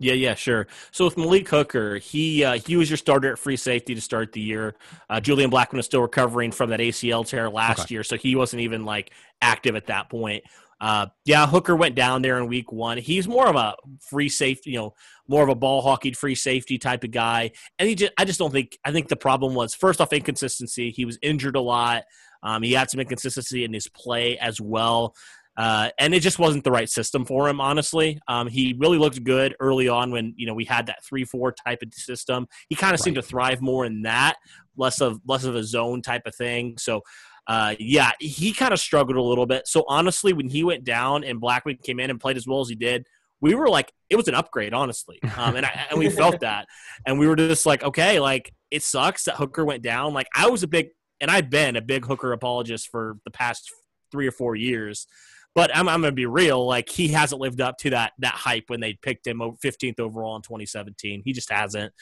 yeah, 0.00 0.14
yeah, 0.14 0.34
sure. 0.34 0.68
So 0.92 1.04
with 1.04 1.16
Malik 1.16 1.48
Hooker, 1.48 1.96
he 1.98 2.44
uh, 2.44 2.58
he 2.58 2.76
was 2.76 2.88
your 2.88 2.96
starter 2.96 3.32
at 3.32 3.38
free 3.38 3.56
safety 3.56 3.94
to 3.94 4.00
start 4.00 4.32
the 4.32 4.40
year. 4.40 4.76
Uh, 5.10 5.20
Julian 5.20 5.50
Blackmon 5.50 5.80
is 5.80 5.86
still 5.86 6.02
recovering 6.02 6.52
from 6.52 6.70
that 6.70 6.80
ACL 6.80 7.26
tear 7.26 7.50
last 7.50 7.80
okay. 7.80 7.94
year, 7.94 8.04
so 8.04 8.16
he 8.16 8.36
wasn't 8.36 8.62
even 8.62 8.84
like 8.84 9.10
active 9.42 9.74
at 9.74 9.86
that 9.86 10.08
point. 10.08 10.44
Uh, 10.80 11.06
yeah, 11.24 11.46
Hooker 11.46 11.74
went 11.74 11.96
down 11.96 12.22
there 12.22 12.38
in 12.38 12.46
week 12.46 12.70
one. 12.70 12.98
He's 12.98 13.26
more 13.26 13.48
of 13.48 13.56
a 13.56 13.74
free 14.00 14.28
safety, 14.28 14.70
you 14.70 14.78
know, 14.78 14.94
more 15.28 15.42
of 15.42 15.48
a 15.48 15.54
ball 15.54 15.82
hockey 15.82 16.12
free 16.12 16.34
safety 16.34 16.78
type 16.78 17.04
of 17.04 17.10
guy. 17.10 17.50
And 17.78 17.88
he 17.88 17.94
just, 17.94 18.12
I 18.18 18.24
just 18.24 18.38
don't 18.38 18.50
think, 18.52 18.78
I 18.84 18.92
think 18.92 19.08
the 19.08 19.16
problem 19.16 19.54
was 19.54 19.74
first 19.74 20.00
off 20.00 20.12
inconsistency. 20.12 20.90
He 20.90 21.04
was 21.04 21.18
injured 21.22 21.56
a 21.56 21.60
lot. 21.60 22.04
Um, 22.42 22.62
he 22.62 22.72
had 22.72 22.90
some 22.90 23.00
inconsistency 23.00 23.64
in 23.64 23.72
his 23.72 23.88
play 23.88 24.38
as 24.38 24.60
well. 24.60 25.14
Uh, 25.56 25.90
and 25.98 26.14
it 26.14 26.20
just 26.20 26.38
wasn't 26.38 26.62
the 26.62 26.70
right 26.70 26.88
system 26.88 27.24
for 27.24 27.48
him, 27.48 27.60
honestly. 27.60 28.20
Um, 28.28 28.46
he 28.46 28.76
really 28.78 28.96
looked 28.96 29.24
good 29.24 29.56
early 29.58 29.88
on 29.88 30.12
when 30.12 30.32
you 30.36 30.46
know 30.46 30.54
we 30.54 30.64
had 30.64 30.86
that 30.86 31.04
three-four 31.04 31.50
type 31.50 31.80
of 31.82 31.92
system. 31.92 32.46
He 32.68 32.76
kind 32.76 32.94
of 32.94 33.00
right. 33.00 33.04
seemed 33.04 33.16
to 33.16 33.22
thrive 33.22 33.60
more 33.60 33.84
in 33.84 34.02
that, 34.02 34.36
less 34.76 35.00
of 35.00 35.20
less 35.26 35.42
of 35.42 35.56
a 35.56 35.64
zone 35.64 36.00
type 36.00 36.22
of 36.26 36.34
thing. 36.36 36.78
So, 36.78 37.00
uh, 37.48 37.74
yeah, 37.80 38.12
he 38.20 38.52
kind 38.52 38.72
of 38.72 38.78
struggled 38.78 39.16
a 39.16 39.22
little 39.22 39.46
bit. 39.46 39.66
So 39.66 39.84
honestly, 39.88 40.32
when 40.32 40.48
he 40.48 40.62
went 40.62 40.84
down 40.84 41.24
and 41.24 41.42
Blackmon 41.42 41.82
came 41.82 41.98
in 41.98 42.08
and 42.08 42.20
played 42.20 42.36
as 42.36 42.46
well 42.46 42.60
as 42.60 42.68
he 42.68 42.76
did, 42.76 43.04
we 43.40 43.54
were 43.54 43.68
like, 43.68 43.92
it 44.10 44.16
was 44.16 44.28
an 44.28 44.34
upgrade, 44.34 44.74
honestly, 44.74 45.18
um, 45.36 45.56
and 45.56 45.64
I, 45.64 45.86
and 45.90 45.98
we 45.98 46.10
felt 46.10 46.40
that, 46.40 46.66
and 47.06 47.18
we 47.18 47.26
were 47.26 47.36
just 47.36 47.66
like, 47.66 47.84
okay, 47.84 48.20
like 48.20 48.52
it 48.70 48.82
sucks 48.82 49.24
that 49.24 49.36
Hooker 49.36 49.64
went 49.64 49.82
down. 49.82 50.14
Like 50.14 50.28
I 50.34 50.48
was 50.48 50.62
a 50.62 50.68
big, 50.68 50.88
and 51.20 51.30
I've 51.30 51.50
been 51.50 51.76
a 51.76 51.82
big 51.82 52.04
Hooker 52.06 52.32
apologist 52.32 52.88
for 52.88 53.18
the 53.24 53.30
past 53.30 53.70
three 54.10 54.26
or 54.26 54.32
four 54.32 54.54
years. 54.56 55.06
But 55.54 55.74
I'm, 55.74 55.88
I'm 55.88 56.00
going 56.00 56.12
to 56.12 56.16
be 56.16 56.26
real. 56.26 56.64
Like 56.66 56.88
he 56.88 57.08
hasn't 57.08 57.40
lived 57.40 57.60
up 57.60 57.78
to 57.78 57.90
that 57.90 58.12
that 58.18 58.34
hype 58.34 58.64
when 58.68 58.80
they 58.80 58.94
picked 58.94 59.26
him 59.26 59.38
15th 59.38 59.98
overall 59.98 60.36
in 60.36 60.42
2017. 60.42 61.22
He 61.24 61.32
just 61.32 61.50
hasn't. 61.50 61.92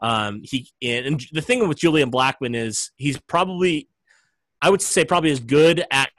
Um, 0.00 0.40
he 0.42 0.68
and 0.82 1.24
the 1.32 1.40
thing 1.40 1.68
with 1.68 1.78
Julian 1.78 2.10
Blackmon 2.10 2.56
is 2.56 2.90
he's 2.96 3.18
probably, 3.20 3.88
I 4.60 4.70
would 4.70 4.82
say, 4.82 5.04
probably 5.04 5.30
as 5.30 5.40
good 5.40 5.84
at 5.90 6.10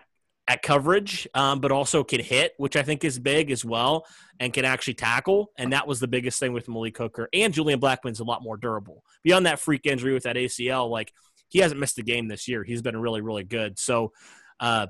at 0.47 0.61
coverage, 0.61 1.27
um, 1.33 1.59
but 1.59 1.71
also 1.71 2.03
can 2.03 2.19
hit, 2.19 2.53
which 2.57 2.75
I 2.75 2.83
think 2.83 3.03
is 3.03 3.17
big 3.17 3.49
as 3.49 3.65
well, 3.65 4.05
and 4.39 4.53
can 4.53 4.63
actually 4.65 4.93
tackle. 4.93 5.51
And 5.57 5.73
that 5.73 5.87
was 5.87 5.99
the 5.99 6.07
biggest 6.07 6.39
thing 6.39 6.53
with 6.53 6.67
Malik 6.67 6.97
Hooker. 6.97 7.27
And 7.33 7.53
Julian 7.53 7.79
Blackmon's 7.79 8.19
a 8.19 8.23
lot 8.23 8.43
more 8.43 8.57
durable. 8.57 9.03
Beyond 9.23 9.45
that 9.47 9.59
freak 9.59 9.85
injury 9.85 10.13
with 10.13 10.23
that 10.23 10.35
ACL, 10.35 10.89
like 10.89 11.11
he 11.49 11.59
hasn't 11.59 11.79
missed 11.79 11.97
a 11.97 12.03
game 12.03 12.27
this 12.27 12.47
year. 12.47 12.63
He's 12.63 12.81
been 12.81 12.97
really, 12.97 13.21
really 13.21 13.43
good. 13.43 13.79
So, 13.79 14.11
uh, 14.59 14.87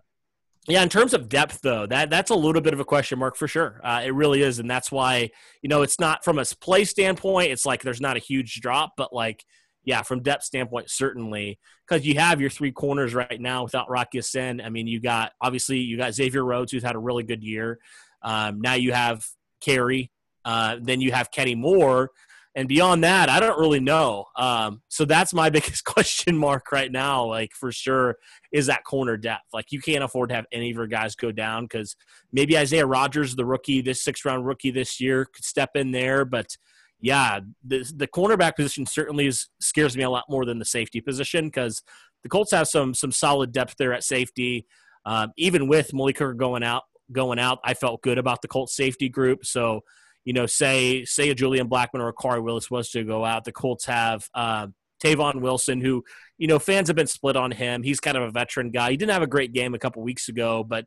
yeah, 0.68 0.82
in 0.82 0.89
terms 0.89 1.13
of 1.13 1.30
depth, 1.30 1.60
though, 1.62 1.86
that 1.86 2.10
that's 2.10 2.32
a 2.32 2.36
little 2.36 2.62
bit 2.62 2.74
of 2.74 2.80
a 2.80 2.86
question 2.86 3.20
mark 3.20 3.36
for 3.36 3.48
sure. 3.48 3.80
Uh, 3.84 4.02
it 4.04 4.15
really 4.15 4.41
is, 4.41 4.58
and 4.58 4.70
that's 4.70 4.91
why 4.91 5.30
you 5.62 5.70
know 5.70 5.84
it's 5.84 6.00
not 6.00 6.26
from 6.26 6.39
a 6.39 6.46
play 6.60 6.86
standpoint. 6.86 7.52
It's 7.52 7.68
like 7.68 7.84
there's 7.84 8.02
not 8.02 8.18
a 8.18 8.20
huge 8.20 8.62
drop, 8.62 8.94
but 8.98 9.13
like 9.13 9.46
yeah, 9.86 10.02
from 10.02 10.21
depth 10.21 10.43
standpoint, 10.43 10.89
certainly 10.89 11.60
because 11.88 12.06
you 12.06 12.15
have 12.15 12.41
your 12.41 12.50
three 12.50 12.71
corners 12.71 13.13
right 13.13 13.39
now 13.39 13.63
without 13.63 13.89
Rocky 13.89 14.17
Ya-Sin. 14.17 14.60
I 14.60 14.69
mean, 14.69 14.88
you 14.88 15.00
got 15.00 15.32
obviously 15.39 15.80
you 15.80 15.98
got 15.98 16.13
Xavier 16.13 16.43
Rhodes 16.43 16.71
who's 16.71 16.84
had 16.84 16.95
a 16.95 17.00
really 17.00 17.24
good 17.24 17.43
year. 17.43 17.80
Um, 18.21 18.60
now 18.62 18.74
you 18.74 18.91
have 18.91 19.24
Carrie, 19.62 20.12
uh, 20.43 20.78
then 20.82 21.02
you 21.02 21.12
have 21.12 21.32
Kenny 21.32 21.56
Moore, 21.56 22.10
and 22.56 22.69
beyond 22.69 23.04
that, 23.04 23.28
I 23.28 23.41
don't 23.41 23.60
really 23.60 23.82
know. 23.82 24.26
Um, 24.38 24.82
so 24.88 25.04
that's 25.04 25.34
my 25.34 25.50
biggest 25.52 25.84
question 25.84 26.38
mark 26.38 26.71
right 26.71 26.91
now. 26.91 27.26
Like 27.26 27.52
for 27.52 27.71
sure, 27.71 28.15
is 28.52 28.67
that 28.67 28.86
corner 28.86 29.17
depth? 29.17 29.43
Like 29.54 29.71
you 29.71 29.82
can't 29.82 30.04
afford 30.04 30.30
to 30.30 30.36
have 30.36 30.45
any 30.52 30.71
of 30.71 30.78
your 30.78 30.88
guys 30.88 31.15
go 31.15 31.32
down 31.32 31.65
because 31.65 31.95
maybe 32.32 32.58
Isaiah 32.58 32.88
Rodgers, 32.88 33.36
the 33.36 33.45
rookie, 33.45 33.82
this 33.82 34.04
six 34.04 34.24
round 34.24 34.48
rookie 34.48 34.71
this 34.71 35.02
year, 35.02 35.26
could 35.26 35.43
step 35.43 35.71
in 35.76 35.91
there. 35.91 36.24
But 36.24 36.56
yeah, 36.99 37.39
the 37.63 37.91
the 37.95 38.08
cornerback 38.08 38.55
position 38.55 38.86
certainly 38.86 39.27
is, 39.27 39.49
scares 39.60 39.95
me 39.95 40.03
a 40.03 40.10
lot 40.10 40.25
more 40.29 40.45
than 40.45 40.60
the 40.60 40.65
safety 40.65 41.01
position 41.01 41.45
because 41.45 41.84
the 42.23 42.29
Colts 42.29 42.51
have 42.51 42.67
some 42.67 42.93
some 42.93 43.12
solid 43.12 43.51
depth 43.51 43.75
there 43.77 43.93
at 43.93 44.03
safety. 44.03 44.65
Um, 45.05 45.31
even 45.38 45.67
with 45.67 45.93
Malik 45.93 46.17
Hooker 46.17 46.34
going 46.34 46.63
out, 46.63 46.84
going 47.12 47.38
out, 47.38 47.60
I 47.63 47.75
felt 47.75 48.01
good 48.01 48.17
about 48.17 48.41
the 48.41 48.47
Colts 48.47 48.75
safety 48.75 49.10
group. 49.10 49.45
So 49.45 49.81
you 50.23 50.34
know, 50.34 50.47
say 50.47 51.05
say 51.05 51.29
a 51.29 51.36
Julian 51.36 51.69
Blackmon 51.69 51.99
or 51.99 52.10
a 52.10 52.13
Khari 52.13 52.43
Willis 52.43 52.71
was 52.71 52.89
to 52.91 53.03
go 53.03 53.23
out, 53.23 53.43
the 53.45 53.51
Colts 53.51 53.86
have 53.86 54.27
uh, 54.34 54.67
Tavon 55.03 55.41
Wilson, 55.41 55.81
who 55.81 56.03
you 56.38 56.47
know 56.47 56.60
fans 56.60 56.88
have 56.88 56.95
been 56.95 57.08
split 57.08 57.36
on 57.36 57.51
him. 57.51 57.84
He's 57.84 57.99
kind 57.99 58.17
of 58.17 58.23
a 58.23 58.31
veteran 58.31 58.71
guy. 58.71 58.91
He 58.91 58.97
didn't 58.97 59.12
have 59.12 59.21
a 59.21 59.27
great 59.27 59.53
game 59.53 59.75
a 59.75 59.79
couple 59.79 60.01
weeks 60.01 60.27
ago, 60.27 60.63
but 60.63 60.86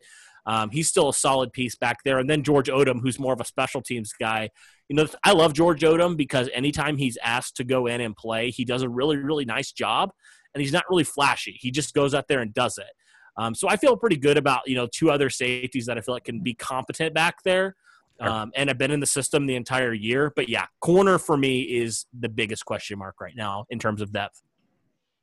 um, 0.48 0.70
he's 0.70 0.88
still 0.88 1.10
a 1.10 1.14
solid 1.14 1.52
piece 1.52 1.76
back 1.76 1.98
there. 2.04 2.18
And 2.18 2.28
then 2.28 2.42
George 2.42 2.68
Odum, 2.68 3.00
who's 3.02 3.18
more 3.18 3.34
of 3.34 3.40
a 3.40 3.44
special 3.44 3.82
teams 3.82 4.14
guy. 4.18 4.48
You 4.88 4.96
know, 4.96 5.06
I 5.22 5.32
love 5.32 5.52
George 5.52 5.82
Odum 5.82 6.16
because 6.16 6.48
anytime 6.54 6.96
he's 6.96 7.18
asked 7.22 7.56
to 7.58 7.64
go 7.64 7.86
in 7.86 8.00
and 8.00 8.16
play, 8.16 8.50
he 8.50 8.64
does 8.64 8.80
a 8.80 8.88
really 8.88 9.18
really 9.18 9.44
nice 9.44 9.70
job, 9.70 10.10
and 10.54 10.62
he's 10.62 10.72
not 10.72 10.84
really 10.88 11.04
flashy. 11.04 11.58
He 11.60 11.70
just 11.70 11.92
goes 11.92 12.14
out 12.14 12.28
there 12.28 12.40
and 12.40 12.54
does 12.54 12.78
it. 12.78 12.90
Um, 13.36 13.54
so 13.54 13.68
I 13.68 13.76
feel 13.76 13.94
pretty 13.96 14.16
good 14.16 14.38
about 14.38 14.62
you 14.66 14.74
know 14.74 14.88
two 14.90 15.10
other 15.10 15.28
safeties 15.28 15.84
that 15.84 15.98
I 15.98 16.00
feel 16.00 16.14
like 16.14 16.24
can 16.24 16.40
be 16.40 16.54
competent 16.54 17.14
back 17.14 17.42
there 17.42 17.76
um, 18.18 18.50
and 18.56 18.70
have 18.70 18.78
been 18.78 18.90
in 18.90 19.00
the 19.00 19.06
system 19.06 19.44
the 19.44 19.54
entire 19.54 19.92
year. 19.92 20.32
But 20.34 20.48
yeah, 20.48 20.64
corner 20.80 21.18
for 21.18 21.36
me 21.36 21.60
is 21.60 22.06
the 22.18 22.30
biggest 22.30 22.64
question 22.64 22.98
mark 22.98 23.20
right 23.20 23.36
now 23.36 23.66
in 23.68 23.78
terms 23.78 24.00
of 24.00 24.12
depth. 24.12 24.42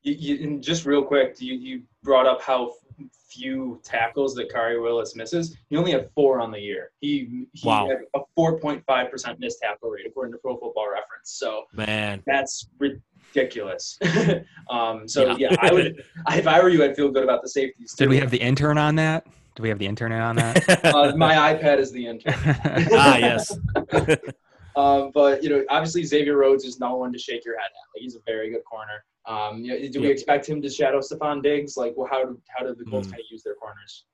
You, 0.05 0.35
you, 0.35 0.59
just 0.59 0.85
real 0.85 1.03
quick, 1.03 1.35
you, 1.39 1.55
you 1.55 1.81
brought 2.03 2.27
up 2.27 2.41
how 2.41 2.73
few 3.27 3.81
tackles 3.83 4.33
that 4.35 4.51
Khari 4.51 4.81
Willis 4.81 5.15
misses. 5.15 5.57
He 5.69 5.77
only 5.77 5.91
had 5.91 6.09
four 6.13 6.39
on 6.39 6.51
the 6.51 6.59
year. 6.59 6.91
He, 7.01 7.47
he 7.53 7.67
wow. 7.67 7.87
had 7.87 7.97
a 8.15 8.19
4.5% 8.37 9.39
missed 9.39 9.59
tackle 9.61 9.89
rate 9.89 10.05
according 10.07 10.33
to 10.33 10.37
Pro 10.37 10.57
Football 10.57 10.89
Reference. 10.89 11.31
So 11.31 11.63
man, 11.73 12.23
that's 12.25 12.69
ridiculous. 12.79 13.97
um, 14.69 15.07
so 15.07 15.35
yeah. 15.37 15.49
yeah, 15.51 15.57
I 15.59 15.73
would 15.73 16.03
if 16.29 16.47
I 16.47 16.61
were 16.61 16.69
you, 16.69 16.83
I'd 16.83 16.95
feel 16.95 17.09
good 17.09 17.23
about 17.23 17.41
the 17.41 17.49
safeties. 17.49 17.93
Too. 17.93 18.05
Did 18.05 18.09
we 18.09 18.19
have 18.19 18.31
the 18.31 18.41
intern 18.41 18.77
on 18.77 18.95
that? 18.95 19.25
Do 19.55 19.63
we 19.63 19.69
have 19.69 19.79
the 19.79 19.87
intern 19.87 20.11
on 20.11 20.35
that? 20.35 20.85
uh, 20.93 21.15
my 21.15 21.53
iPad 21.53 21.79
is 21.79 21.91
the 21.91 22.07
intern. 22.07 22.33
ah, 22.93 23.17
yes. 23.17 23.57
Um, 24.75 25.11
but 25.13 25.43
you 25.43 25.49
know, 25.49 25.63
obviously 25.69 26.03
Xavier 26.03 26.37
Rhodes 26.37 26.65
is 26.65 26.79
no 26.79 26.95
one 26.95 27.11
to 27.13 27.19
shake 27.19 27.45
your 27.45 27.57
head 27.57 27.65
at. 27.65 27.95
Like 27.95 28.01
he's 28.01 28.15
a 28.15 28.21
very 28.25 28.49
good 28.51 28.63
corner. 28.63 29.03
Um, 29.27 29.63
you 29.63 29.71
know, 29.71 29.89
do 29.89 30.01
we 30.01 30.09
expect 30.09 30.47
him 30.47 30.61
to 30.61 30.69
shadow 30.69 30.99
Stefon 30.99 31.41
Diggs? 31.41 31.77
Like, 31.77 31.93
well, 31.95 32.07
how 32.09 32.23
do 32.23 32.39
how 32.47 32.65
do 32.65 32.75
the 32.75 32.85
Colts 32.85 33.07
mm. 33.07 33.11
kind 33.11 33.21
of 33.21 33.25
use 33.31 33.43
their 33.43 33.55
corners? 33.55 34.05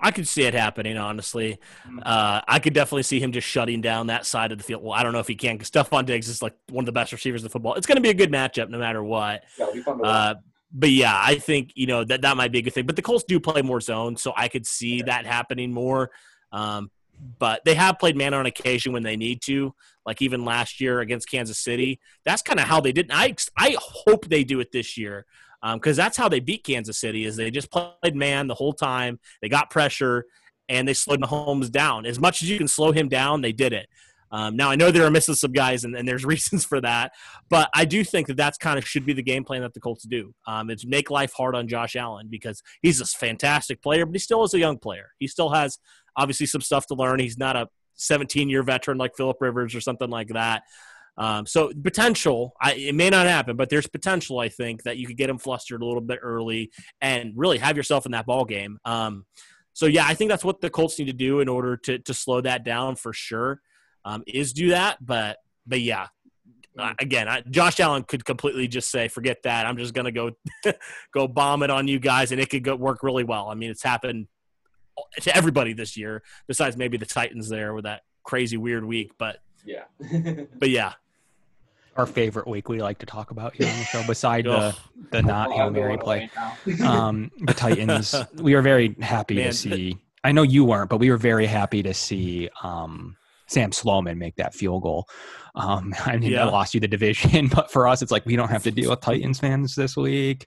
I 0.00 0.12
could 0.12 0.28
see 0.28 0.44
it 0.44 0.54
happening, 0.54 0.96
honestly. 0.96 1.58
Hmm. 1.82 1.98
Uh, 2.04 2.40
I 2.46 2.60
could 2.60 2.72
definitely 2.72 3.02
see 3.02 3.18
him 3.18 3.32
just 3.32 3.48
shutting 3.48 3.80
down 3.80 4.06
that 4.06 4.26
side 4.26 4.52
of 4.52 4.58
the 4.58 4.62
field. 4.62 4.84
Well, 4.84 4.92
I 4.92 5.02
don't 5.02 5.12
know 5.12 5.18
if 5.18 5.26
he 5.26 5.34
can 5.34 5.56
because 5.56 5.70
Stefon 5.72 6.06
Diggs 6.06 6.28
is 6.28 6.40
like 6.40 6.54
one 6.68 6.82
of 6.82 6.86
the 6.86 6.92
best 6.92 7.10
receivers 7.10 7.42
in 7.42 7.46
the 7.46 7.50
football. 7.50 7.74
It's 7.74 7.86
going 7.86 7.96
to 7.96 8.02
be 8.02 8.10
a 8.10 8.14
good 8.14 8.30
matchup 8.30 8.68
no 8.68 8.78
matter 8.78 9.02
what. 9.02 9.42
Yeah, 9.58 9.64
it'll 9.64 9.74
be 9.74 9.82
fun 9.82 9.98
to 9.98 10.04
uh, 10.04 10.34
but 10.70 10.90
yeah, 10.90 11.18
I 11.20 11.36
think 11.36 11.72
you 11.74 11.86
know 11.86 12.04
that 12.04 12.22
that 12.22 12.36
might 12.36 12.52
be 12.52 12.58
a 12.58 12.62
good 12.62 12.74
thing. 12.74 12.86
But 12.86 12.96
the 12.96 13.02
Colts 13.02 13.24
do 13.24 13.40
play 13.40 13.62
more 13.62 13.80
zone, 13.80 14.16
so 14.16 14.32
I 14.36 14.48
could 14.48 14.66
see 14.66 15.02
that 15.02 15.26
happening 15.26 15.72
more. 15.72 16.10
Um, 16.52 16.90
but 17.38 17.64
they 17.64 17.74
have 17.74 17.98
played 17.98 18.16
man 18.16 18.34
on 18.34 18.46
occasion 18.46 18.92
when 18.92 19.02
they 19.02 19.16
need 19.16 19.40
to, 19.42 19.74
like 20.06 20.22
even 20.22 20.44
last 20.44 20.80
year 20.80 21.00
against 21.00 21.30
Kansas 21.30 21.58
City. 21.58 22.00
That's 22.24 22.42
kind 22.42 22.60
of 22.60 22.66
how 22.66 22.80
they 22.80 22.92
did. 22.92 23.10
I 23.12 23.34
I 23.56 23.76
hope 23.80 24.28
they 24.28 24.44
do 24.44 24.60
it 24.60 24.72
this 24.72 24.96
year 24.96 25.26
because 25.74 25.98
um, 25.98 26.02
that's 26.02 26.16
how 26.16 26.28
they 26.28 26.40
beat 26.40 26.64
Kansas 26.64 26.98
City. 26.98 27.24
Is 27.24 27.36
they 27.36 27.50
just 27.50 27.70
played 27.70 28.14
man 28.14 28.46
the 28.46 28.54
whole 28.54 28.72
time. 28.72 29.18
They 29.42 29.48
got 29.48 29.70
pressure 29.70 30.26
and 30.68 30.86
they 30.86 30.94
slowed 30.94 31.20
Mahomes 31.20 31.70
down 31.70 32.06
as 32.06 32.20
much 32.20 32.42
as 32.42 32.50
you 32.50 32.58
can 32.58 32.68
slow 32.68 32.92
him 32.92 33.08
down. 33.08 33.40
They 33.40 33.52
did 33.52 33.72
it. 33.72 33.88
Um, 34.30 34.56
now 34.56 34.70
I 34.70 34.76
know 34.76 34.90
there 34.90 35.06
are 35.06 35.10
missing 35.10 35.34
some 35.34 35.52
guys, 35.52 35.84
and, 35.84 35.96
and, 35.96 36.06
there's 36.06 36.24
reasons 36.26 36.64
for 36.64 36.80
that, 36.80 37.12
but 37.48 37.70
I 37.74 37.84
do 37.84 38.04
think 38.04 38.26
that 38.26 38.36
that's 38.36 38.58
kind 38.58 38.78
of 38.78 38.86
should 38.86 39.06
be 39.06 39.12
the 39.12 39.22
game 39.22 39.44
plan 39.44 39.62
that 39.62 39.74
the 39.74 39.80
Colts 39.80 40.04
do. 40.04 40.34
Um, 40.46 40.70
it's 40.70 40.86
make 40.86 41.10
life 41.10 41.32
hard 41.32 41.54
on 41.54 41.68
Josh 41.68 41.96
Allen 41.96 42.28
because 42.28 42.62
he's 42.82 43.00
a 43.00 43.06
fantastic 43.06 43.82
player, 43.82 44.04
but 44.04 44.14
he 44.14 44.18
still 44.18 44.44
is 44.44 44.54
a 44.54 44.58
young 44.58 44.78
player. 44.78 45.12
He 45.18 45.26
still 45.28 45.50
has 45.50 45.78
obviously 46.18 46.46
some 46.46 46.60
stuff 46.60 46.86
to 46.88 46.94
learn. 46.94 47.20
He's 47.20 47.38
not 47.38 47.56
a 47.56 47.68
17 47.94 48.48
year 48.50 48.62
veteran 48.62 48.98
like 48.98 49.16
Philip 49.16 49.38
Rivers 49.40 49.74
or 49.74 49.80
something 49.80 50.10
like 50.10 50.28
that. 50.28 50.64
Um, 51.16 51.46
so 51.46 51.72
potential, 51.82 52.54
I, 52.60 52.74
it 52.74 52.94
may 52.94 53.10
not 53.10 53.26
happen, 53.26 53.56
but 53.56 53.70
there's 53.70 53.88
potential. 53.88 54.38
I 54.38 54.48
think 54.48 54.84
that 54.84 54.98
you 54.98 55.06
could 55.06 55.16
get 55.16 55.30
him 55.30 55.38
flustered 55.38 55.82
a 55.82 55.84
little 55.86 56.00
bit 56.00 56.20
early 56.22 56.70
and 57.00 57.32
really 57.34 57.58
have 57.58 57.76
yourself 57.76 58.06
in 58.06 58.12
that 58.12 58.26
ball 58.26 58.44
game. 58.44 58.78
Um, 58.84 59.24
so 59.72 59.86
yeah, 59.86 60.04
I 60.06 60.14
think 60.14 60.30
that's 60.30 60.44
what 60.44 60.60
the 60.60 60.70
Colts 60.70 60.98
need 60.98 61.06
to 61.06 61.12
do 61.12 61.40
in 61.40 61.48
order 61.48 61.76
to 61.76 61.98
to 62.00 62.14
slow 62.14 62.40
that 62.40 62.64
down 62.64 62.96
for 62.96 63.12
sure 63.12 63.60
um, 64.04 64.22
is 64.26 64.52
do 64.52 64.70
that. 64.70 65.04
But 65.04 65.38
but 65.66 65.80
yeah, 65.80 66.08
uh, 66.78 66.94
again, 67.00 67.28
I, 67.28 67.42
Josh 67.48 67.78
Allen 67.80 68.04
could 68.04 68.24
completely 68.24 68.68
just 68.68 68.90
say, 68.90 69.08
"Forget 69.08 69.38
that. 69.44 69.66
I'm 69.66 69.76
just 69.76 69.94
gonna 69.94 70.12
go 70.12 70.32
go 71.14 71.28
bomb 71.28 71.62
it 71.62 71.70
on 71.70 71.88
you 71.88 71.98
guys," 71.98 72.32
and 72.32 72.40
it 72.40 72.50
could 72.50 72.64
go 72.64 72.76
work 72.76 73.02
really 73.02 73.24
well. 73.24 73.48
I 73.48 73.54
mean, 73.54 73.70
it's 73.70 73.82
happened 73.82 74.26
to 75.20 75.36
everybody 75.36 75.72
this 75.72 75.96
year, 75.96 76.22
besides 76.46 76.76
maybe 76.76 76.96
the 76.96 77.06
Titans 77.06 77.48
there 77.48 77.74
with 77.74 77.84
that 77.84 78.02
crazy 78.22 78.56
weird 78.56 78.84
week. 78.84 79.12
But 79.18 79.40
yeah, 79.64 79.84
but 80.58 80.70
yeah. 80.70 80.94
Our 81.96 82.06
favorite 82.06 82.46
week 82.46 82.68
we 82.68 82.80
like 82.80 82.98
to 82.98 83.06
talk 83.06 83.32
about 83.32 83.56
here 83.56 83.66
on 83.66 83.76
the 83.76 83.84
show, 83.84 84.06
beside 84.06 84.44
the 84.44 84.76
the 85.10 85.20
not 85.20 85.50
hail 85.50 85.68
mary 85.70 85.98
play, 85.98 86.30
um, 86.84 87.32
the 87.40 87.52
Titans. 87.52 88.14
We 88.34 88.54
are 88.54 88.62
very 88.62 88.94
happy 89.00 89.34
Man, 89.34 89.46
to 89.46 89.52
see. 89.52 89.98
I 90.22 90.30
know 90.30 90.42
you 90.42 90.64
weren't, 90.64 90.90
but 90.90 90.98
we 90.98 91.10
were 91.10 91.16
very 91.16 91.46
happy 91.46 91.82
to 91.82 91.92
see 91.92 92.50
um, 92.62 93.16
Sam 93.48 93.72
Sloman 93.72 94.18
make 94.18 94.36
that 94.36 94.54
field 94.54 94.82
goal. 94.82 95.08
Um, 95.54 95.94
I 96.06 96.16
mean, 96.16 96.30
Yeah. 96.32 96.44
that 96.44 96.52
lost 96.52 96.74
you 96.74 96.80
the 96.80 96.88
division, 96.88 97.48
but 97.54 97.70
for 97.70 97.88
us, 97.88 98.02
it's 98.02 98.12
like 98.12 98.24
we 98.26 98.36
don't 98.36 98.50
have 98.50 98.62
to 98.64 98.70
deal 98.70 98.90
with 98.90 99.00
Titans 99.00 99.40
fans 99.40 99.74
this 99.74 99.96
week. 99.96 100.46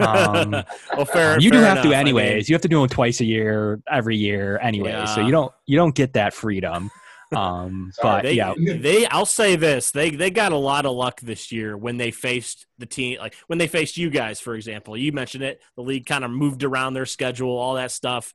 Um, 0.00 0.50
well, 0.96 1.04
fair. 1.06 1.40
you 1.40 1.50
do 1.50 1.58
fair 1.58 1.66
have 1.66 1.82
to 1.82 1.88
enough. 1.88 1.96
I 1.96 2.00
anyways. 2.00 2.34
mean, 2.34 2.44
you 2.48 2.54
have 2.54 2.62
to 2.62 2.68
do 2.68 2.80
them 2.80 2.88
twice 2.88 3.20
a 3.20 3.24
year, 3.24 3.80
every 3.90 4.16
year, 4.16 4.58
anyway. 4.62 5.04
So 5.14 5.20
you 5.20 5.32
don't 5.32 5.52
you 5.66 5.76
don't 5.76 5.94
get 5.94 6.12
that 6.12 6.32
freedom. 6.34 6.90
Um, 7.36 7.90
Sorry, 7.94 8.16
but 8.18 8.22
they, 8.22 8.32
yeah, 8.34 8.54
they. 8.58 9.06
I'll 9.06 9.26
say 9.26 9.56
this: 9.56 9.90
they 9.90 10.10
they 10.10 10.30
got 10.30 10.52
a 10.52 10.56
lot 10.56 10.86
of 10.86 10.92
luck 10.96 11.20
this 11.20 11.52
year 11.52 11.76
when 11.76 11.96
they 11.96 12.10
faced 12.10 12.66
the 12.78 12.86
team, 12.86 13.18
like 13.18 13.34
when 13.46 13.58
they 13.58 13.66
faced 13.66 13.96
you 13.96 14.10
guys, 14.10 14.40
for 14.40 14.54
example. 14.54 14.96
You 14.96 15.12
mentioned 15.12 15.44
it. 15.44 15.60
The 15.76 15.82
league 15.82 16.06
kind 16.06 16.24
of 16.24 16.30
moved 16.30 16.64
around 16.64 16.94
their 16.94 17.06
schedule, 17.06 17.50
all 17.56 17.74
that 17.74 17.90
stuff. 17.92 18.34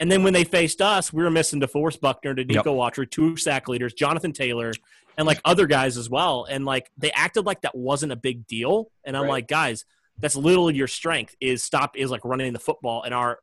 And 0.00 0.10
then 0.10 0.24
when 0.24 0.32
they 0.32 0.42
faced 0.42 0.82
us, 0.82 1.12
we 1.12 1.22
were 1.22 1.30
missing 1.30 1.60
DeForest 1.60 2.00
Buckner, 2.00 2.34
to 2.34 2.44
Nico 2.44 2.72
Watcher, 2.72 3.04
two 3.04 3.36
sack 3.36 3.68
leaders, 3.68 3.92
Jonathan 3.92 4.32
Taylor, 4.32 4.72
and 5.16 5.26
like 5.28 5.40
other 5.44 5.66
guys 5.66 5.96
as 5.96 6.10
well. 6.10 6.44
And 6.50 6.64
like 6.64 6.90
they 6.98 7.12
acted 7.12 7.46
like 7.46 7.60
that 7.60 7.76
wasn't 7.76 8.10
a 8.10 8.16
big 8.16 8.46
deal. 8.48 8.90
And 9.04 9.16
I'm 9.16 9.24
Right. 9.24 9.30
like, 9.30 9.48
guys, 9.48 9.84
that's 10.18 10.34
literally 10.34 10.74
your 10.74 10.88
strength 10.88 11.36
is 11.40 11.62
stop 11.62 11.96
is 11.96 12.10
like 12.10 12.24
running 12.24 12.52
the 12.52 12.58
football 12.58 13.02
and 13.02 13.14
our 13.14 13.38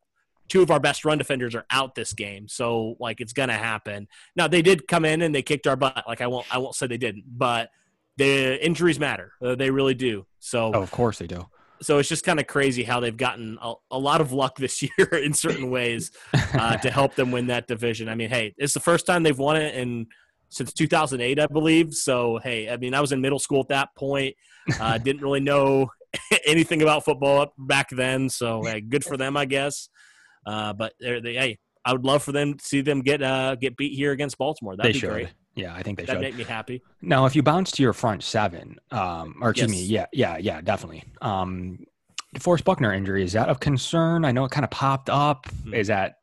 two 0.49 0.61
of 0.61 0.71
our 0.71 0.79
best 0.79 1.05
run 1.05 1.17
defenders 1.17 1.55
are 1.55 1.65
out 1.71 1.95
this 1.95 2.13
game 2.13 2.47
so 2.47 2.95
like 2.99 3.21
it's 3.21 3.33
gonna 3.33 3.53
happen. 3.53 4.07
Now 4.35 4.47
they 4.47 4.61
did 4.61 4.87
come 4.87 5.05
in 5.05 5.21
and 5.21 5.33
they 5.33 5.41
kicked 5.41 5.67
our 5.67 5.75
butt. 5.75 6.03
Like 6.07 6.21
i 6.21 6.27
won't 6.27 6.45
i 6.53 6.57
won't 6.57 6.75
say 6.75 6.87
they 6.87 6.97
didn't 6.97 7.23
but 7.27 7.69
the 8.17 8.63
injuries 8.63 8.99
matter. 8.99 9.31
Uh, 9.41 9.55
they 9.55 9.69
really 9.71 9.93
do. 9.93 10.25
So 10.39 10.71
oh, 10.73 10.81
of 10.81 10.91
course 10.91 11.19
they 11.19 11.27
do. 11.27 11.47
so 11.81 11.99
it's 11.99 12.09
just 12.09 12.25
kind 12.25 12.39
of 12.39 12.47
crazy 12.47 12.83
how 12.83 12.99
they've 12.99 13.15
gotten 13.15 13.57
a, 13.61 13.73
a 13.91 13.97
lot 13.97 14.19
of 14.19 14.33
luck 14.33 14.57
this 14.57 14.81
year 14.97 15.07
in 15.13 15.33
certain 15.33 15.69
ways 15.69 16.11
uh, 16.33 16.75
to 16.77 16.91
help 16.91 17.15
them 17.15 17.31
win 17.31 17.47
that 17.47 17.67
division. 17.67 18.09
I 18.09 18.15
mean 18.15 18.29
hey 18.29 18.53
it's 18.57 18.73
the 18.73 18.81
first 18.81 19.05
time 19.05 19.23
they've 19.23 19.37
won 19.37 19.55
it 19.55 19.75
in 19.75 20.07
since 20.49 20.73
2008 20.73 21.39
i 21.39 21.45
believe. 21.47 21.93
So 21.93 22.39
hey 22.43 22.69
i 22.69 22.77
mean 22.77 22.93
i 22.93 23.01
was 23.01 23.11
in 23.11 23.21
middle 23.21 23.39
school 23.39 23.61
at 23.61 23.69
that 23.69 23.95
point. 23.95 24.35
Uh, 24.79 24.97
didn't 24.97 25.21
really 25.21 25.39
know 25.39 25.89
anything 26.45 26.81
about 26.81 27.05
football 27.05 27.41
up 27.41 27.53
back 27.57 27.89
then. 27.89 28.29
So 28.29 28.63
hey, 28.63 28.81
good 28.81 29.03
for 29.03 29.17
them 29.17 29.37
i 29.37 29.45
guess 29.45 29.89
uh, 30.49 30.73
but 30.73 30.93
they're, 30.99 31.21
they 31.21 31.33
hey 31.33 31.57
i 31.85 31.91
would 31.93 32.05
love 32.05 32.21
for 32.23 32.31
them 32.31 32.53
to 32.55 32.65
see 32.65 32.81
them 32.81 33.01
get 33.01 33.21
uh, 33.21 33.55
get 33.55 33.77
beat 33.77 33.93
here 33.95 34.11
against 34.11 34.37
baltimore 34.37 34.75
that'd 34.75 34.89
they 34.89 34.93
be 34.93 34.99
should. 34.99 35.09
great 35.11 35.29
Yeah, 35.55 35.73
I 35.79 35.81
think 35.83 35.97
they 35.97 36.05
that'd 36.05 36.21
should. 36.21 36.27
make 36.29 36.37
me 36.37 36.43
happy 36.43 36.81
Now, 37.01 37.25
if 37.25 37.35
you 37.35 37.43
bounce 37.43 37.71
to 37.73 37.83
your 37.83 37.93
front 37.93 38.23
seven, 38.23 38.77
um, 38.91 39.35
or 39.41 39.49
excuse 39.51 39.71
me, 39.71 39.83
yeah, 39.83 40.05
yeah, 40.13 40.37
yeah, 40.37 40.61
definitely. 40.61 41.03
Um, 41.21 41.79
DeForest 42.35 42.63
Buckner 42.63 42.93
injury 42.93 43.23
is 43.23 43.33
that 43.33 43.49
of 43.49 43.59
concern? 43.59 44.23
I 44.23 44.31
know 44.31 44.45
it 44.45 44.51
kind 44.51 44.63
of 44.63 44.71
popped 44.71 45.09
up. 45.09 45.47
Hmm. 45.63 45.73
Is 45.73 45.87
that 45.87 46.15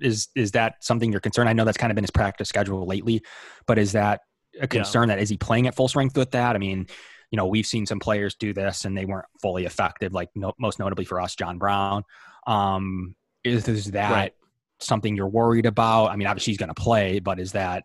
is 0.00 0.28
is 0.34 0.50
that 0.52 0.74
something 0.80 1.10
you're 1.12 1.20
concerned? 1.20 1.48
I 1.48 1.52
know 1.52 1.64
that's 1.64 1.78
kind 1.78 1.90
of 1.92 1.94
been 1.94 2.04
his 2.04 2.10
practice 2.10 2.48
schedule 2.48 2.86
lately, 2.86 3.22
but 3.66 3.78
is 3.78 3.92
that 3.92 4.20
a 4.60 4.66
concern 4.66 5.08
that 5.08 5.18
is 5.20 5.28
he 5.30 5.36
playing 5.36 5.66
at 5.68 5.74
full 5.76 5.88
strength 5.88 6.16
with 6.16 6.32
that? 6.32 6.56
I 6.56 6.58
mean, 6.58 6.86
you 7.30 7.36
know, 7.36 7.46
we've 7.46 7.66
seen 7.66 7.86
some 7.86 8.00
players 8.00 8.34
do 8.34 8.52
this 8.52 8.84
and 8.84 8.96
they 8.96 9.04
weren't 9.04 9.26
fully 9.40 9.64
effective. 9.64 10.12
Like 10.12 10.28
no, 10.34 10.52
most 10.58 10.78
notably 10.78 11.04
for 11.04 11.20
us, 11.20 11.34
John 11.36 11.58
Brown. 11.58 12.02
Um, 12.46 13.14
is 13.44 13.68
is 13.68 13.92
that 13.92 14.10
Right. 14.10 14.34
something 14.80 15.16
you're 15.16 15.28
worried 15.28 15.66
about? 15.66 16.06
I 16.08 16.16
mean, 16.16 16.26
obviously 16.28 16.52
he's 16.52 16.58
going 16.58 16.72
to 16.74 16.80
play, 16.80 17.18
but 17.20 17.38
is 17.40 17.52
that 17.52 17.84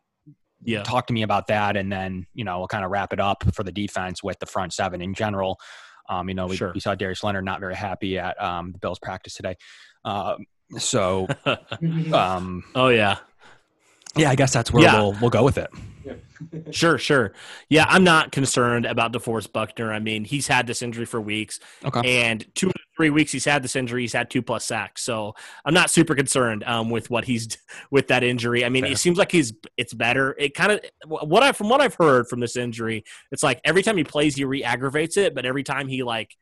yeah 0.64 0.82
talk 0.84 1.06
to 1.06 1.14
me 1.14 1.22
about 1.22 1.48
that 1.48 1.76
and 1.78 1.92
then 1.92 2.26
you 2.34 2.44
know 2.44 2.58
we'll 2.60 2.68
kind 2.68 2.84
of 2.86 2.90
wrap 2.90 3.12
it 3.14 3.20
up 3.20 3.44
for 3.54 3.62
the 3.64 3.74
defense 3.74 4.24
with 4.24 4.40
the 4.40 4.46
front 4.46 4.74
seven 4.74 5.02
in 5.02 5.14
general 5.14 5.60
um, 6.10 6.30
you 6.30 6.34
know 6.34 6.48
we, 6.48 6.56
Sure. 6.56 6.72
we 6.74 6.80
saw 6.80 6.96
darius 6.96 7.24
leonard 7.24 7.44
not 7.44 7.60
very 7.60 7.76
happy 7.76 8.18
at 8.18 8.42
um, 8.42 8.72
the 8.72 8.80
bills 8.80 8.98
practice 8.98 9.34
today 9.36 9.56
um, 10.06 10.38
so 10.78 11.28
um, 12.14 12.64
oh 12.74 12.88
yeah 12.88 13.18
yeah 14.18 14.30
i 14.30 14.36
guess 14.36 14.54
that's 14.54 14.72
where 14.72 14.84
Yeah. 14.84 14.96
we'll, 15.00 15.18
we'll 15.22 15.30
go 15.30 15.44
with 15.44 15.58
it 15.58 15.70
Sure, 16.72 16.98
sure. 16.98 17.34
Yeah, 17.70 17.86
I'm 17.88 18.04
not 18.04 18.32
concerned 18.32 18.86
about 18.86 19.14
DeForest 19.14 19.54
Buckner. 19.54 19.92
I 19.94 20.00
mean, 20.00 20.24
he's 20.26 20.48
had 20.48 20.68
this 20.68 20.82
injury 20.82 21.06
for 21.06 21.22
weeks, 21.22 21.60
okay 21.84 22.24
and 22.24 22.46
two 22.56 22.68
to 22.68 22.74
three 22.98 23.10
weeks 23.10 23.32
he's 23.32 23.46
had 23.46 23.64
this 23.64 23.76
injury. 23.76 24.02
He's 24.02 24.14
had 24.14 24.30
two 24.30 24.42
plus 24.42 24.66
sacks, 24.66 25.02
so 25.02 25.34
I'm 25.64 25.74
not 25.74 25.90
super 25.90 26.14
concerned 26.14 26.64
um, 26.66 26.90
with 26.90 27.10
what 27.10 27.24
he's 27.26 27.58
with 27.92 28.08
that 28.10 28.24
injury. 28.24 28.66
I 28.66 28.70
mean, 28.70 28.84
Fair. 28.84 28.92
it 28.92 28.98
seems 28.98 29.18
like 29.18 29.32
he's 29.32 29.54
it's 29.78 29.94
better. 29.94 30.36
It 30.38 30.54
kind 30.54 30.74
of 30.74 30.82
what 31.08 31.42
I 31.42 31.52
from 31.54 31.70
what 31.70 31.82
I've 31.82 31.96
heard 31.96 32.28
from 32.28 32.42
this 32.42 32.58
injury, 32.58 33.04
it's 33.32 33.44
like 33.44 33.62
every 33.64 33.82
time 33.82 33.98
he 33.98 34.04
plays, 34.04 34.36
he 34.36 34.44
re-aggravates 34.44 35.18
it, 35.18 35.34
but 35.36 35.46
every 35.46 35.64
time 35.64 35.88
he 35.88 36.04
like 36.04 36.36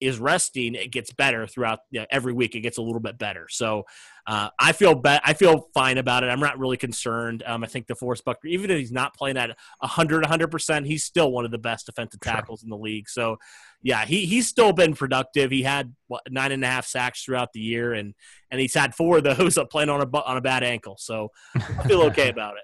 is 0.00 0.18
resting, 0.18 0.74
it 0.74 0.90
gets 0.90 1.12
better 1.12 1.46
throughout 1.46 1.80
you 1.90 2.00
know, 2.00 2.06
every 2.10 2.32
week. 2.32 2.54
It 2.54 2.60
gets 2.60 2.78
a 2.78 2.82
little 2.82 3.00
bit 3.00 3.18
better. 3.18 3.46
So 3.48 3.84
uh, 4.26 4.48
I 4.58 4.72
feel 4.72 4.94
be- 4.94 5.20
I 5.24 5.34
feel 5.34 5.68
fine 5.74 5.98
about 5.98 6.24
it. 6.24 6.28
I'm 6.28 6.40
not 6.40 6.58
really 6.58 6.76
concerned. 6.76 7.42
Um, 7.46 7.62
I 7.64 7.66
think 7.66 7.86
DeForest 7.86 8.24
Buckner, 8.24 8.50
even 8.50 8.70
if 8.70 8.78
he's 8.78 8.92
not 8.92 9.14
playing 9.14 9.36
at 9.36 9.50
100, 9.80 10.22
100 10.22 10.50
percent, 10.50 10.86
he's 10.86 11.04
still 11.04 11.30
one 11.30 11.44
of 11.44 11.50
the 11.50 11.58
best 11.58 11.86
defensive 11.86 12.20
Sure. 12.22 12.32
tackles 12.32 12.62
in 12.62 12.70
the 12.70 12.76
league. 12.76 13.08
So 13.08 13.36
yeah, 13.82 14.04
he 14.04 14.24
he's 14.26 14.48
still 14.48 14.72
been 14.72 14.94
productive. 14.94 15.50
He 15.50 15.62
had 15.62 15.94
what, 16.06 16.22
nine 16.30 16.52
and 16.52 16.64
a 16.64 16.66
half 16.66 16.86
sacks 16.86 17.22
throughout 17.22 17.52
the 17.52 17.60
year, 17.60 17.92
and 17.92 18.14
and 18.50 18.60
he's 18.60 18.74
had 18.74 18.94
four 18.94 19.18
of 19.18 19.24
those 19.24 19.58
up 19.58 19.70
playing 19.70 19.90
on 19.90 20.00
a 20.00 20.18
on 20.18 20.36
a 20.36 20.40
bad 20.40 20.62
ankle. 20.64 20.96
So 20.98 21.30
I 21.54 21.86
feel 21.86 22.02
okay 22.08 22.30
about 22.30 22.54
it. 22.54 22.62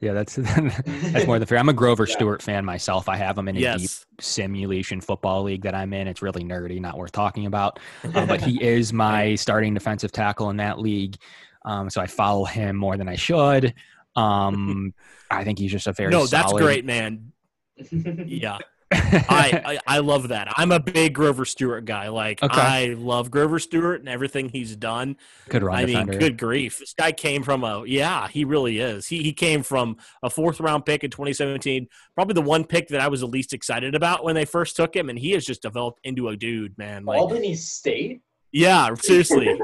Yeah 0.00 0.12
that's 0.12 0.34
that's 0.36 1.26
more 1.26 1.38
than 1.38 1.46
fair 1.46 1.58
i'm 1.58 1.68
a 1.68 1.72
grover 1.72 2.06
Yeah. 2.08 2.14
stewart 2.14 2.42
fan 2.42 2.64
myself 2.64 3.08
i 3.08 3.16
have 3.16 3.36
him 3.38 3.48
in 3.48 3.56
a 3.56 3.78
deep 3.78 3.90
simulation 4.20 5.00
football 5.00 5.42
league 5.42 5.62
that 5.62 5.74
i'm 5.74 5.92
in 5.92 6.08
it's 6.08 6.22
really 6.22 6.42
nerdy 6.42 6.80
not 6.80 6.96
worth 6.96 7.12
talking 7.12 7.46
about 7.46 7.78
uh, 8.14 8.26
but 8.26 8.40
he 8.40 8.62
is 8.64 8.92
my 8.92 9.34
starting 9.34 9.74
defensive 9.74 10.12
tackle 10.12 10.50
in 10.50 10.56
that 10.56 10.78
league. 10.78 11.16
Um, 11.62 11.90
so 11.90 12.00
I 12.00 12.06
follow 12.06 12.46
him 12.46 12.74
more 12.74 12.96
than 12.96 13.06
I 13.06 13.16
should. 13.16 13.74
Um, 14.16 14.94
I 15.30 15.44
think 15.44 15.58
he's 15.58 15.70
just 15.70 15.86
a 15.86 15.92
very 15.92 16.10
no, 16.10 16.24
that's 16.26 16.54
great, 16.54 16.86
man. 16.86 17.32
Yeah. 17.92 18.56
I, 18.92 19.62
I 19.64 19.78
I 19.86 19.98
love 19.98 20.28
that. 20.28 20.48
I'm 20.56 20.72
a 20.72 20.80
big 20.80 21.14
Grover 21.14 21.44
Stewart 21.44 21.84
guy. 21.84 22.08
Like 22.08 22.42
Okay. 22.42 22.60
I 22.60 22.86
love 22.94 23.30
Grover 23.30 23.58
Stewart 23.58 24.00
and 24.00 24.08
everything 24.08 24.48
he's 24.48 24.74
done. 24.76 25.16
good 25.48 25.62
run 25.62 25.78
I 25.78 25.84
mean, 25.86 26.06
good 26.06 26.36
grief. 26.38 26.78
This 26.78 26.94
guy 26.94 27.12
came 27.12 27.42
from 27.42 27.62
a 27.64 27.84
yeah, 27.86 28.28
he 28.28 28.44
really 28.44 28.78
is. 28.80 29.06
He 29.06 29.22
he 29.22 29.32
came 29.32 29.62
from 29.62 29.96
a 30.22 30.30
fourth 30.30 30.60
round 30.60 30.84
pick 30.86 31.04
in 31.04 31.10
2017, 31.10 31.86
probably 32.14 32.34
the 32.34 32.42
one 32.42 32.64
pick 32.64 32.88
that 32.88 33.00
I 33.00 33.08
was 33.08 33.20
the 33.20 33.26
least 33.28 33.52
excited 33.52 33.94
about 33.94 34.24
when 34.24 34.34
they 34.34 34.44
first 34.44 34.74
took 34.76 34.94
him, 34.94 35.08
and 35.08 35.18
he 35.18 35.30
has 35.32 35.44
just 35.44 35.62
developed 35.62 36.00
into 36.04 36.28
a 36.28 36.36
dude, 36.36 36.76
man. 36.78 37.04
Like 37.04 37.18
Albany 37.20 37.54
State. 37.54 38.22
yeah, 38.52 38.92
seriously, 38.94 39.60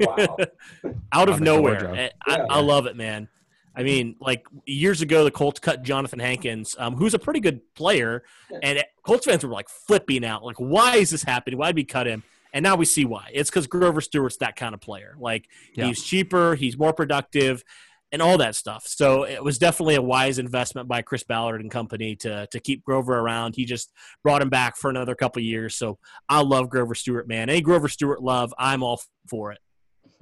out 1.12 1.28
of 1.28 1.40
nowhere. 1.40 1.80
Georgia. 1.80 2.00
Eh, 2.00 2.08
I, 2.26 2.36
I, 2.36 2.46
I 2.56 2.60
love 2.60 2.86
it, 2.86 2.96
man. 2.96 3.28
I 3.76 3.82
mean, 3.82 4.16
like 4.20 4.46
years 4.66 5.02
ago, 5.02 5.24
the 5.24 5.30
Colts 5.30 5.58
cut 5.60 5.82
Jonathan 5.82 6.18
Hankins, 6.20 6.76
um, 6.78 6.94
who's 6.96 7.14
a 7.14 7.18
pretty 7.18 7.40
good 7.40 7.60
player, 7.74 8.22
and 8.62 8.82
Colts 9.04 9.26
fans 9.26 9.44
were 9.44 9.50
like 9.52 9.68
flipping 9.68 10.24
out, 10.24 10.44
like, 10.44 10.56
"Why 10.58 10.96
is 10.96 11.10
this 11.10 11.24
happening? 11.24 11.58
Why 11.58 11.68
did 11.68 11.76
we 11.76 11.84
cut 11.84 12.06
him?" 12.06 12.22
And 12.52 12.62
now 12.62 12.76
we 12.76 12.84
see 12.84 13.04
why. 13.04 13.30
It's 13.32 13.50
because 13.50 13.66
Grover 13.66 14.00
Stewart's 14.00 14.36
that 14.36 14.54
kind 14.54 14.74
of 14.74 14.80
player. 14.80 15.16
Like 15.18 15.48
Yeah. 15.74 15.86
he's 15.86 16.02
cheaper, 16.04 16.54
he's 16.54 16.78
more 16.78 16.92
productive, 16.92 17.64
and 18.12 18.22
all 18.22 18.38
that 18.38 18.54
stuff. 18.54 18.86
So 18.86 19.24
it 19.24 19.42
was 19.42 19.58
definitely 19.58 19.96
a 19.96 20.02
wise 20.02 20.38
investment 20.38 20.86
by 20.86 21.02
Chris 21.02 21.24
Ballard 21.24 21.60
and 21.60 21.68
company 21.68 22.14
to 22.16 22.46
to 22.46 22.60
keep 22.60 22.84
Grover 22.84 23.18
around. 23.18 23.56
He 23.56 23.64
just 23.64 23.90
brought 24.22 24.40
him 24.40 24.50
back 24.50 24.76
for 24.76 24.88
another 24.88 25.16
couple 25.16 25.40
of 25.40 25.44
years. 25.46 25.74
So 25.74 25.98
I 26.28 26.42
love 26.42 26.70
Grover 26.70 26.94
Stewart, 26.94 27.26
man. 27.26 27.50
Any 27.50 27.60
Grover 27.60 27.88
Stewart 27.88 28.22
love, 28.22 28.54
I'm 28.56 28.84
all 28.84 29.00
for 29.28 29.50
it. 29.52 29.58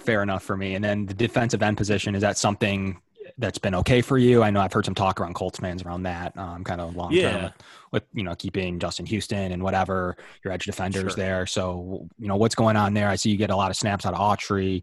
Fair 0.09 0.23
enough 0.23 0.43
for 0.43 0.57
me. 0.57 0.75
And 0.75 0.83
then 0.83 1.05
the 1.05 1.13
defensive 1.13 1.63
end 1.63 1.77
position 1.77 2.15
is 2.15 2.23
that 2.23 2.39
something 2.39 2.99
that's 3.37 3.59
been 3.59 3.75
okay 3.75 4.01
for 4.01 4.17
you? 4.17 4.43
I 4.43 4.49
know 4.49 4.59
I've 4.63 4.73
heard 4.73 4.87
some 4.87 4.95
talk 4.95 5.21
around 5.21 5.35
Colts 5.35 5.59
fans 5.59 5.83
around 5.83 6.05
that, 6.05 6.35
um, 6.39 6.65
kind 6.65 6.81
of 6.81 6.97
long 6.97 7.11
term 7.11 7.19
Yeah. 7.19 7.43
with, 7.45 7.53
with 7.93 8.05
you 8.15 8.23
know 8.23 8.35
keeping 8.35 8.79
Justin 8.79 9.05
Houston 9.05 9.53
and 9.53 9.63
whatever 9.63 10.17
your 10.43 10.55
edge 10.55 10.65
defenders 10.65 11.13
Sure. 11.13 11.17
there. 11.23 11.47
So 11.47 12.09
you 12.19 12.27
know 12.27 12.37
what's 12.37 12.55
going 12.55 12.75
on 12.77 12.95
there? 12.95 13.07
I 13.11 13.17
see 13.17 13.29
you 13.31 13.37
get 13.37 13.51
a 13.51 13.57
lot 13.57 13.71
of 13.71 13.77
snaps 13.77 14.07
out 14.07 14.15
of 14.15 14.19
Autry. 14.21 14.83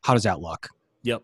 How 0.00 0.14
does 0.14 0.22
that 0.22 0.40
look? 0.40 0.70
Yep. 1.02 1.22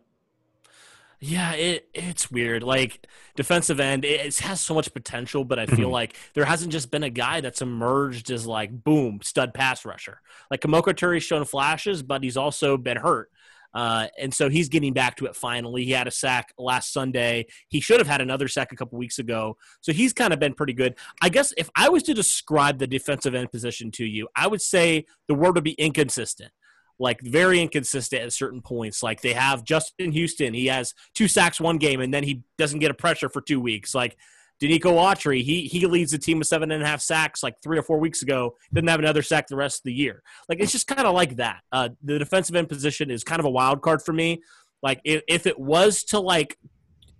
Yeah, 1.20 1.52
it 1.54 1.88
it's 1.94 2.30
weird. 2.30 2.62
Like 2.62 3.06
defensive 3.34 3.80
end, 3.80 4.04
it, 4.04 4.20
it 4.26 4.38
has 4.40 4.60
so 4.60 4.74
much 4.74 4.92
potential, 4.92 5.42
but 5.44 5.58
I 5.58 5.64
feel 5.64 5.88
Mhm. 5.88 5.92
like 5.92 6.16
there 6.34 6.44
hasn't 6.44 6.70
just 6.70 6.90
been 6.90 7.02
a 7.02 7.10
guy 7.10 7.40
that's 7.40 7.62
emerged 7.62 8.30
as 8.30 8.46
like 8.46 8.84
boom 8.84 9.20
stud 9.22 9.54
pass 9.54 9.86
rusher. 9.86 10.20
Like 10.50 10.60
Kemoko 10.60 10.92
Turay's 10.94 11.24
shown 11.24 11.44
flashes, 11.46 12.02
but 12.02 12.22
he's 12.22 12.36
also 12.36 12.76
been 12.76 12.98
hurt. 12.98 13.30
Uh, 13.74 14.06
and 14.18 14.32
so 14.32 14.48
he's 14.48 14.68
getting 14.68 14.92
back 14.92 15.16
to 15.16 15.26
it 15.26 15.36
finally. 15.36 15.84
He 15.84 15.92
had 15.92 16.06
a 16.06 16.10
sack 16.10 16.52
last 16.58 16.92
Sunday. 16.92 17.46
He 17.68 17.80
should 17.80 18.00
have 18.00 18.06
had 18.06 18.20
another 18.20 18.48
sack 18.48 18.72
a 18.72 18.76
couple 18.76 18.98
weeks 18.98 19.18
ago. 19.18 19.56
So 19.80 19.92
he's 19.92 20.12
kind 20.12 20.32
of 20.32 20.38
been 20.38 20.54
pretty 20.54 20.72
good. 20.72 20.94
I 21.20 21.28
guess 21.28 21.52
if 21.56 21.68
I 21.76 21.88
was 21.88 22.02
to 22.04 22.14
describe 22.14 22.78
the 22.78 22.86
defensive 22.86 23.34
end 23.34 23.52
position 23.52 23.90
to 23.92 24.04
you, 24.04 24.28
I 24.34 24.46
would 24.46 24.62
say 24.62 25.06
the 25.26 25.34
word 25.34 25.54
would 25.54 25.64
be 25.64 25.72
inconsistent 25.72 26.52
like 26.98 27.20
very 27.20 27.60
inconsistent 27.60 28.22
at 28.22 28.32
certain 28.32 28.60
points. 28.60 29.02
Like 29.02 29.20
they 29.20 29.32
have 29.32 29.64
Justin 29.64 30.12
Houston, 30.12 30.52
he 30.52 30.66
has 30.66 30.94
two 31.14 31.28
sacks 31.28 31.60
one 31.60 31.78
game, 31.78 32.00
and 32.00 32.12
then 32.12 32.24
he 32.24 32.42
doesn't 32.56 32.80
get 32.80 32.90
a 32.90 32.94
pressure 32.94 33.28
for 33.28 33.40
two 33.40 33.60
weeks. 33.60 33.94
Like 33.94 34.16
Denico 34.60 34.92
Autry, 34.96 35.42
he 35.42 35.62
he 35.62 35.86
leads 35.86 36.12
the 36.12 36.18
team 36.18 36.38
with 36.38 36.48
seven 36.48 36.70
and 36.70 36.82
a 36.82 36.86
half 36.86 37.00
sacks 37.00 37.42
like 37.42 37.54
three 37.62 37.78
or 37.78 37.82
four 37.82 37.98
weeks 37.98 38.22
ago. 38.22 38.56
Didn't 38.72 38.88
have 38.88 39.00
another 39.00 39.22
sack 39.22 39.46
the 39.46 39.56
rest 39.56 39.80
of 39.80 39.84
the 39.84 39.92
year. 39.92 40.22
Like 40.48 40.60
it's 40.60 40.72
just 40.72 40.86
kind 40.86 41.06
of 41.06 41.14
like 41.14 41.36
that. 41.36 41.60
Uh, 41.70 41.90
the 42.02 42.18
defensive 42.18 42.56
end 42.56 42.68
position 42.68 43.10
is 43.10 43.22
kind 43.22 43.38
of 43.38 43.46
a 43.46 43.50
wild 43.50 43.82
card 43.82 44.02
for 44.02 44.12
me. 44.12 44.42
Like 44.82 45.00
if, 45.04 45.22
if 45.28 45.46
it 45.46 45.58
was 45.58 46.02
to 46.04 46.20
like 46.20 46.58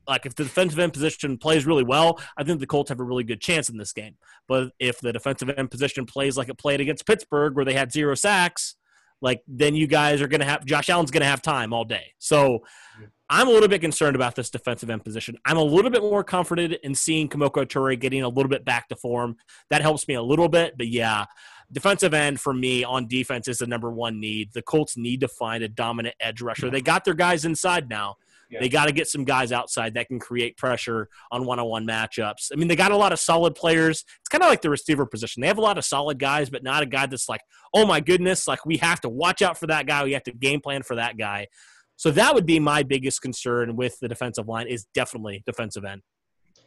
like 0.09 0.26
if 0.26 0.34
the 0.34 0.45
defensive 0.45 0.78
end 0.78 0.93
position 0.93 1.39
plays 1.39 1.66
really 1.66 1.84
well, 1.84 2.20
I 2.36 2.43
think 2.43 2.61
the 2.61 2.66
Colts 2.66 2.89
have 2.89 2.99
a 2.99 3.05
really 3.05 3.24
good 3.24 3.41
chance 3.41 3.68
in 3.68 3.76
this 3.76 3.93
game. 3.93 4.16
But 4.49 4.72
if 4.78 5.01
the 5.01 5.12
defensive 5.12 5.51
end 5.51 5.70
position 5.70 6.07
plays 6.07 6.36
like 6.36 6.49
it 6.49 6.59
played 6.59 6.80
against 6.80 7.07
Pittsburgh, 7.07 7.55
where 7.55 7.64
they 7.64 7.74
had 7.74 7.93
zero 7.93 8.14
sacks, 8.14 8.76
like 9.20 9.43
then 9.47 9.74
you 9.74 9.86
guys 9.86 10.22
are 10.22 10.28
going 10.28 10.41
to 10.41 10.47
have 10.47 10.64
Josh 10.64 10.89
Allen's 10.89 11.11
going 11.11 11.20
to 11.22 11.26
have 11.26 11.43
time 11.43 11.72
all 11.72 11.84
day. 11.84 12.14
So 12.18 12.64
I'm 13.31 13.47
a 13.47 13.51
little 13.51 13.68
bit 13.68 13.81
concerned 13.81 14.16
about 14.16 14.35
this 14.35 14.49
defensive 14.49 14.89
end 14.89 15.05
position. 15.05 15.37
I'm 15.45 15.59
a 15.59 15.62
little 15.62 15.91
bit 15.91 16.03
more 16.03 16.24
comforted 16.24 16.79
in 16.83 16.95
seeing 16.95 17.29
Kemoko 17.29 17.66
Turay 17.66 17.99
getting 17.99 18.22
a 18.22 18.29
little 18.29 18.49
bit 18.49 18.64
back 18.64 18.89
to 18.89 18.97
form. 18.97 19.37
That 19.68 19.83
helps 19.83 20.09
me 20.09 20.14
a 20.14 20.22
little 20.22 20.49
bit, 20.49 20.79
but 20.79 20.89
yeah, 20.89 21.26
defensive 21.70 22.14
end 22.14 22.41
for 22.41 22.55
me 22.55 22.85
on 22.85 23.07
defense 23.07 23.47
is 23.47 23.59
the 23.59 23.66
number 23.66 23.91
one 23.91 24.18
need. 24.18 24.53
The 24.55 24.62
Colts 24.62 24.97
need 24.97 25.20
to 25.20 25.29
find 25.29 25.62
a 25.62 25.68
dominant 25.68 26.14
edge 26.20 26.41
rusher. 26.41 26.70
They 26.70 26.81
got 26.81 27.05
their 27.05 27.14
guys 27.14 27.45
inside 27.45 27.91
now. 27.91 28.16
Yeah. 28.51 28.61
They 28.61 28.70
got 28.70 28.87
to 28.87 28.93
get 28.93 29.09
some 29.09 29.24
guys 29.24 29.53
outside 29.53 29.93
that 29.93 30.09
can 30.09 30.18
create 30.18 30.57
pressure 30.57 31.11
on 31.31 31.45
one-on-one 31.45 31.87
matchups. 31.87 32.51
I 32.51 32.57
mean, 32.57 32.68
they 32.68 32.76
got 32.76 32.93
a 32.93 32.97
lot 32.97 33.12
of 33.12 33.18
solid 33.18 33.55
players. 33.55 34.07
It's 34.20 34.29
kind 34.31 34.43
of 34.43 34.49
like 34.49 34.62
the 34.62 34.70
receiver 34.70 35.05
position. 35.05 35.43
They 35.43 35.49
have 35.49 35.59
a 35.59 35.62
lot 35.62 35.76
of 35.76 35.85
solid 35.85 36.18
guys, 36.18 36.49
but 36.49 36.62
not 36.62 36.83
a 36.83 36.87
guy 36.87 37.05
that's 37.05 37.29
like, 37.29 37.43
oh 37.74 37.85
my 37.85 38.01
goodness, 38.01 38.49
like 38.49 38.64
we 38.64 38.79
have 38.79 39.03
to 39.03 39.11
watch 39.11 39.43
out 39.43 39.59
for 39.59 39.66
that 39.66 39.87
guy. 39.87 40.03
We 40.03 40.14
have 40.14 40.22
to 40.22 40.33
game 40.33 40.62
plan 40.62 40.83
for 40.83 40.97
that 40.97 41.18
guy. 41.18 41.49
So 41.99 42.12
that 42.12 42.32
would 42.32 42.46
be 42.46 42.61
my 42.61 42.84
biggest 42.84 43.20
concern 43.20 43.74
with 43.74 43.99
the 43.99 44.07
defensive 44.07 44.46
line 44.46 44.68
is 44.68 44.86
definitely 44.94 45.42
defensive 45.44 45.84
end. 45.84 46.03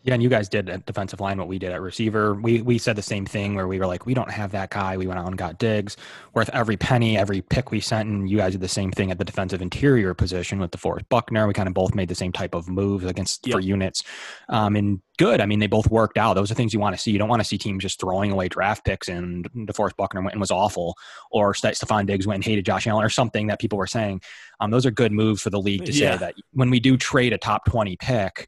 Yeah, 0.03 0.15
and 0.15 0.23
you 0.23 0.29
guys 0.29 0.49
did 0.49 0.67
at 0.67 0.87
defensive 0.87 1.19
line 1.19 1.37
what 1.37 1.47
we 1.47 1.59
did 1.59 1.71
at 1.71 1.79
receiver. 1.79 2.33
We 2.33 2.63
we 2.63 2.79
said 2.79 2.95
the 2.95 3.03
same 3.03 3.23
thing 3.23 3.53
where 3.53 3.67
we 3.67 3.77
were 3.77 3.85
like, 3.85 4.07
we 4.07 4.15
don't 4.15 4.31
have 4.31 4.51
that 4.51 4.71
guy. 4.71 4.97
We 4.97 5.05
went 5.05 5.19
out 5.19 5.27
and 5.27 5.37
got 5.37 5.59
Diggs. 5.59 5.95
Worth 6.33 6.49
every 6.53 6.75
penny, 6.75 7.19
every 7.19 7.41
pick 7.41 7.69
we 7.69 7.81
sent, 7.81 8.09
and 8.09 8.27
you 8.27 8.37
guys 8.37 8.53
did 8.53 8.61
the 8.61 8.67
same 8.67 8.91
thing 8.91 9.11
at 9.11 9.19
the 9.19 9.23
defensive 9.23 9.61
interior 9.61 10.15
position 10.15 10.59
with 10.59 10.71
the 10.71 10.79
DeForest 10.79 11.07
Buckner. 11.09 11.45
We 11.45 11.53
kind 11.53 11.67
of 11.67 11.75
both 11.75 11.93
made 11.93 12.09
the 12.09 12.15
same 12.15 12.31
type 12.31 12.55
of 12.55 12.67
moves 12.67 13.05
against 13.05 13.45
yep. 13.45 13.53
for 13.53 13.59
units. 13.59 14.01
Um, 14.49 14.75
and 14.75 15.01
good. 15.19 15.39
I 15.39 15.45
mean, 15.45 15.59
they 15.59 15.67
both 15.67 15.91
worked 15.91 16.17
out. 16.17 16.33
Those 16.33 16.49
are 16.49 16.55
things 16.55 16.73
you 16.73 16.79
want 16.79 16.95
to 16.95 17.01
see. 17.01 17.11
You 17.11 17.19
don't 17.19 17.29
want 17.29 17.41
to 17.41 17.47
see 17.47 17.59
teams 17.59 17.83
just 17.83 17.99
throwing 17.99 18.31
away 18.31 18.47
draft 18.47 18.83
picks 18.83 19.07
and 19.07 19.47
DeForest 19.53 19.97
Buckner 19.97 20.21
went 20.21 20.33
and 20.33 20.41
was 20.41 20.51
awful, 20.51 20.95
or 21.29 21.53
Stefon 21.53 22.07
Diggs 22.07 22.25
went 22.25 22.37
and 22.37 22.43
hated 22.43 22.65
Josh 22.65 22.87
Allen, 22.87 23.05
or 23.05 23.09
something 23.09 23.45
that 23.47 23.59
people 23.59 23.77
were 23.77 23.85
saying. 23.85 24.21
Um, 24.59 24.71
those 24.71 24.87
are 24.87 24.91
good 24.91 25.11
moves 25.11 25.43
for 25.43 25.51
the 25.51 25.59
league 25.59 25.85
to 25.85 25.91
yeah. 25.91 26.13
say 26.13 26.17
that 26.17 26.35
when 26.53 26.71
we 26.71 26.79
do 26.79 26.97
trade 26.97 27.33
a 27.33 27.37
top 27.37 27.65
twenty 27.65 27.97
pick 27.97 28.47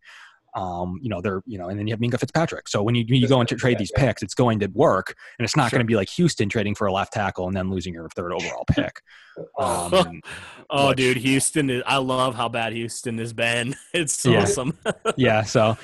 um, 0.55 0.99
you 1.01 1.09
know, 1.09 1.21
they're, 1.21 1.41
you 1.45 1.57
know, 1.57 1.69
and 1.69 1.79
then 1.79 1.87
you 1.87 1.93
have 1.93 1.99
Minkah 1.99 2.19
Fitzpatrick. 2.19 2.67
So 2.67 2.83
when 2.83 2.95
you, 2.95 3.03
you 3.07 3.27
go 3.27 3.39
and 3.39 3.49
trade 3.49 3.77
these 3.77 3.91
picks, 3.91 4.21
it's 4.21 4.35
going 4.35 4.59
to 4.59 4.67
work. 4.67 5.15
And 5.39 5.45
it's 5.45 5.55
not 5.55 5.69
sure. 5.69 5.77
going 5.77 5.85
to 5.85 5.89
be 5.89 5.95
like 5.95 6.09
Houston 6.09 6.49
trading 6.49 6.75
for 6.75 6.87
a 6.87 6.93
left 6.93 7.13
tackle 7.13 7.47
and 7.47 7.55
then 7.55 7.69
losing 7.69 7.93
your 7.93 8.07
third 8.09 8.33
overall 8.33 8.65
pick. 8.69 9.01
Um, 9.57 10.21
oh, 10.69 10.89
which, 10.89 10.97
dude, 10.97 11.17
Houston 11.17 11.67
is, 11.71 11.81
I 11.87 11.97
love 11.97 12.35
how 12.35 12.49
bad 12.49 12.71
Houston 12.71 13.17
has 13.17 13.33
been. 13.33 13.75
It's 13.91 14.23
yeah. 14.23 14.43
awesome. 14.43 14.77
yeah. 15.17 15.41
So 15.41 15.75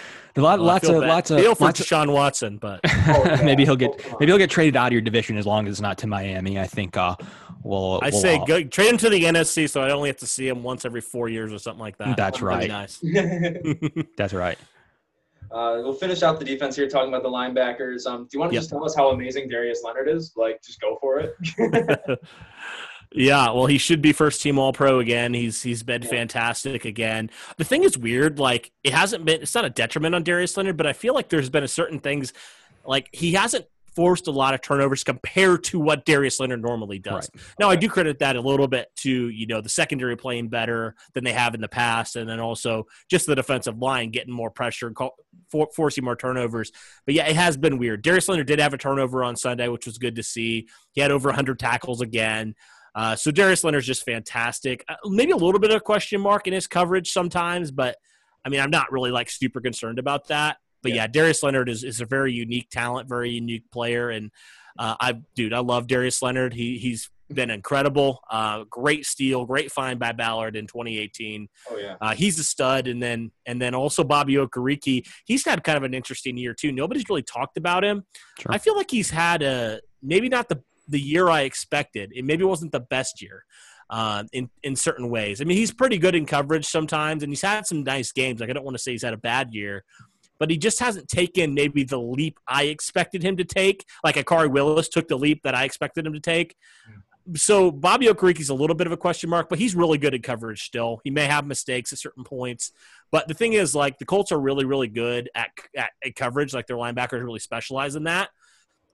lot, 0.42 0.60
lots 0.60 0.88
of, 0.88 1.02
bad. 1.02 1.08
lots 1.08 1.32
of, 1.32 1.40
Feel 1.40 1.56
for 1.56 1.66
lots 1.66 1.86
Sean 1.86 2.12
Watson, 2.12 2.58
but 2.58 2.80
oh, 2.86 3.24
yeah. 3.26 3.42
maybe 3.44 3.66
he'll 3.66 3.76
get, 3.76 3.92
maybe 4.20 4.32
he'll 4.32 4.38
get 4.38 4.50
traded 4.50 4.76
out 4.76 4.88
of 4.88 4.94
your 4.94 5.02
division 5.02 5.38
as 5.38 5.46
long 5.46 5.68
as 5.68 5.74
it's 5.74 5.82
not 5.82 5.98
to 6.00 6.08
Miami. 6.08 6.60
I 6.60 6.68
think, 6.68 6.98
uh, 6.98 7.16
we'll, 7.64 8.00
I 8.02 8.10
we'll, 8.10 8.22
say 8.22 8.42
go, 8.46 8.64
trade 8.64 8.90
him 8.90 8.98
to 8.98 9.10
the 9.10 9.24
NFC 9.24 9.70
so 9.70 9.82
I 9.82 9.92
only 9.92 10.10
have 10.10 10.18
to 10.18 10.28
see 10.28 10.48
him 10.48 10.64
once 10.64 10.86
every 10.86 11.02
four 11.02 11.30
years 11.30 11.52
or 11.52 11.60
something 11.60 11.80
like 11.80 11.98
that. 11.98 12.18
That's 12.18 12.42
right. 12.42 12.68
nice. 12.68 13.00
That's 14.18 14.34
right. 14.34 14.58
Uh, 15.52 15.82
we'll 15.84 15.94
finish 15.94 16.22
out 16.22 16.38
the 16.38 16.46
defense 16.46 16.76
here, 16.76 16.88
talking 16.88 17.10
about 17.10 17.24
the 17.24 17.30
linebackers. 17.30 18.06
Um, 18.06 18.24
do 18.24 18.30
you 18.34 18.40
want 18.40 18.52
to 18.52 18.54
yep. 18.54 18.62
just 18.62 18.70
tell 18.70 18.86
us 18.86 18.96
how 18.96 19.10
amazing 19.10 19.50
Darius 19.50 19.82
Leonard 19.84 20.08
is? 20.08 20.34
Like, 20.36 20.62
just 20.62 20.80
go 20.80 20.98
for 21.02 21.20
it. 21.20 21.34
Yeah, 23.14 23.52
well, 23.52 23.66
he 23.66 23.78
should 23.78 24.02
be 24.02 24.12
first 24.12 24.42
team 24.42 24.60
All 24.60 24.72
Pro 24.72 25.00
again. 25.00 25.34
He's 25.34 25.64
he's 25.64 25.82
been 25.82 26.04
yeah. 26.04 26.10
fantastic 26.10 26.86
again. 26.86 27.32
The 27.58 27.64
thing 27.64 27.84
is 27.84 27.98
weird. 27.98 28.40
Like, 28.40 28.72
it 28.84 28.94
hasn't 28.94 29.26
been. 29.26 29.42
It's 29.42 29.56
not 29.56 29.66
a 29.66 29.70
detriment 29.70 30.14
on 30.14 30.24
Darius 30.24 30.56
Leonard, 30.56 30.78
but 30.78 30.86
I 30.86 30.94
feel 30.94 31.14
like 31.14 31.30
there's 31.30 31.50
been 31.50 31.64
a 31.64 31.68
certain 31.68 32.00
things. 32.00 32.34
Like 32.86 33.10
he 33.12 33.34
hasn't 33.34 33.66
forced 33.96 34.28
a 34.28 34.32
lot 34.32 34.54
of 34.54 34.62
turnovers 34.62 35.04
compared 35.04 35.62
to 35.62 35.80
what 35.80 36.06
Darius 36.06 36.40
Leonard 36.40 36.62
normally 36.62 37.00
does. 37.00 37.30
Right. 37.34 37.44
Now, 37.60 37.66
okay. 37.68 37.74
I 37.74 37.76
do 37.76 37.90
credit 37.90 38.20
that 38.20 38.36
a 38.36 38.42
little 38.42 38.68
bit 38.68 38.88
to 38.98 39.30
you 39.30 39.48
know 39.48 39.60
the 39.60 39.70
secondary 39.70 40.16
playing 40.16 40.50
better 40.50 40.96
than 41.14 41.24
they 41.24 41.34
have 41.34 41.56
in 41.56 41.62
the 41.62 41.68
past, 41.68 42.16
and 42.16 42.30
then 42.30 42.40
also 42.40 42.86
just 43.10 43.26
the 43.26 43.36
defensive 43.36 43.80
line 43.80 44.12
getting 44.12 44.34
more 44.34 44.52
pressure, 44.52 44.94
for, 45.50 45.68
forcing 45.76 46.04
more 46.04 46.16
turnovers. 46.16 46.72
But 47.06 47.16
yeah, 47.16 47.28
it 47.28 47.36
has 47.36 47.58
been 47.58 47.78
weird. 47.78 48.04
Darius 48.04 48.30
Leonard 48.30 48.48
did 48.48 48.60
have 48.60 48.74
a 48.74 48.78
turnover 48.78 49.24
on 49.24 49.36
Sunday, 49.36 49.68
which 49.68 49.86
was 49.86 49.98
good 49.98 50.16
to 50.16 50.24
see. 50.24 50.68
He 50.92 51.02
had 51.02 51.12
over 51.12 51.30
100 51.30 51.58
tackles 51.58 52.02
again. 52.02 52.56
Uh, 52.96 53.16
so 53.16 53.32
Darius 53.32 53.64
Leonard's 53.64 53.88
just 53.88 54.04
fantastic. 54.04 54.84
Uh, 54.88 54.96
maybe 55.06 55.32
a 55.32 55.38
little 55.38 55.60
bit 55.60 55.72
of 55.72 55.78
a 55.78 55.82
question 55.82 56.22
mark 56.22 56.48
in 56.48 56.54
his 56.54 56.68
coverage 56.68 57.12
sometimes, 57.12 57.72
but 57.72 57.98
I 58.46 58.50
mean, 58.50 58.60
I'm 58.60 58.72
not 58.72 58.92
really 58.92 59.12
like 59.12 59.30
super 59.30 59.62
concerned 59.62 60.00
about 60.00 60.28
that. 60.28 60.58
But 60.82 60.92
yeah, 60.92 61.04
yeah 61.04 61.08
Darius 61.08 61.44
Leonard 61.44 61.70
is, 61.70 61.84
is 61.84 62.02
a 62.02 62.06
very 62.06 62.34
unique 62.34 62.70
talent, 62.70 63.10
very 63.10 63.32
unique 63.32 63.70
player, 63.72 64.10
and 64.10 64.32
uh, 64.78 64.96
I 65.00 65.22
dude, 65.36 65.54
I 65.54 65.60
love 65.60 65.88
Darius 65.88 66.22
Leonard. 66.22 66.54
He 66.54 66.78
he's 66.78 67.10
been 67.32 67.50
incredible. 67.50 68.22
Uh, 68.30 68.64
great 68.70 69.06
steal, 69.06 69.46
great 69.46 69.72
find 69.72 70.00
by 70.00 70.12
Ballard 70.12 70.56
in 70.56 70.68
2018. 70.68 71.48
Oh 71.70 71.78
yeah, 71.78 71.96
uh, 72.02 72.16
he's 72.16 72.40
a 72.40 72.44
stud. 72.44 72.88
And 72.88 73.02
then 73.02 73.32
and 73.46 73.62
then 73.62 73.76
also 73.76 74.04
Bobby 74.04 74.36
Okereke. 74.36 75.06
He's 75.26 75.46
had 75.46 75.64
kind 75.64 75.78
of 75.78 75.84
an 75.84 75.94
interesting 75.94 76.38
year 76.38 76.54
too. 76.54 76.72
Nobody's 76.72 77.08
really 77.10 77.24
talked 77.24 77.58
about 77.58 77.84
him. 77.84 78.06
Sure. 78.40 78.52
I 78.52 78.58
feel 78.58 78.76
like 78.76 78.90
he's 78.90 79.10
had 79.10 79.42
a 79.42 79.82
maybe 80.02 80.30
not 80.30 80.48
the 80.50 80.64
the 80.90 81.00
year 81.00 81.30
I 81.30 81.42
expected. 81.42 82.12
It 82.14 82.26
maybe 82.26 82.44
wasn't 82.44 82.72
the 82.72 82.80
best 82.80 83.22
year. 83.22 83.46
Uh, 83.92 84.24
in 84.34 84.48
in 84.62 84.76
certain 84.76 85.10
ways, 85.10 85.42
I 85.42 85.46
mean, 85.46 85.58
he's 85.58 85.72
pretty 85.72 85.98
good 85.98 86.14
in 86.14 86.28
coverage 86.28 86.68
sometimes, 86.68 87.24
and 87.24 87.32
he's 87.32 87.42
had 87.42 87.66
some 87.66 87.84
nice 87.84 88.12
games. 88.12 88.40
Like 88.40 88.52
I 88.52 88.54
don't 88.54 88.64
want 88.64 88.78
to 88.78 88.84
say 88.84 88.92
he's 88.92 89.02
had 89.02 89.16
a 89.16 89.18
bad 89.18 89.52
year, 89.52 89.84
but 90.40 90.50
he 90.50 90.58
just 90.58 90.80
hasn't 90.80 91.08
taken 91.08 91.54
maybe 91.54 91.84
the 91.84 92.00
leap 92.00 92.40
I 92.48 92.66
expected 92.66 93.24
him 93.24 93.38
to 93.38 93.44
take. 93.44 93.86
Like 94.04 94.16
Khari 94.16 94.50
Willis 94.50 94.90
took 94.90 95.08
the 95.08 95.18
leap 95.18 95.42
that 95.44 95.56
I 95.56 95.66
expected 95.66 96.06
him 96.06 96.14
to 96.14 96.20
take. 96.20 96.56
So 97.36 97.70
Bobby 97.70 98.08
Okereke's 98.08 98.50
a 98.50 98.54
little 98.56 98.76
bit 98.76 98.88
of 98.88 98.94
a 98.94 98.98
question 98.98 99.30
mark, 99.30 99.50
but 99.50 99.60
he's 99.60 99.76
really 99.76 99.98
good 99.98 100.16
at 100.16 100.24
coverage 100.24 100.64
still. 100.64 101.02
He 101.04 101.12
may 101.12 101.26
have 101.26 101.46
mistakes 101.46 101.92
at 101.94 102.00
certain 102.00 102.24
points, 102.24 102.72
but 103.12 103.28
the 103.28 103.34
thing 103.34 103.54
is, 103.54 103.76
like 103.76 104.00
the 104.00 104.06
Colts 104.06 104.32
are 104.32 104.40
really, 104.40 104.66
really 104.66 104.88
good 104.88 105.30
at, 105.36 105.50
at, 105.76 105.92
at 106.04 106.16
coverage. 106.16 106.54
Like 106.54 106.66
their 106.66 106.78
linebackers 106.78 107.24
really 107.24 107.40
specialize 107.40 107.96
in 107.96 108.04
that. 108.04 108.30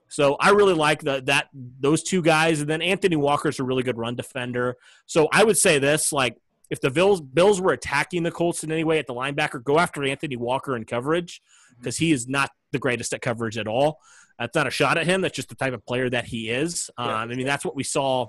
So 0.08 0.36
I 0.40 0.52
really 0.52 0.74
like 0.74 1.02
the, 1.02 1.22
that 1.26 1.48
those 1.54 2.04
two 2.04 2.22
guys, 2.22 2.62
and 2.62 2.70
then 2.70 2.82
Anthony 2.82 3.16
Walker's 3.16 3.60
a 3.60 3.64
really 3.64 3.84
good 3.84 3.98
run 3.98 4.16
defender. 4.16 4.78
So 5.06 5.28
I 5.32 5.44
would 5.44 5.58
say 5.58 5.80
this: 5.80 6.12
like 6.12 6.38
if 6.70 6.82
the 6.82 6.90
Bills 6.92 7.22
Bills 7.22 7.60
were 7.62 7.74
attacking 7.74 8.24
the 8.24 8.32
Colts 8.32 8.64
in 8.64 8.72
any 8.72 8.84
way 8.84 9.00
at 9.00 9.08
the 9.08 9.14
linebacker, 9.14 9.64
go 9.64 9.80
after 9.80 10.04
Anthony 10.04 10.36
Walker 10.36 10.76
in 10.76 10.86
coverage 10.86 11.42
because 11.80 11.98
he 11.98 12.12
is 12.12 12.28
not 12.28 12.52
the 12.72 12.80
greatest 12.80 13.14
at 13.14 13.22
coverage 13.22 13.58
at 13.58 13.68
all. 13.68 14.00
That's 14.40 14.56
not 14.56 14.68
a 14.68 14.72
shot 14.72 14.98
at 14.98 15.06
him. 15.06 15.22
That's 15.22 15.36
just 15.36 15.50
the 15.50 15.56
type 15.56 15.74
of 15.74 15.86
player 15.86 16.10
that 16.10 16.26
he 16.26 16.50
is. 16.50 16.90
Um, 16.98 17.10
I 17.10 17.26
mean, 17.28 17.46
that's 17.46 17.64
what 17.64 17.76
we 17.76 17.84
saw. 17.84 18.28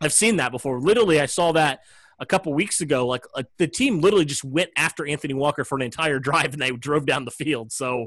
I've 0.00 0.12
seen 0.12 0.36
that 0.36 0.52
before. 0.52 0.80
Literally, 0.80 1.20
I 1.20 1.26
saw 1.26 1.52
that 1.52 1.80
a 2.18 2.26
couple 2.26 2.52
weeks 2.52 2.80
ago. 2.80 3.06
Like 3.06 3.24
uh, 3.34 3.42
the 3.58 3.68
team 3.68 4.00
literally 4.00 4.24
just 4.24 4.44
went 4.44 4.70
after 4.76 5.06
Anthony 5.06 5.34
Walker 5.34 5.64
for 5.64 5.76
an 5.76 5.82
entire 5.82 6.18
drive, 6.28 6.52
and 6.52 6.62
they 6.62 6.70
drove 6.70 7.06
down 7.06 7.24
the 7.24 7.30
field. 7.30 7.72
So 7.72 8.06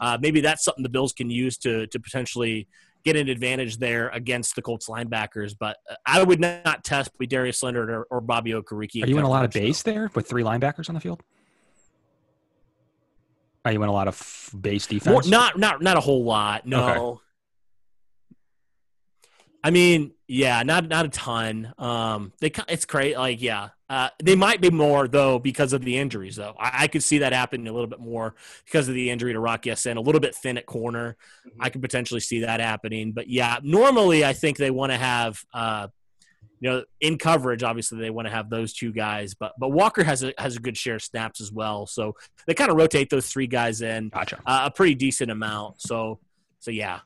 uh, 0.00 0.18
maybe 0.20 0.40
that's 0.40 0.64
something 0.64 0.82
the 0.82 0.88
Bills 0.88 1.12
can 1.12 1.30
use 1.30 1.56
to 1.58 1.86
to 1.88 2.00
potentially 2.00 2.68
get 3.02 3.16
an 3.16 3.28
advantage 3.28 3.78
there 3.78 4.08
against 4.10 4.54
the 4.54 4.62
Colts 4.62 4.88
linebackers. 4.88 5.54
But 5.58 5.78
I 6.06 6.22
would 6.22 6.40
not 6.40 6.84
test 6.84 7.10
with 7.18 7.30
Darius 7.30 7.62
Leonard 7.62 7.90
or, 7.90 8.02
or 8.04 8.20
Bobby 8.20 8.52
Okereke. 8.52 9.04
Are 9.04 9.06
you 9.06 9.18
in 9.18 9.24
a 9.24 9.28
lot 9.28 9.44
of 9.44 9.50
base 9.50 9.82
there 9.82 10.10
with 10.14 10.28
three 10.28 10.42
linebackers 10.42 10.88
on 10.88 10.94
the 10.94 11.00
field? 11.00 11.22
Are 13.64 13.72
you 13.72 13.82
in 13.82 13.88
a 13.88 13.92
lot 13.92 14.08
of 14.08 14.50
base 14.58 14.86
defense? 14.86 15.12
More, 15.12 15.30
not 15.30 15.58
not 15.58 15.82
not 15.82 15.96
a 15.96 16.00
whole 16.00 16.24
lot. 16.24 16.66
No. 16.66 16.88
Okay. 16.88 17.20
I 19.62 19.70
mean, 19.70 20.12
yeah, 20.26 20.62
not 20.62 20.88
not 20.88 21.06
a 21.06 21.08
ton. 21.08 21.72
Um, 21.76 22.32
they 22.40 22.50
it's 22.68 22.84
great. 22.86 23.16
Like, 23.16 23.42
yeah, 23.42 23.70
uh, 23.90 24.08
they 24.22 24.36
might 24.36 24.60
be 24.60 24.70
more 24.70 25.08
though 25.08 25.38
because 25.38 25.72
of 25.72 25.82
the 25.82 25.98
injuries. 25.98 26.36
Though 26.36 26.54
I, 26.58 26.84
I, 26.84 26.86
could 26.86 27.02
see 27.02 27.18
that 27.18 27.32
happening 27.32 27.68
a 27.68 27.72
little 27.72 27.88
bit 27.88 28.00
more 28.00 28.34
because 28.64 28.88
of 28.88 28.94
the 28.94 29.10
injury 29.10 29.32
to 29.32 29.40
Rock 29.40 29.66
Ya-Sin, 29.66 29.96
a 29.96 30.00
little 30.00 30.20
bit 30.20 30.34
thin 30.34 30.56
at 30.56 30.64
corner. 30.64 31.16
Mm-hmm. 31.46 31.62
I 31.62 31.68
could 31.68 31.82
potentially 31.82 32.20
see 32.20 32.40
that 32.40 32.60
happening. 32.60 33.12
But 33.12 33.28
yeah, 33.28 33.58
normally 33.62 34.24
I 34.24 34.32
think 34.32 34.56
they 34.56 34.70
want 34.70 34.92
to 34.92 34.98
have, 34.98 35.44
uh, 35.52 35.88
you 36.60 36.70
know, 36.70 36.84
in 37.00 37.18
coverage. 37.18 37.62
Obviously, 37.62 37.98
they 37.98 38.10
want 38.10 38.28
to 38.28 38.32
have 38.32 38.48
those 38.48 38.72
two 38.72 38.92
guys. 38.92 39.34
But 39.34 39.54
but 39.58 39.72
Walker 39.72 40.04
has 40.04 40.22
a 40.22 40.32
has 40.38 40.56
a 40.56 40.60
good 40.60 40.76
share 40.76 40.94
of 40.94 41.02
snaps 41.02 41.40
as 41.40 41.52
well. 41.52 41.86
So 41.86 42.14
they 42.46 42.54
kind 42.54 42.70
of 42.70 42.76
rotate 42.76 43.10
those 43.10 43.26
three 43.26 43.48
guys 43.48 43.82
in 43.82 44.08
gotcha. 44.08 44.38
uh, 44.46 44.62
a 44.66 44.70
pretty 44.70 44.94
decent 44.94 45.30
amount. 45.30 45.82
So 45.82 46.20
so 46.60 46.70
yeah, 46.70 47.00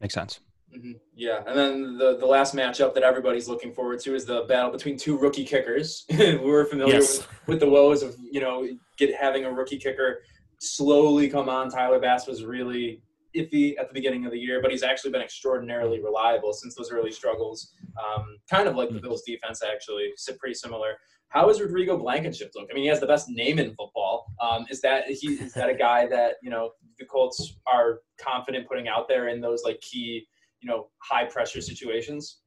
makes 0.00 0.14
sense. 0.14 0.40
Mm-hmm. 0.76 0.92
Yeah, 1.14 1.42
and 1.46 1.56
then 1.56 1.98
the 1.98 2.16
the 2.16 2.26
last 2.26 2.54
matchup 2.54 2.94
that 2.94 3.02
everybody's 3.02 3.48
looking 3.48 3.72
forward 3.72 4.00
to 4.00 4.14
is 4.14 4.24
the 4.24 4.44
battle 4.48 4.70
between 4.70 4.96
two 4.96 5.16
rookie 5.16 5.44
kickers. 5.44 6.04
We're 6.18 6.64
familiar 6.64 6.94
yes. 6.94 7.18
with, 7.18 7.28
with, 7.46 7.60
the 7.60 7.68
woes 7.68 8.02
of 8.02 8.16
you 8.30 8.40
know 8.40 8.66
get 8.98 9.14
having 9.14 9.44
a 9.44 9.52
rookie 9.52 9.78
kicker 9.78 10.20
slowly 10.60 11.28
come 11.28 11.48
on. 11.48 11.70
Tyler 11.70 12.00
Bass 12.00 12.26
was 12.26 12.44
really 12.44 13.02
iffy 13.36 13.78
at 13.78 13.88
the 13.88 13.94
beginning 13.94 14.24
of 14.26 14.32
the 14.32 14.38
year, 14.38 14.60
but 14.62 14.70
he's 14.70 14.82
actually 14.82 15.10
been 15.10 15.20
extraordinarily 15.20 16.00
reliable 16.00 16.52
since 16.52 16.74
those 16.74 16.90
early 16.90 17.10
struggles. 17.10 17.72
Um, 17.98 18.38
kind 18.50 18.68
of 18.68 18.76
like 18.76 18.90
the 18.90 18.98
mm. 18.98 19.02
Bills' 19.02 19.22
defense, 19.26 19.62
actually, 19.62 20.12
sit 20.16 20.38
pretty 20.38 20.54
similar. 20.54 20.94
how 21.28 21.48
is 21.50 21.60
Rodrigo 21.60 21.96
Blankenship 21.96 22.52
look? 22.54 22.68
I 22.70 22.74
mean, 22.74 22.84
he 22.84 22.88
has 22.88 23.00
the 23.00 23.06
best 23.06 23.28
name 23.28 23.58
in 23.58 23.74
football. 23.74 24.26
Um, 24.40 24.66
is 24.70 24.80
that 24.82 25.06
he 25.08 25.34
is 25.34 25.52
that 25.54 25.68
a 25.68 25.74
guy 25.74 26.06
that 26.08 26.34
you 26.42 26.50
know 26.50 26.70
the 26.98 27.04
Colts 27.04 27.56
are 27.66 28.00
confident 28.20 28.68
putting 28.68 28.88
out 28.88 29.08
there 29.08 29.28
in 29.28 29.40
those 29.40 29.62
like 29.64 29.80
key 29.80 30.26
you 30.64 30.70
know 30.70 30.88
high 30.98 31.24
pressure 31.24 31.60
situations? 31.60 32.38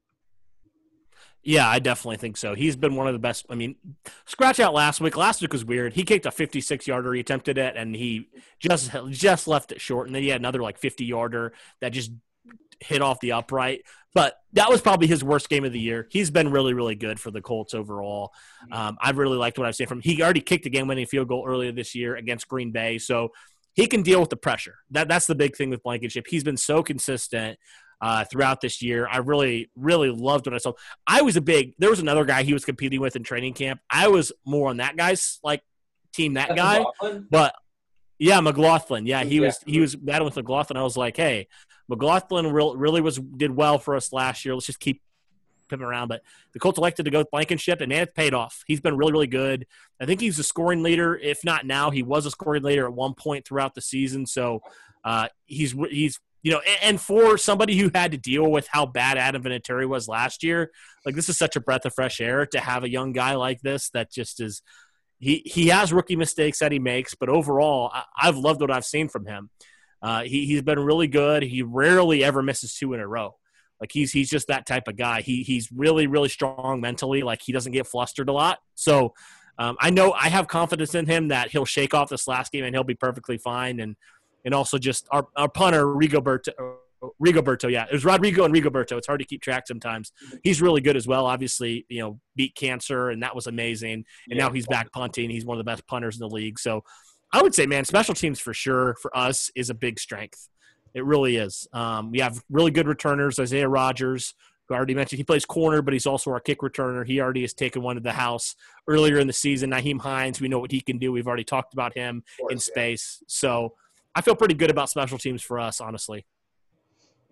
Yeah, 1.43 1.69
I 1.69 1.79
definitely 1.79 2.17
think 2.17 2.35
so. 2.35 2.55
He's 2.55 2.75
been 2.75 2.95
one 2.95 3.07
of 3.07 3.13
the 3.13 3.19
best. 3.19 3.45
I 3.49 3.55
mean, 3.55 3.75
scratch 4.25 4.59
out 4.59 4.73
last 4.73 4.99
week. 4.99 5.15
Last 5.15 5.41
week 5.41 5.53
was 5.53 5.63
weird. 5.63 5.93
He 5.93 6.03
kicked 6.03 6.25
a 6.25 6.31
56 6.31 6.87
yarder. 6.87 7.13
He 7.13 7.21
attempted 7.21 7.57
it, 7.57 7.77
and 7.77 7.95
he 7.95 8.27
just 8.59 8.91
just 9.11 9.47
left 9.47 9.71
it 9.71 9.79
short. 9.79 10.07
And 10.07 10.15
then 10.15 10.23
he 10.23 10.29
had 10.29 10.41
another 10.41 10.61
like 10.61 10.77
50 10.77 11.05
yarder 11.05 11.53
that 11.79 11.89
just 11.89 12.11
hit 12.79 13.01
off 13.01 13.19
the 13.19 13.33
upright. 13.33 13.81
But 14.13 14.35
that 14.53 14.69
was 14.69 14.81
probably 14.81 15.07
his 15.07 15.23
worst 15.23 15.47
game 15.47 15.63
of 15.63 15.71
the 15.71 15.79
year. 15.79 16.07
He's 16.09 16.31
been 16.31 16.49
really, 16.49 16.73
really 16.73 16.95
good 16.95 17.19
for 17.19 17.29
the 17.29 17.41
Colts 17.41 17.75
overall. 17.75 18.33
Um, 18.71 18.97
I've 18.99 19.17
really 19.19 19.37
liked 19.37 19.59
what 19.59 19.67
I've 19.67 19.75
seen 19.75 19.87
from 19.87 19.99
him. 19.99 20.03
He 20.03 20.23
already 20.23 20.41
kicked 20.41 20.65
a 20.65 20.69
game-winning 20.69 21.05
field 21.05 21.27
goal 21.27 21.45
earlier 21.47 21.71
this 21.71 21.93
year 21.93 22.15
against 22.15 22.47
Green 22.47 22.71
Bay, 22.71 22.97
so 22.97 23.31
he 23.73 23.85
can 23.85 24.01
deal 24.01 24.19
with 24.19 24.31
the 24.31 24.37
pressure. 24.37 24.79
That 24.89 25.07
that's 25.07 25.27
the 25.27 25.35
big 25.35 25.55
thing 25.55 25.69
with 25.69 25.83
Blankenship. 25.83 26.25
He's 26.27 26.43
been 26.43 26.57
so 26.57 26.81
consistent 26.81 27.59
uh, 28.01 28.23
throughout 28.25 28.61
this 28.61 28.81
year. 28.81 29.07
I 29.09 29.17
really, 29.17 29.69
really 29.75 30.09
loved 30.09 30.45
what 30.45 30.53
I 30.53 30.57
saw. 30.59 30.73
I 31.05 31.21
was 31.21 31.35
a 31.35 31.41
big. 31.41 31.73
There 31.79 31.89
was 31.89 31.99
another 31.99 32.25
guy 32.25 32.43
he 32.43 32.53
was 32.53 32.65
competing 32.65 32.99
with 32.99 33.15
in 33.15 33.23
training 33.23 33.53
camp. 33.53 33.81
I 33.89 34.07
was 34.07 34.31
more 34.45 34.69
on 34.69 34.77
that 34.77 34.97
guy's 34.97 35.39
like 35.43 35.61
team. 36.13 36.35
That 36.35 36.55
guy, 36.55 36.83
but 37.29 37.55
yeah, 38.19 38.39
McLaughlin. 38.39 39.05
Yeah, 39.05 39.23
he 39.23 39.35
yeah. 39.35 39.47
was 39.47 39.59
he 39.65 39.79
was 39.79 39.95
battling 39.95 40.25
with 40.25 40.35
McLaughlin. 40.35 40.77
I 40.77 40.83
was 40.83 40.97
like, 40.97 41.17
hey, 41.17 41.47
McLaughlin 41.87 42.51
really 42.51 43.01
was 43.01 43.17
did 43.17 43.51
well 43.51 43.79
for 43.79 43.95
us 43.95 44.11
last 44.11 44.45
year. 44.45 44.53
Let's 44.53 44.65
just 44.65 44.79
keep 44.79 45.01
him 45.69 45.83
around. 45.83 46.07
But 46.07 46.21
the 46.53 46.59
Colts 46.59 46.77
elected 46.77 47.05
to 47.05 47.11
go 47.11 47.19
with 47.19 47.31
Blankenship, 47.31 47.81
and 47.81 47.91
it's 47.91 48.13
paid 48.13 48.33
off. 48.33 48.63
He's 48.67 48.79
been 48.79 48.97
really, 48.97 49.11
really 49.11 49.27
good. 49.27 49.67
I 49.99 50.05
think 50.05 50.21
he's 50.21 50.39
a 50.39 50.43
scoring 50.43 50.83
leader. 50.83 51.15
If 51.15 51.43
not 51.43 51.65
now, 51.65 51.89
he 51.91 52.03
was 52.03 52.25
a 52.25 52.31
scoring 52.31 52.63
leader 52.63 52.85
at 52.85 52.93
one 52.93 53.13
point 53.13 53.45
throughout 53.45 53.75
the 53.75 53.81
season. 53.81 54.25
So 54.25 54.61
uh, 55.03 55.27
he's 55.45 55.75
he's 55.89 56.19
you 56.43 56.51
know, 56.51 56.61
and 56.81 56.99
for 57.01 57.37
somebody 57.37 57.77
who 57.77 57.89
had 57.93 58.11
to 58.11 58.17
deal 58.17 58.49
with 58.49 58.67
how 58.71 58.85
bad 58.85 59.17
Adam 59.17 59.43
Vinatieri 59.43 59.87
was 59.87 60.07
last 60.07 60.43
year, 60.43 60.71
like 61.05 61.15
this 61.15 61.29
is 61.29 61.37
such 61.37 61.55
a 61.55 61.59
breath 61.61 61.85
of 61.85 61.93
fresh 61.93 62.21
air 62.21 62.45
to 62.47 62.59
have 62.59 62.83
a 62.83 62.89
young 62.89 63.11
guy 63.11 63.35
like 63.35 63.61
this 63.61 63.89
that 63.91 64.11
just 64.11 64.39
is. 64.41 64.61
He 65.19 65.41
he 65.45 65.69
has 65.69 65.91
rookie 65.91 66.15
mistakes 66.15 66.59
that 66.59 66.71
he 66.71 66.77
makes, 66.77 67.15
but 67.15 67.27
overall, 67.27 67.89
I, 67.91 68.03
I've 68.21 68.37
loved 68.37 68.61
what 68.61 68.69
I've 68.69 68.85
seen 68.85 69.09
from 69.09 69.25
him. 69.25 69.49
Uh, 69.99 70.21
he 70.23 70.45
he's 70.45 70.61
been 70.61 70.79
really 70.79 71.07
good. 71.07 71.41
He 71.41 71.63
rarely 71.63 72.23
ever 72.23 72.43
misses 72.43 72.75
two 72.75 72.93
in 72.93 72.99
a 72.99 73.07
row. 73.07 73.35
Like 73.81 73.91
he's 73.91 74.11
he's 74.11 74.29
just 74.29 74.47
that 74.47 74.67
type 74.67 74.87
of 74.87 74.95
guy. 74.95 75.21
He 75.21 75.41
he's 75.41 75.71
really 75.71 76.05
really 76.05 76.29
strong 76.29 76.81
mentally. 76.81 77.23
Like 77.23 77.41
he 77.43 77.51
doesn't 77.51 77.71
get 77.71 77.87
flustered 77.87 78.29
a 78.29 78.33
lot. 78.33 78.59
So 78.75 79.13
um, 79.59 79.75
I 79.79 79.89
know 79.89 80.13
I 80.13 80.29
have 80.29 80.47
confidence 80.47 80.93
in 80.93 81.07
him 81.07 81.29
that 81.29 81.49
he'll 81.49 81.65
shake 81.65 81.93
off 81.93 82.09
this 82.09 82.27
last 82.27 82.51
game 82.51 82.63
and 82.63 82.75
he'll 82.75 82.83
be 82.83 82.95
perfectly 82.95 83.37
fine. 83.37 83.79
And 83.79 83.95
and 84.47 84.55
also 84.55 84.77
just 84.77 85.07
our, 85.11 85.27
our 85.35 85.49
punter 85.49 85.85
Rigoberto. 85.85 86.53
Rigoberto, 87.23 87.69
yeah, 87.69 87.85
it 87.85 87.91
was 87.91 88.05
Rodrigo 88.05 88.45
and 88.45 88.53
Rigoberto. 88.55 88.97
It's 88.97 89.05
hard 89.05 89.19
to 89.19 89.25
keep 89.25 89.41
track 89.41 89.67
sometimes. 89.67 90.11
He's 90.41 90.61
really 90.61 90.81
good 90.81 90.95
as 90.95 91.05
well. 91.05 91.27
Obviously, 91.27 91.85
you 91.89 91.99
know, 91.99 92.19
beat 92.35 92.55
cancer, 92.55 93.09
and 93.09 93.21
that 93.21 93.35
was 93.35 93.45
amazing. 93.45 94.05
And 94.29 94.39
now 94.39 94.49
he's 94.49 94.65
back 94.65 94.91
punting. 94.93 95.29
He's 95.29 95.45
one 95.45 95.59
of 95.59 95.63
the 95.63 95.69
best 95.69 95.85
punters 95.85 96.15
in 96.15 96.27
the 96.27 96.33
league. 96.33 96.57
So 96.57 96.83
I 97.31 97.43
would 97.43 97.53
say, 97.53 97.67
man, 97.67 97.83
special 97.83 98.15
teams 98.15 98.39
for 98.39 98.53
sure 98.53 98.95
for 99.01 99.15
us 99.15 99.51
is 99.53 99.69
a 99.69 99.75
big 99.75 99.99
strength. 99.99 100.47
It 100.95 101.03
really 101.03 101.35
is. 101.35 101.67
Um, 101.73 102.09
we 102.09 102.19
have 102.19 102.41
really 102.49 102.71
good 102.71 102.87
returners. 102.87 103.37
Isaiah 103.37 103.69
Rodgers, 103.69 104.33
who 104.67 104.73
I 104.73 104.77
already 104.77 104.95
mentioned, 104.95 105.17
he 105.17 105.23
plays 105.23 105.45
corner, 105.45 105.81
but 105.81 105.93
he's 105.93 106.07
also 106.07 106.31
our 106.31 106.39
kick 106.39 106.61
returner. 106.61 107.05
He 107.05 107.19
already 107.19 107.41
has 107.41 107.53
taken 107.53 107.83
one 107.83 107.97
to 107.97 108.01
the 108.01 108.13
house 108.13 108.55
earlier 108.87 109.19
in 109.19 109.27
the 109.27 109.33
season. 109.33 109.69
Nyheim 109.69 109.99
Hines, 109.99 110.41
we 110.41 110.47
know 110.47 110.59
what 110.59 110.71
he 110.71 110.81
can 110.81 110.97
do. 110.97 111.11
We've 111.11 111.27
already 111.27 111.43
talked 111.43 111.73
about 111.73 111.93
him 111.95 112.23
course, 112.39 112.53
in 112.53 112.59
space. 112.59 113.19
Yeah. 113.21 113.25
So 113.27 113.73
I 114.17 114.21
feel 114.21 114.35
pretty 114.35 114.55
good 114.55 114.71
about 114.71 114.89
special 114.89 115.19
teams 115.19 115.43
for 115.43 115.59
us, 115.59 115.79
honestly. 115.79 116.25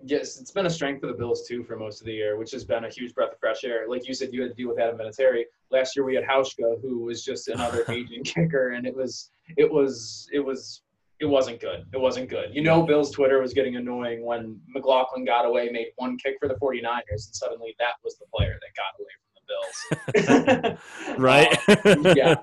Yes, 0.03 0.39
it's 0.39 0.51
been 0.51 0.67
a 0.67 0.69
strength 0.69 1.01
for 1.01 1.07
the 1.07 1.13
Bills 1.13 1.47
too 1.47 1.63
for 1.63 1.75
most 1.75 1.99
of 1.99 2.05
the 2.05 2.13
year, 2.13 2.37
which 2.37 2.51
has 2.51 2.63
been 2.63 2.85
a 2.85 2.89
huge 2.89 3.15
breath 3.15 3.31
of 3.31 3.39
fresh 3.39 3.63
air. 3.63 3.85
Like 3.89 4.07
you 4.07 4.13
said, 4.13 4.31
you 4.31 4.43
had 4.43 4.51
to 4.51 4.55
deal 4.55 4.69
with 4.69 4.77
Adam 4.77 4.99
Vinatieri. 4.99 5.45
Last 5.71 5.95
year 5.95 6.05
we 6.05 6.13
had 6.13 6.23
Hauschka, 6.23 6.79
who 6.83 6.99
was 6.99 7.25
just 7.25 7.47
another 7.47 7.85
aging 7.89 8.23
kicker, 8.23 8.73
and 8.73 8.85
it 8.85 8.95
was 8.95 9.31
it 9.57 9.71
was 9.71 10.29
it 10.31 10.39
was 10.39 10.83
it 11.19 11.25
wasn't 11.25 11.59
good. 11.59 11.87
It 11.91 11.99
wasn't 11.99 12.29
good. 12.29 12.53
You 12.53 12.61
know, 12.61 12.83
Bill's 12.83 13.09
Twitter 13.09 13.41
was 13.41 13.51
getting 13.51 13.77
annoying 13.77 14.23
when 14.23 14.61
McLaughlin 14.67 15.25
got 15.25 15.45
away, 15.45 15.69
made 15.71 15.87
one 15.95 16.19
kick 16.19 16.35
for 16.39 16.47
the 16.47 16.55
49ers, 16.55 17.01
and 17.09 17.19
suddenly 17.19 17.75
that 17.79 17.93
was 18.03 18.15
the 18.19 18.25
player 18.31 18.59
that 18.61 18.75
got 18.75 18.93
away 18.99 19.13
from 19.23 19.33
the 19.33 20.67
Bills. 20.67 21.17
right. 21.17 21.97
um, 21.97 22.15
yeah. 22.15 22.35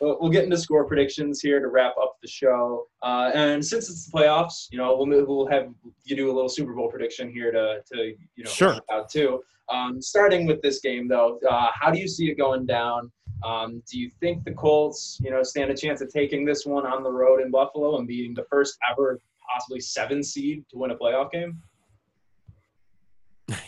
We'll 0.00 0.30
get 0.30 0.44
into 0.44 0.58
score 0.58 0.84
predictions 0.84 1.40
here 1.40 1.60
to 1.60 1.68
wrap 1.68 1.94
up 2.00 2.16
the 2.20 2.28
show. 2.28 2.86
Uh, 3.02 3.30
and 3.34 3.64
since 3.64 3.88
it's 3.88 4.06
the 4.06 4.12
playoffs, 4.12 4.66
you 4.70 4.78
know, 4.78 4.96
we'll, 4.96 5.26
we'll 5.26 5.46
have 5.46 5.68
you 6.04 6.16
do 6.16 6.30
a 6.30 6.34
little 6.34 6.48
Super 6.48 6.74
Bowl 6.74 6.90
prediction 6.90 7.30
here 7.30 7.50
to, 7.50 7.82
to 7.92 8.14
you 8.36 8.44
know, 8.44 8.50
sure. 8.50 8.78
out 8.90 9.08
too. 9.08 9.42
Um, 9.68 10.00
starting 10.00 10.46
with 10.46 10.62
this 10.62 10.80
game, 10.80 11.08
though, 11.08 11.40
uh, 11.48 11.70
how 11.74 11.90
do 11.90 11.98
you 11.98 12.08
see 12.08 12.30
it 12.30 12.36
going 12.36 12.66
down? 12.66 13.10
Um, 13.44 13.82
do 13.90 13.98
you 13.98 14.10
think 14.20 14.44
the 14.44 14.52
Colts, 14.52 15.18
you 15.22 15.30
know, 15.30 15.42
stand 15.42 15.70
a 15.70 15.76
chance 15.76 16.00
of 16.00 16.08
taking 16.08 16.44
this 16.44 16.64
one 16.64 16.86
on 16.86 17.02
the 17.02 17.10
road 17.10 17.40
in 17.40 17.50
Buffalo 17.50 17.98
and 17.98 18.06
being 18.06 18.34
the 18.34 18.44
first 18.50 18.78
ever 18.90 19.20
possibly 19.52 19.80
seven 19.80 20.22
seed 20.22 20.64
to 20.70 20.78
win 20.78 20.90
a 20.90 20.96
playoff 20.96 21.30
game? 21.30 21.60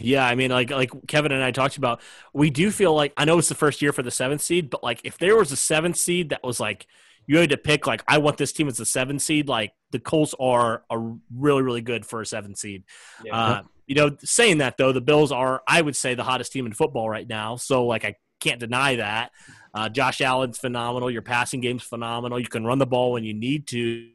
Yeah, 0.00 0.26
I 0.26 0.34
mean, 0.34 0.50
like 0.50 0.70
like 0.70 0.90
Kevin 1.06 1.32
and 1.32 1.42
I 1.42 1.50
talked 1.50 1.76
about, 1.76 2.00
we 2.32 2.50
do 2.50 2.70
feel 2.70 2.94
like 2.94 3.12
I 3.16 3.24
know 3.24 3.38
it's 3.38 3.48
the 3.48 3.54
first 3.54 3.80
year 3.80 3.92
for 3.92 4.02
the 4.02 4.10
seventh 4.10 4.40
seed, 4.40 4.70
but 4.70 4.82
like 4.82 5.00
if 5.04 5.18
there 5.18 5.36
was 5.36 5.52
a 5.52 5.56
seventh 5.56 5.96
seed 5.96 6.30
that 6.30 6.42
was 6.42 6.58
like 6.58 6.86
you 7.26 7.38
had 7.38 7.50
to 7.50 7.56
pick, 7.56 7.86
like 7.86 8.02
I 8.08 8.18
want 8.18 8.38
this 8.38 8.52
team 8.52 8.68
as 8.68 8.80
a 8.80 8.86
seventh 8.86 9.22
seed, 9.22 9.48
like 9.48 9.72
the 9.92 10.00
Colts 10.00 10.34
are 10.40 10.82
a 10.90 10.98
really 11.34 11.62
really 11.62 11.80
good 11.80 12.04
for 12.04 12.20
a 12.20 12.26
seventh 12.26 12.58
seed. 12.58 12.84
Yeah. 13.24 13.36
Uh, 13.36 13.62
you 13.86 13.94
know, 13.94 14.16
saying 14.24 14.58
that 14.58 14.78
though, 14.78 14.92
the 14.92 15.00
Bills 15.00 15.30
are 15.30 15.62
I 15.66 15.80
would 15.80 15.96
say 15.96 16.14
the 16.14 16.24
hottest 16.24 16.52
team 16.52 16.66
in 16.66 16.72
football 16.72 17.08
right 17.08 17.28
now. 17.28 17.56
So 17.56 17.86
like 17.86 18.04
I 18.04 18.16
can't 18.40 18.60
deny 18.60 18.96
that. 18.96 19.30
Uh, 19.74 19.88
Josh 19.88 20.20
Allen's 20.20 20.58
phenomenal. 20.58 21.10
Your 21.10 21.22
passing 21.22 21.60
game's 21.60 21.82
phenomenal. 21.82 22.40
You 22.40 22.48
can 22.48 22.64
run 22.64 22.78
the 22.78 22.86
ball 22.86 23.12
when 23.12 23.24
you 23.24 23.34
need 23.34 23.66
to. 23.68 24.08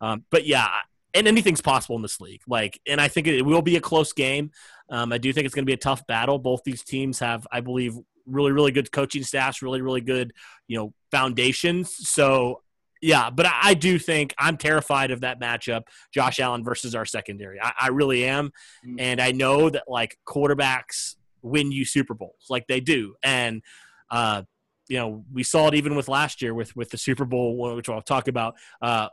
Um, 0.00 0.24
but 0.30 0.46
yeah, 0.46 0.68
and 1.14 1.26
anything's 1.26 1.60
possible 1.60 1.96
in 1.96 2.02
this 2.02 2.20
league. 2.20 2.42
Like, 2.46 2.80
and 2.86 3.00
I 3.00 3.08
think 3.08 3.26
it 3.26 3.42
will 3.42 3.62
be 3.62 3.76
a 3.76 3.80
close 3.80 4.12
game. 4.12 4.50
Um, 4.90 5.12
I 5.12 5.18
do 5.18 5.32
think 5.32 5.46
it's 5.46 5.54
going 5.54 5.64
to 5.64 5.70
be 5.70 5.74
a 5.74 5.78
tough 5.78 6.06
battle. 6.06 6.38
Both 6.38 6.62
these 6.64 6.82
teams 6.82 7.18
have, 7.20 7.46
I 7.50 7.60
believe, 7.60 7.96
really, 8.26 8.52
really 8.52 8.72
good 8.72 8.92
coaching 8.92 9.22
staffs, 9.22 9.62
really, 9.62 9.80
really 9.80 10.00
good, 10.00 10.32
you 10.66 10.76
know, 10.76 10.92
foundations. 11.10 11.94
So, 12.08 12.62
yeah, 13.00 13.30
but 13.30 13.46
I, 13.46 13.52
I 13.62 13.74
do 13.74 13.98
think 13.98 14.34
I'm 14.38 14.56
terrified 14.56 15.10
of 15.10 15.20
that 15.20 15.40
matchup, 15.40 15.82
Josh 16.12 16.40
Allen 16.40 16.64
versus 16.64 16.94
our 16.94 17.04
secondary. 17.04 17.60
I, 17.60 17.72
I 17.80 17.88
really 17.88 18.24
am, 18.24 18.48
mm-hmm. 18.84 18.96
and 18.98 19.20
I 19.20 19.32
know 19.32 19.70
that 19.70 19.84
like 19.88 20.18
quarterbacks 20.26 21.14
win 21.42 21.70
you 21.70 21.84
Super 21.84 22.14
Bowls, 22.14 22.46
like 22.50 22.66
they 22.66 22.80
do, 22.80 23.14
and 23.22 23.62
uh, 24.10 24.42
you 24.88 24.96
know, 24.96 25.24
we 25.32 25.42
saw 25.42 25.68
it 25.68 25.74
even 25.74 25.94
with 25.94 26.08
last 26.08 26.42
year 26.42 26.54
with 26.54 26.74
with 26.74 26.90
the 26.90 26.98
Super 26.98 27.24
Bowl, 27.24 27.76
which 27.76 27.88
I'll 27.88 28.02
talk 28.02 28.26
about. 28.26 28.54
Uh, 28.82 29.08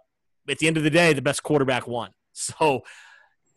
at 0.49 0.59
the 0.59 0.67
end 0.67 0.77
of 0.77 0.83
the 0.83 0.89
day, 0.89 1.13
the 1.13 1.21
best 1.21 1.43
quarterback 1.43 1.87
won. 1.87 2.11
So 2.37 2.83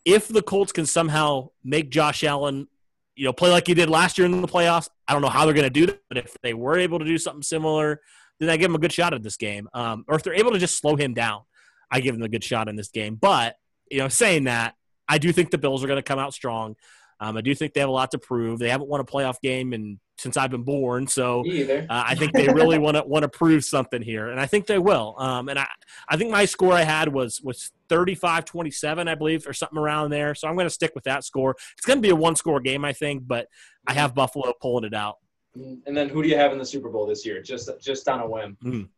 if 0.04 0.28
the 0.28 0.40
Colts 0.40 0.70
can 0.70 0.86
somehow 0.86 1.48
make 1.64 1.90
Josh 1.90 2.22
Allen, 2.22 2.68
you 3.16 3.24
know, 3.24 3.32
play 3.32 3.50
like 3.50 3.66
he 3.66 3.74
did 3.74 3.90
last 3.90 4.16
year 4.16 4.24
in 4.24 4.40
the 4.40 4.46
playoffs, 4.46 4.88
I 5.08 5.12
don't 5.12 5.20
know 5.20 5.28
how 5.28 5.44
they're 5.44 5.52
going 5.52 5.64
to 5.64 5.70
do 5.70 5.86
that. 5.86 6.00
But 6.08 6.18
if 6.18 6.36
they 6.44 6.54
were 6.54 6.78
able 6.78 7.00
to 7.00 7.04
do 7.04 7.18
something 7.18 7.42
similar, 7.42 8.00
then 8.38 8.48
I 8.48 8.56
give 8.56 8.70
them 8.70 8.76
a 8.76 8.78
good 8.78 8.92
shot 8.92 9.14
at 9.14 9.22
this 9.24 9.36
game. 9.36 9.68
Um, 9.74 10.04
or 10.06 10.14
if 10.14 10.22
they're 10.22 10.34
able 10.34 10.52
to 10.52 10.58
just 10.58 10.78
slow 10.78 10.94
him 10.94 11.12
down, 11.12 11.42
I 11.90 11.98
give 12.00 12.14
them 12.14 12.22
a 12.22 12.28
good 12.28 12.44
shot 12.44 12.68
in 12.68 12.76
this 12.76 12.88
game. 12.88 13.16
But 13.16 13.56
you 13.90 13.98
know, 13.98 14.08
saying 14.08 14.44
that, 14.44 14.74
I 15.08 15.18
do 15.18 15.32
think 15.32 15.50
the 15.50 15.58
Bills 15.58 15.82
are 15.82 15.86
going 15.86 15.98
to 15.98 16.02
come 16.02 16.18
out 16.18 16.34
strong. 16.34 16.76
Um, 17.20 17.36
I 17.36 17.40
do 17.40 17.54
think 17.54 17.74
they 17.74 17.80
have 17.80 17.88
a 17.88 17.92
lot 17.92 18.10
to 18.12 18.18
prove. 18.18 18.58
They 18.58 18.70
haven't 18.70 18.88
won 18.88 19.00
a 19.00 19.04
playoff 19.04 19.40
game 19.40 19.72
in 19.72 19.98
since 20.18 20.36
I've 20.36 20.50
been 20.50 20.64
born. 20.64 21.06
So 21.06 21.44
uh, 21.48 21.86
I 21.88 22.14
think 22.16 22.32
they 22.32 22.48
really 22.48 22.78
want 22.78 22.96
to 22.96 23.04
want 23.04 23.22
to 23.22 23.28
prove 23.28 23.64
something 23.64 24.02
here, 24.02 24.28
and 24.28 24.40
I 24.40 24.46
think 24.46 24.66
they 24.66 24.78
will. 24.78 25.14
Um, 25.18 25.48
and 25.48 25.58
I, 25.58 25.66
I 26.08 26.16
think 26.16 26.30
my 26.30 26.44
score 26.44 26.72
I 26.72 26.82
had 26.82 27.12
was 27.12 27.40
was 27.40 27.72
35-27, 27.88 29.08
I 29.08 29.14
believe, 29.14 29.46
or 29.46 29.52
something 29.52 29.78
around 29.78 30.10
there. 30.10 30.34
So 30.34 30.48
I'm 30.48 30.54
going 30.54 30.66
to 30.66 30.70
stick 30.70 30.92
with 30.94 31.04
that 31.04 31.24
score. 31.24 31.56
It's 31.76 31.86
going 31.86 31.98
to 31.98 32.02
be 32.02 32.10
a 32.10 32.16
one 32.16 32.36
score 32.36 32.60
game, 32.60 32.84
I 32.84 32.92
think, 32.92 33.26
but 33.26 33.46
I 33.86 33.94
have 33.94 34.14
Buffalo 34.14 34.52
pulling 34.60 34.84
it 34.84 34.94
out. 34.94 35.16
And 35.54 35.96
then 35.96 36.08
who 36.08 36.22
do 36.22 36.28
you 36.28 36.36
have 36.36 36.52
in 36.52 36.58
the 36.58 36.66
Super 36.66 36.90
Bowl 36.90 37.06
this 37.06 37.24
year? 37.24 37.40
Just 37.42 37.70
just 37.80 38.08
on 38.08 38.20
a 38.20 38.28
whim. 38.28 38.56
Mm. 38.62 38.88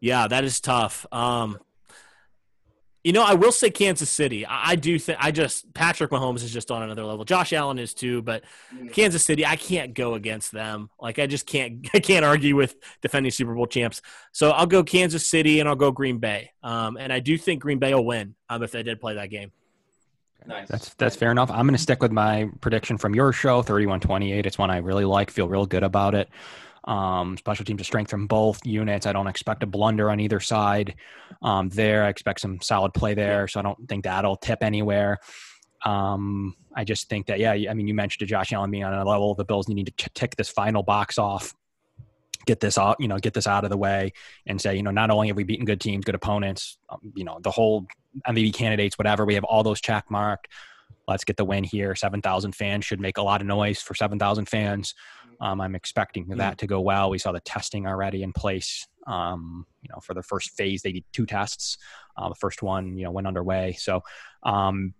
Yeah, 0.00 0.28
that 0.28 0.44
is 0.44 0.60
tough. 0.60 1.06
Um, 1.12 1.58
you 3.02 3.12
know, 3.12 3.24
I 3.24 3.34
will 3.34 3.52
say 3.52 3.70
Kansas 3.70 4.10
City. 4.10 4.44
I, 4.44 4.72
I 4.72 4.76
do 4.76 4.98
think 4.98 5.18
I 5.20 5.30
just 5.30 5.72
Patrick 5.72 6.10
Mahomes 6.10 6.42
is 6.42 6.52
just 6.52 6.70
on 6.70 6.82
another 6.82 7.04
level. 7.04 7.24
Josh 7.24 7.52
Allen 7.52 7.78
is 7.78 7.94
too, 7.94 8.22
but 8.22 8.44
mm. 8.74 8.92
Kansas 8.92 9.24
City, 9.24 9.46
I 9.46 9.56
can't 9.56 9.94
go 9.94 10.14
against 10.14 10.52
them. 10.52 10.90
Like 11.00 11.18
I 11.18 11.26
just 11.26 11.46
can't 11.46 11.88
I 11.94 12.00
can't 12.00 12.24
argue 12.24 12.56
with 12.56 12.76
defending 13.00 13.32
Super 13.32 13.54
Bowl 13.54 13.66
champs. 13.66 14.02
So 14.32 14.50
I'll 14.50 14.66
go 14.66 14.82
Kansas 14.82 15.30
City 15.30 15.60
and 15.60 15.68
I'll 15.68 15.76
go 15.76 15.90
Green 15.90 16.18
Bay. 16.18 16.50
Um, 16.62 16.96
and 16.96 17.12
I 17.12 17.20
do 17.20 17.38
think 17.38 17.62
Green 17.62 17.78
Bay 17.78 17.94
will 17.94 18.04
win 18.04 18.34
um, 18.48 18.62
if 18.62 18.70
they 18.70 18.82
did 18.82 19.00
play 19.00 19.14
that 19.14 19.30
game. 19.30 19.52
Nice. 20.46 20.68
That's 20.68 20.94
that's 20.94 21.16
fair 21.16 21.30
enough. 21.30 21.50
I'm 21.50 21.66
going 21.66 21.76
to 21.76 21.82
stick 21.82 22.02
with 22.02 22.12
my 22.12 22.48
prediction 22.60 22.96
from 22.96 23.14
your 23.14 23.32
show, 23.32 23.62
31-28. 23.62 24.46
It's 24.46 24.56
one 24.56 24.70
I 24.70 24.78
really 24.78 25.04
like. 25.04 25.30
Feel 25.30 25.48
real 25.48 25.66
good 25.66 25.82
about 25.82 26.14
it. 26.14 26.28
Um, 26.84 27.36
special 27.36 27.64
teams 27.64 27.80
of 27.80 27.86
strength 27.86 28.10
from 28.10 28.26
both 28.26 28.64
units. 28.64 29.06
I 29.06 29.12
don't 29.12 29.26
expect 29.26 29.62
a 29.62 29.66
blunder 29.66 30.10
on 30.10 30.18
either 30.18 30.40
side. 30.40 30.94
Um, 31.42 31.68
there, 31.68 32.04
I 32.04 32.08
expect 32.08 32.40
some 32.40 32.60
solid 32.60 32.94
play 32.94 33.14
there, 33.14 33.48
so 33.48 33.60
I 33.60 33.62
don't 33.62 33.88
think 33.88 34.04
that'll 34.04 34.36
tip 34.36 34.62
anywhere. 34.62 35.18
Um, 35.84 36.56
I 36.74 36.84
just 36.84 37.08
think 37.08 37.26
that, 37.26 37.38
yeah, 37.38 37.52
I 37.52 37.74
mean, 37.74 37.88
you 37.88 37.94
mentioned 37.94 38.20
to 38.20 38.26
Josh 38.26 38.52
Allen 38.52 38.70
being 38.70 38.84
on 38.84 38.94
a 38.94 39.04
level. 39.04 39.34
The 39.34 39.44
Bills 39.44 39.68
need 39.68 39.86
to 39.86 40.10
tick 40.14 40.36
this 40.36 40.48
final 40.48 40.82
box 40.82 41.18
off, 41.18 41.54
get 42.46 42.60
this 42.60 42.78
out, 42.78 42.96
you 43.00 43.08
know, 43.08 43.18
get 43.18 43.34
this 43.34 43.46
out 43.46 43.64
of 43.64 43.70
the 43.70 43.76
way, 43.76 44.12
and 44.46 44.60
say, 44.60 44.76
you 44.76 44.82
know, 44.82 44.90
not 44.90 45.10
only 45.10 45.28
have 45.28 45.36
we 45.36 45.44
beaten 45.44 45.64
good 45.64 45.80
teams, 45.80 46.04
good 46.04 46.14
opponents, 46.14 46.78
um, 46.88 47.12
you 47.14 47.24
know, 47.24 47.38
the 47.42 47.50
whole 47.50 47.86
MVP 48.28 48.54
candidates, 48.54 48.98
whatever, 48.98 49.24
we 49.24 49.34
have 49.34 49.44
all 49.44 49.62
those 49.62 49.80
check 49.80 50.10
marked. 50.10 50.48
Let's 51.08 51.24
get 51.24 51.36
the 51.36 51.44
win 51.44 51.64
here. 51.64 51.96
Seven 51.96 52.22
thousand 52.22 52.54
fans 52.54 52.84
should 52.84 53.00
make 53.00 53.18
a 53.18 53.22
lot 53.22 53.40
of 53.40 53.46
noise 53.46 53.82
for 53.82 53.94
seven 53.94 54.18
thousand 54.18 54.48
fans. 54.48 54.94
Um, 55.40 55.60
I'm 55.60 55.74
expecting 55.74 56.24
mm-hmm. 56.24 56.38
that 56.38 56.58
to 56.58 56.66
go 56.66 56.80
well. 56.80 57.10
We 57.10 57.18
saw 57.18 57.32
the 57.32 57.40
testing 57.40 57.86
already 57.86 58.22
in 58.22 58.32
place. 58.32 58.86
Um, 59.06 59.66
you 59.82 59.88
know, 59.90 60.00
for 60.00 60.14
the 60.14 60.22
first 60.22 60.50
phase, 60.50 60.82
they 60.82 60.92
did 60.92 61.04
two 61.12 61.26
tests. 61.26 61.78
Uh, 62.16 62.28
the 62.28 62.34
first 62.34 62.62
one, 62.62 62.98
you 62.98 63.04
know, 63.04 63.10
went 63.10 63.26
underway. 63.26 63.76
So 63.78 64.02
um, 64.42 64.94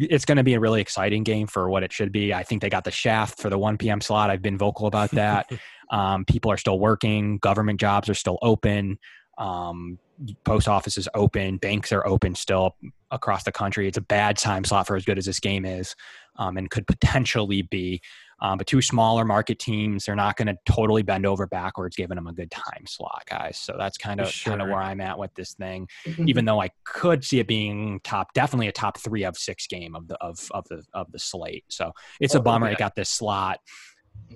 it's 0.00 0.24
going 0.24 0.36
to 0.36 0.44
be 0.44 0.54
a 0.54 0.60
really 0.60 0.80
exciting 0.80 1.22
game 1.22 1.46
for 1.46 1.70
what 1.70 1.82
it 1.82 1.92
should 1.92 2.12
be. 2.12 2.34
I 2.34 2.42
think 2.42 2.62
they 2.62 2.70
got 2.70 2.84
the 2.84 2.90
shaft 2.90 3.38
for 3.38 3.50
the 3.50 3.58
1 3.58 3.78
p.m. 3.78 4.00
slot. 4.00 4.30
I've 4.30 4.42
been 4.42 4.58
vocal 4.58 4.86
about 4.86 5.10
that. 5.12 5.50
um, 5.90 6.24
people 6.24 6.50
are 6.50 6.56
still 6.56 6.78
working. 6.78 7.38
Government 7.38 7.78
jobs 7.78 8.08
are 8.08 8.14
still 8.14 8.38
open. 8.42 8.98
Um, 9.36 9.98
post 10.44 10.68
office 10.68 10.98
is 10.98 11.08
open. 11.14 11.58
Banks 11.58 11.92
are 11.92 12.06
open 12.06 12.34
still 12.34 12.76
across 13.10 13.44
the 13.44 13.52
country. 13.52 13.86
It's 13.86 13.98
a 13.98 14.02
bad 14.02 14.36
time 14.36 14.64
slot 14.64 14.86
for 14.86 14.96
as 14.96 15.04
good 15.04 15.18
as 15.18 15.26
this 15.26 15.40
game 15.40 15.64
is, 15.64 15.94
um, 16.36 16.56
and 16.56 16.70
could 16.70 16.86
potentially 16.86 17.62
be. 17.62 18.00
Um, 18.40 18.58
but 18.58 18.66
two 18.66 18.80
smaller 18.80 19.24
market 19.24 19.58
teams, 19.58 20.04
they're 20.04 20.14
not 20.14 20.36
going 20.36 20.46
to 20.46 20.56
totally 20.64 21.02
bend 21.02 21.26
over 21.26 21.46
backwards, 21.46 21.96
giving 21.96 22.14
them 22.14 22.28
a 22.28 22.32
good 22.32 22.50
time 22.50 22.86
slot, 22.86 23.24
guys. 23.28 23.58
So 23.58 23.74
that's 23.76 23.98
kind 23.98 24.20
of 24.20 24.30
sure. 24.30 24.52
kind 24.52 24.62
of 24.62 24.68
where 24.68 24.80
I'm 24.80 25.00
at 25.00 25.18
with 25.18 25.34
this 25.34 25.54
thing. 25.54 25.88
Even 26.18 26.44
though 26.44 26.60
I 26.60 26.70
could 26.84 27.24
see 27.24 27.40
it 27.40 27.48
being 27.48 28.00
top, 28.04 28.32
definitely 28.34 28.68
a 28.68 28.72
top 28.72 28.98
three 28.98 29.24
of 29.24 29.36
six 29.36 29.66
game 29.66 29.96
of 29.96 30.06
the 30.06 30.16
of 30.22 30.38
of 30.52 30.64
the 30.68 30.84
of 30.94 31.10
the 31.10 31.18
slate. 31.18 31.64
So 31.68 31.92
it's 32.20 32.36
oh, 32.36 32.38
a 32.38 32.42
bummer. 32.42 32.66
Okay. 32.66 32.74
It 32.74 32.78
got 32.78 32.94
this 32.94 33.10
slot. 33.10 33.58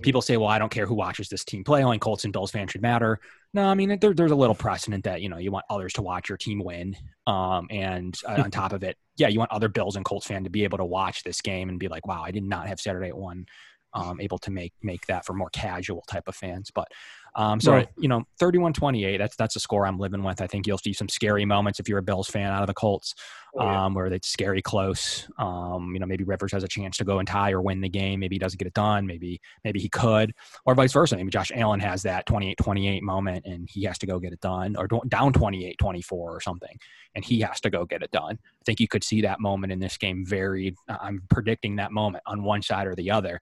People 0.01 0.23
say, 0.23 0.37
"Well, 0.37 0.49
I 0.49 0.59
don't 0.59 0.71
care 0.71 0.87
who 0.87 0.95
watches 0.95 1.29
this 1.29 1.45
team 1.45 1.65
play. 1.65 1.85
Only 1.85 1.99
Colts 1.99 2.25
and 2.25 2.33
Bills 2.33 2.51
fans 2.51 2.71
should 2.71 2.83
matter." 2.83 3.21
No, 3.55 3.67
I 3.67 3.75
mean 3.75 3.99
there, 4.01 4.15
there's 4.15 4.31
a 4.31 4.37
little 4.37 4.55
precedent 4.55 5.05
that 5.05 5.21
you 5.21 5.29
know 5.29 5.39
you 5.39 5.51
want 5.53 5.67
others 5.69 5.93
to 5.95 6.03
watch 6.03 6.29
your 6.29 6.39
team 6.39 6.63
win, 6.65 6.97
um, 7.27 7.67
and 7.71 8.19
uh, 8.27 8.43
on 8.43 8.51
top 8.51 8.73
of 8.73 8.83
it, 8.83 8.97
yeah, 9.17 9.29
you 9.29 9.39
want 9.39 9.53
other 9.53 9.69
Bills 9.69 9.97
and 9.97 10.05
Colts 10.05 10.27
fan 10.27 10.45
to 10.45 10.51
be 10.51 10.65
able 10.65 10.79
to 10.79 10.85
watch 10.85 11.23
this 11.23 11.41
game 11.41 11.69
and 11.69 11.79
be 11.79 11.89
like, 11.89 12.07
"Wow, 12.07 12.23
I 12.25 12.31
did 12.31 12.45
not 12.45 12.69
have 12.69 12.81
Saturday 12.81 13.09
at 13.09 13.17
one." 13.17 13.47
Um, 13.95 14.21
able 14.21 14.39
to 14.39 14.51
make 14.51 14.73
make 14.83 15.07
that 15.07 15.25
for 15.25 15.35
more 15.35 15.51
casual 15.51 16.03
type 16.09 16.29
of 16.29 16.35
fans. 16.35 16.71
But 16.75 16.89
um, 17.35 17.61
so 17.61 17.73
right. 17.73 17.89
you 17.97 18.09
know, 18.09 18.25
31-28, 18.41 19.17
that's 19.17 19.37
that's 19.37 19.57
a 19.57 19.61
score 19.61 19.87
I'm 19.87 19.99
living 19.99 20.23
with. 20.23 20.43
I 20.43 20.47
think 20.47 20.67
you'll 20.67 20.79
see 20.79 20.93
some 20.93 21.09
scary 21.09 21.45
moments 21.45 21.81
if 21.81 21.89
you're 21.89 21.99
a 21.99 22.03
Bills 22.03 22.29
fan 22.29 22.53
out 22.53 22.63
of 22.63 22.67
the 22.67 22.75
Colts, 22.75 23.15
oh, 23.55 23.65
yeah. 23.65 23.85
um, 23.85 23.95
where 23.95 24.07
it's 24.07 24.29
scary 24.29 24.61
close. 24.61 25.29
Um, 25.39 25.93
you 25.95 26.01
know, 26.01 26.05
maybe 26.05 26.25
Rivers 26.25 26.53
has 26.53 26.63
a 26.63 26.69
chance 26.69 26.99
to 26.99 27.05
go 27.05 27.21
and 27.21 27.27
tie 27.27 27.53
or 27.53 27.63
win 27.63 27.81
the 27.81 27.89
game. 27.89 28.21
Maybe 28.21 28.35
he 28.35 28.39
doesn't 28.39 28.59
get 28.59 28.69
it 28.69 28.75
done. 28.75 29.07
Maybe 29.07 29.41
maybe 29.65 29.81
he 29.81 29.89
could, 29.89 30.35
or 30.67 30.75
vice 30.75 30.93
versa. 30.93 31.17
Maybe 31.17 31.31
Josh 31.31 31.51
Allen 31.55 31.81
has 31.81 32.03
that 32.03 32.27
28-28 32.27 33.01
moment 33.01 33.47
and 33.47 33.67
he 33.71 33.85
has 33.85 33.97
to 33.99 34.07
go 34.07 34.19
get 34.19 34.35
it 34.35 34.41
done, 34.41 34.77
or 34.77 34.87
down 35.09 35.33
28-24 35.33 36.13
or 36.13 36.41
something, 36.41 36.77
and 37.15 37.25
he 37.25 37.41
has 37.41 37.61
to 37.61 37.71
go 37.71 37.87
get 37.87 38.03
it 38.03 38.11
done. 38.11 38.39
I 38.43 38.65
think 38.67 38.79
you 38.79 38.89
could 38.89 39.05
see 39.05 39.23
that 39.23 39.41
moment 39.41 39.73
in 39.73 39.81
this 39.81 39.97
game 39.97 40.27
varied. 40.27 40.75
I'm 40.89 41.23
predicting 41.31 41.77
that 41.77 41.93
moment 41.93 42.25
on 42.27 42.43
one 42.43 42.61
side 42.61 42.87
or 42.87 42.95
the 42.95 43.11
other 43.11 43.41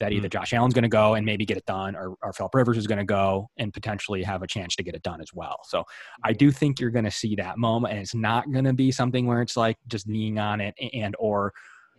that 0.00 0.12
either 0.12 0.28
mm. 0.28 0.32
Josh 0.32 0.52
Allen's 0.52 0.74
going 0.74 0.82
to 0.82 0.88
go 0.88 1.14
and 1.14 1.24
maybe 1.24 1.44
get 1.44 1.56
it 1.56 1.66
done, 1.66 1.94
or, 1.94 2.14
or 2.22 2.32
Philip 2.32 2.54
Rivers 2.54 2.78
is 2.78 2.86
going 2.86 2.98
to 2.98 3.04
go 3.04 3.48
and 3.58 3.72
potentially 3.72 4.22
have 4.22 4.42
a 4.42 4.46
chance 4.46 4.74
to 4.76 4.82
get 4.82 4.94
it 4.94 5.02
done 5.02 5.20
as 5.20 5.32
well. 5.32 5.58
So 5.64 5.84
I 6.24 6.32
do 6.32 6.50
think 6.50 6.80
you're 6.80 6.90
going 6.90 7.04
to 7.04 7.10
see 7.10 7.36
that 7.36 7.58
moment, 7.58 7.92
and 7.92 8.02
it's 8.02 8.14
not 8.14 8.50
going 8.50 8.64
to 8.64 8.72
be 8.72 8.90
something 8.90 9.26
where 9.26 9.42
it's 9.42 9.56
like 9.56 9.76
just 9.86 10.08
kneeing 10.08 10.38
on 10.38 10.60
it 10.60 10.74
and 10.94 11.14
or 11.18 11.52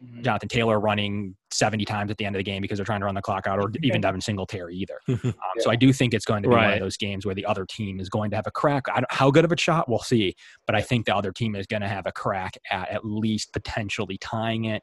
mm-hmm. 0.04 0.24
Jonathan 0.24 0.50
Taylor 0.50 0.80
running 0.80 1.36
70 1.52 1.86
times 1.86 2.10
at 2.12 2.18
the 2.18 2.26
end 2.26 2.36
of 2.36 2.40
the 2.40 2.44
game 2.44 2.62
because 2.62 2.78
they're 2.78 2.86
trying 2.86 3.02
to 3.02 3.06
run 3.06 3.16
the 3.16 3.22
clock 3.22 3.46
out, 3.46 3.60
or 3.60 3.72
even 3.84 4.02
Devin 4.02 4.22
Singletary 4.22 4.76
either. 4.76 5.00
Um, 5.24 5.34
yeah. 5.58 5.64
So 5.64 5.72
I 5.72 5.76
do 5.76 5.94
think 5.94 6.14
it's 6.14 6.26
going 6.26 6.42
to 6.44 6.50
be 6.50 6.56
right. 6.56 6.66
one 6.66 6.74
of 6.74 6.80
those 6.80 6.98
games 6.98 7.26
where 7.26 7.36
the 7.36 7.46
other 7.46 7.66
team 7.66 8.00
is 8.00 8.10
going 8.10 8.32
to 8.32 8.36
have 8.38 8.48
a 8.48 8.52
crack. 8.52 8.84
how 9.10 9.30
good 9.30 9.46
of 9.46 9.52
a 9.52 9.58
shot 9.58 9.88
we'll 9.88 10.00
see, 10.00 10.36
but 10.66 10.76
I 10.76 10.82
think 10.82 11.06
the 11.06 11.16
other 11.16 11.32
team 11.32 11.56
is 11.56 11.68
going 11.68 11.82
to 11.82 11.88
have 11.88 12.06
a 12.06 12.12
crack 12.12 12.58
at 12.72 12.90
at 12.90 13.06
least 13.06 13.54
potentially 13.54 14.18
tying 14.18 14.66
it 14.66 14.82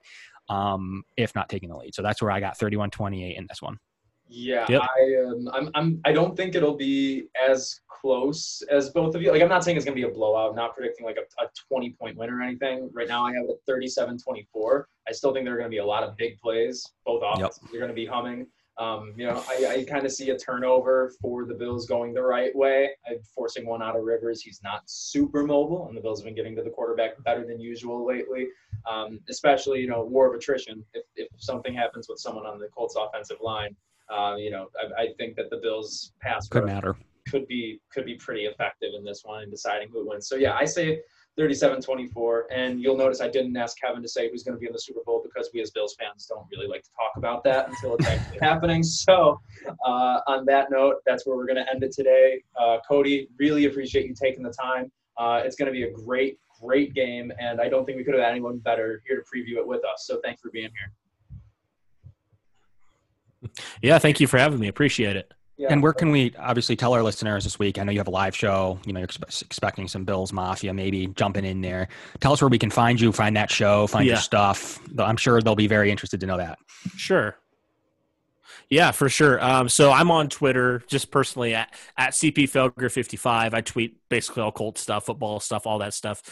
um, 0.48 1.02
if 1.16 1.34
not 1.34 1.48
taking 1.48 1.68
the 1.68 1.76
lead. 1.76 1.94
So 1.94 2.02
that's 2.02 2.22
where 2.22 2.30
I 2.30 2.40
got 2.40 2.58
31-28 2.58 3.36
in 3.36 3.46
this 3.48 3.62
one. 3.62 3.78
Yeah, 4.30 4.66
yep. 4.68 4.82
I 4.82 5.24
um, 5.26 5.48
I'm, 5.54 5.70
I'm 5.74 6.00
I 6.04 6.12
don't 6.12 6.36
think 6.36 6.54
it'll 6.54 6.76
be 6.76 7.28
as 7.48 7.80
close 7.88 8.62
as 8.70 8.90
both 8.90 9.14
of 9.14 9.22
you. 9.22 9.32
Like 9.32 9.40
I'm 9.40 9.48
not 9.48 9.64
saying 9.64 9.76
it's 9.76 9.86
gonna 9.86 9.94
be 9.94 10.02
a 10.02 10.10
blowout. 10.10 10.50
I'm 10.50 10.56
not 10.56 10.76
predicting 10.76 11.06
like 11.06 11.16
a, 11.16 11.42
a 11.42 11.48
20 11.72 11.96
point 11.98 12.16
win 12.18 12.30
or 12.30 12.42
anything. 12.42 12.90
Right 12.92 13.08
now 13.08 13.24
I 13.24 13.32
have 13.32 13.44
it 13.44 13.58
at 13.66 13.74
37-24. 13.74 14.84
I 15.08 15.12
still 15.12 15.32
think 15.32 15.46
there 15.46 15.54
are 15.54 15.56
gonna 15.56 15.70
be 15.70 15.78
a 15.78 15.84
lot 15.84 16.02
of 16.02 16.16
big 16.16 16.38
plays. 16.40 16.84
Both 17.06 17.22
offenses 17.24 17.60
yep. 17.64 17.74
are 17.74 17.80
gonna 17.80 17.94
be 17.94 18.04
humming. 18.04 18.46
Um, 18.78 19.12
you 19.16 19.26
know, 19.26 19.42
I, 19.48 19.66
I 19.66 19.84
kind 19.84 20.06
of 20.06 20.12
see 20.12 20.30
a 20.30 20.38
turnover 20.38 21.12
for 21.20 21.44
the 21.44 21.54
Bills 21.54 21.86
going 21.86 22.14
the 22.14 22.22
right 22.22 22.54
way. 22.54 22.90
I'm 23.08 23.18
forcing 23.34 23.66
one 23.66 23.82
out 23.82 23.96
of 23.96 24.04
Rivers. 24.04 24.40
He's 24.40 24.60
not 24.62 24.82
super 24.86 25.44
mobile, 25.44 25.88
and 25.88 25.96
the 25.96 26.00
Bills 26.00 26.20
have 26.20 26.26
been 26.26 26.36
getting 26.36 26.54
to 26.56 26.62
the 26.62 26.70
quarterback 26.70 27.22
better 27.24 27.44
than 27.44 27.60
usual 27.60 28.06
lately. 28.06 28.46
Um, 28.88 29.18
especially, 29.28 29.80
you 29.80 29.88
know, 29.88 30.04
war 30.04 30.28
of 30.28 30.34
attrition. 30.34 30.84
If, 30.94 31.04
if 31.16 31.28
something 31.38 31.74
happens 31.74 32.08
with 32.08 32.20
someone 32.20 32.46
on 32.46 32.58
the 32.60 32.68
Colts 32.68 32.94
offensive 32.96 33.38
line, 33.42 33.74
uh, 34.08 34.36
you 34.38 34.50
know, 34.50 34.68
I, 34.80 35.02
I, 35.02 35.06
think 35.18 35.36
that 35.36 35.50
the 35.50 35.58
Bills 35.58 36.12
pass 36.22 36.48
could 36.48 36.64
matter 36.64 36.96
could 37.28 37.46
be 37.46 37.80
could 37.92 38.04
be 38.04 38.14
pretty 38.14 38.46
effective 38.46 38.90
in 38.96 39.04
this 39.04 39.22
one 39.24 39.42
in 39.42 39.50
deciding 39.50 39.88
who 39.92 40.08
wins. 40.08 40.28
So 40.28 40.36
yeah, 40.36 40.54
I 40.54 40.64
say 40.64 41.00
37-24. 41.38 42.42
And 42.50 42.80
you'll 42.80 42.96
notice 42.96 43.20
I 43.20 43.28
didn't 43.28 43.56
ask 43.56 43.76
Kevin 43.80 44.02
to 44.02 44.08
say 44.08 44.30
who's 44.30 44.42
going 44.42 44.56
to 44.56 44.60
be 44.60 44.66
in 44.66 44.72
the 44.72 44.78
Super 44.78 45.00
Bowl 45.06 45.22
because 45.22 45.50
we 45.54 45.60
as 45.60 45.70
Bills 45.70 45.96
fans 45.98 46.26
don't 46.26 46.46
really 46.50 46.66
like 46.66 46.82
to 46.82 46.90
talk 46.90 47.12
about 47.16 47.44
that 47.44 47.68
until 47.68 47.94
it's 47.94 48.06
actually 48.06 48.38
happening. 48.42 48.82
So 48.82 49.40
uh, 49.84 50.20
on 50.26 50.44
that 50.46 50.70
note, 50.70 50.96
that's 51.06 51.26
where 51.26 51.36
we're 51.36 51.46
going 51.46 51.64
to 51.64 51.70
end 51.70 51.82
it 51.82 51.92
today. 51.92 52.42
Uh, 52.58 52.78
Cody, 52.86 53.28
really 53.38 53.66
appreciate 53.66 54.06
you 54.06 54.14
taking 54.14 54.42
the 54.42 54.52
time. 54.52 54.90
Uh, 55.16 55.42
it's 55.44 55.56
going 55.56 55.66
to 55.66 55.72
be 55.72 55.84
a 55.84 55.90
great, 55.90 56.38
great 56.60 56.94
game, 56.94 57.32
and 57.40 57.60
I 57.60 57.68
don't 57.68 57.84
think 57.84 57.98
we 57.98 58.04
could 58.04 58.14
have 58.14 58.22
had 58.22 58.30
anyone 58.30 58.58
better 58.58 59.02
here 59.06 59.16
to 59.16 59.22
preview 59.22 59.58
it 59.58 59.66
with 59.66 59.84
us. 59.84 60.06
So 60.06 60.20
thanks 60.22 60.40
for 60.40 60.50
being 60.50 60.70
here. 60.78 60.92
Yeah, 63.82 63.98
thank 63.98 64.20
you 64.20 64.26
for 64.26 64.38
having 64.38 64.58
me. 64.58 64.68
Appreciate 64.68 65.16
it. 65.16 65.32
Yeah. 65.58 65.72
And 65.72 65.82
where 65.82 65.92
can 65.92 66.12
we 66.12 66.32
obviously 66.38 66.76
tell 66.76 66.94
our 66.94 67.02
listeners 67.02 67.42
this 67.42 67.58
week? 67.58 67.78
I 67.78 67.82
know 67.82 67.90
you 67.90 67.98
have 67.98 68.06
a 68.06 68.12
live 68.12 68.34
show. 68.36 68.78
You 68.86 68.92
know, 68.92 69.00
you're 69.00 69.08
expecting 69.42 69.88
some 69.88 70.04
Bills 70.04 70.32
Mafia 70.32 70.72
maybe 70.72 71.08
jumping 71.08 71.44
in 71.44 71.60
there. 71.60 71.88
Tell 72.20 72.32
us 72.32 72.40
where 72.40 72.48
we 72.48 72.60
can 72.60 72.70
find 72.70 73.00
you, 73.00 73.10
find 73.10 73.36
that 73.36 73.50
show, 73.50 73.88
find 73.88 74.06
yeah. 74.06 74.12
your 74.12 74.20
stuff. 74.20 74.78
I'm 74.98 75.16
sure 75.16 75.42
they'll 75.42 75.56
be 75.56 75.66
very 75.66 75.90
interested 75.90 76.20
to 76.20 76.26
know 76.26 76.36
that. 76.36 76.60
Sure. 76.96 77.36
Yeah, 78.70 78.92
for 78.92 79.08
sure. 79.08 79.42
Um, 79.42 79.68
so 79.68 79.90
I'm 79.90 80.12
on 80.12 80.28
Twitter, 80.28 80.84
just 80.86 81.10
personally 81.10 81.54
at, 81.54 81.74
at 81.96 82.12
CP 82.12 82.44
Felger55. 82.44 83.52
I 83.52 83.60
tweet 83.60 83.96
basically 84.08 84.42
all 84.42 84.52
Colt 84.52 84.78
stuff, 84.78 85.06
football 85.06 85.40
stuff, 85.40 85.66
all 85.66 85.78
that 85.78 85.92
stuff. 85.94 86.22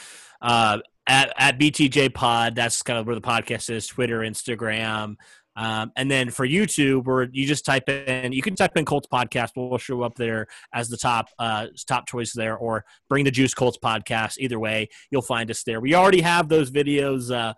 Uh, 0.41 0.79
at, 1.07 1.33
at 1.37 1.59
BTJ 1.59 2.15
Pod, 2.15 2.55
that's 2.55 2.83
kind 2.83 2.99
of 2.99 3.07
where 3.07 3.15
the 3.15 3.23
podcast 3.23 3.71
is 3.71 3.87
Twitter, 3.87 4.21
Instagram. 4.21 5.17
Um, 5.57 5.91
and 5.97 6.11
then 6.11 6.31
for 6.31 6.47
YouTube, 6.47 7.07
where 7.07 7.29
you 7.33 7.47
just 7.47 7.65
type 7.65 7.89
in, 7.89 8.33
you 8.33 8.43
can 8.43 8.55
type 8.55 8.77
in 8.77 8.85
Colts 8.85 9.09
podcast. 9.11 9.51
We'll 9.57 9.79
show 9.79 10.03
up 10.03 10.15
there 10.15 10.47
as 10.75 10.89
the 10.89 10.99
top 10.99 11.29
uh, 11.39 11.69
top 11.89 12.07
choice 12.07 12.33
there, 12.33 12.57
or 12.57 12.85
bring 13.09 13.25
the 13.25 13.31
Juice 13.31 13.55
Colts 13.55 13.79
podcast. 13.83 14.37
Either 14.39 14.59
way, 14.59 14.89
you'll 15.11 15.23
find 15.23 15.51
us 15.51 15.63
there. 15.65 15.81
We 15.81 15.95
already 15.95 16.21
have 16.21 16.49
those 16.49 16.71
videos 16.71 17.35
uh, 17.35 17.55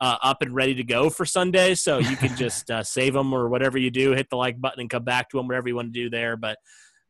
uh, 0.00 0.16
up 0.22 0.40
and 0.40 0.54
ready 0.54 0.74
to 0.74 0.84
go 0.84 1.10
for 1.10 1.26
Sunday, 1.26 1.74
so 1.74 1.98
you 1.98 2.16
can 2.16 2.34
just 2.36 2.70
uh, 2.70 2.82
save 2.82 3.12
them 3.12 3.32
or 3.34 3.48
whatever 3.48 3.76
you 3.76 3.90
do. 3.90 4.12
Hit 4.12 4.30
the 4.30 4.36
like 4.36 4.60
button 4.60 4.80
and 4.80 4.90
come 4.90 5.04
back 5.04 5.28
to 5.30 5.36
them, 5.36 5.46
whatever 5.46 5.68
you 5.68 5.76
want 5.76 5.92
to 5.92 6.00
do 6.00 6.08
there. 6.08 6.36
But 6.36 6.58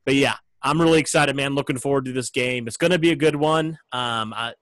but 0.04 0.14
yeah, 0.14 0.34
I'm 0.62 0.80
really 0.80 0.98
excited, 0.98 1.36
man. 1.36 1.54
Looking 1.54 1.78
forward 1.78 2.04
to 2.06 2.12
this 2.12 2.30
game. 2.30 2.66
It's 2.66 2.76
going 2.76 2.90
to 2.90 2.98
be 2.98 3.10
a 3.10 3.16
good 3.16 3.36
one. 3.36 3.78
Um, 3.92 4.34
I, 4.34 4.54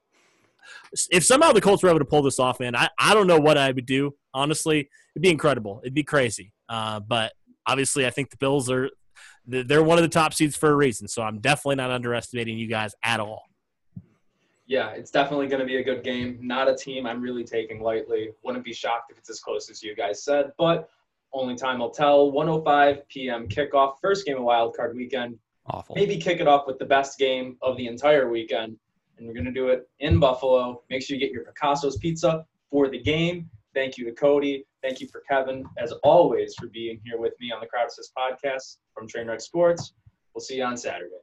if 1.10 1.24
somehow 1.24 1.52
the 1.52 1.60
Colts 1.60 1.82
were 1.82 1.88
able 1.88 1.98
to 2.00 2.04
pull 2.04 2.22
this 2.22 2.38
off, 2.38 2.60
man, 2.60 2.76
I, 2.76 2.88
I 2.98 3.14
don't 3.14 3.26
know 3.26 3.38
what 3.40 3.58
I 3.58 3.70
would 3.70 3.86
do. 3.86 4.14
Honestly, 4.34 4.88
it'd 5.14 5.22
be 5.22 5.30
incredible. 5.30 5.80
It'd 5.82 5.94
be 5.94 6.04
crazy. 6.04 6.52
Uh, 6.68 7.00
but 7.00 7.32
obviously, 7.66 8.06
I 8.06 8.10
think 8.10 8.30
the 8.30 8.36
Bills 8.36 8.70
are 8.70 8.90
they're 9.46 9.82
one 9.82 9.98
of 9.98 10.02
the 10.02 10.08
top 10.08 10.34
seeds 10.34 10.56
for 10.56 10.70
a 10.70 10.76
reason. 10.76 11.08
So 11.08 11.22
I'm 11.22 11.40
definitely 11.40 11.76
not 11.76 11.90
underestimating 11.90 12.58
you 12.58 12.68
guys 12.68 12.94
at 13.02 13.20
all. 13.20 13.44
Yeah, 14.66 14.90
it's 14.90 15.10
definitely 15.10 15.48
going 15.48 15.60
to 15.60 15.66
be 15.66 15.78
a 15.78 15.82
good 15.82 16.04
game. 16.04 16.38
Not 16.40 16.68
a 16.68 16.76
team 16.76 17.06
I'm 17.06 17.20
really 17.20 17.42
taking 17.42 17.82
lightly. 17.82 18.30
Wouldn't 18.44 18.64
be 18.64 18.72
shocked 18.72 19.10
if 19.10 19.18
it's 19.18 19.28
as 19.28 19.40
close 19.40 19.68
as 19.68 19.82
you 19.82 19.96
guys 19.96 20.22
said, 20.22 20.52
but 20.56 20.88
only 21.32 21.56
time 21.56 21.80
will 21.80 21.90
tell. 21.90 22.30
105 22.30 23.08
p.m. 23.08 23.48
kickoff, 23.48 23.94
first 24.00 24.24
game 24.24 24.36
of 24.36 24.44
Wild 24.44 24.76
Card 24.76 24.94
Weekend. 24.94 25.38
Awful. 25.66 25.96
Maybe 25.96 26.16
kick 26.16 26.40
it 26.40 26.46
off 26.46 26.68
with 26.68 26.78
the 26.78 26.84
best 26.84 27.18
game 27.18 27.56
of 27.62 27.76
the 27.76 27.88
entire 27.88 28.30
weekend 28.30 28.76
and 29.20 29.28
we're 29.28 29.34
going 29.34 29.44
to 29.44 29.52
do 29.52 29.68
it 29.68 29.88
in 30.00 30.18
Buffalo. 30.18 30.82
Make 30.90 31.02
sure 31.02 31.16
you 31.16 31.20
get 31.20 31.32
your 31.32 31.44
Picasso's 31.44 31.98
pizza 31.98 32.44
for 32.70 32.88
the 32.88 32.98
game. 32.98 33.48
Thank 33.74 33.96
you 33.96 34.04
to 34.06 34.12
Cody. 34.12 34.64
Thank 34.82 35.00
you 35.00 35.08
for 35.08 35.22
Kevin, 35.28 35.64
as 35.78 35.92
always, 36.02 36.54
for 36.58 36.66
being 36.68 37.00
here 37.04 37.18
with 37.18 37.34
me 37.40 37.52
on 37.52 37.60
the 37.60 37.66
Crowd 37.66 37.86
Assist 37.86 38.12
podcast 38.16 38.78
from 38.94 39.06
Trainwreck 39.06 39.40
Sports. 39.40 39.92
We'll 40.34 40.40
see 40.40 40.56
you 40.56 40.64
on 40.64 40.76
Saturday. 40.76 41.16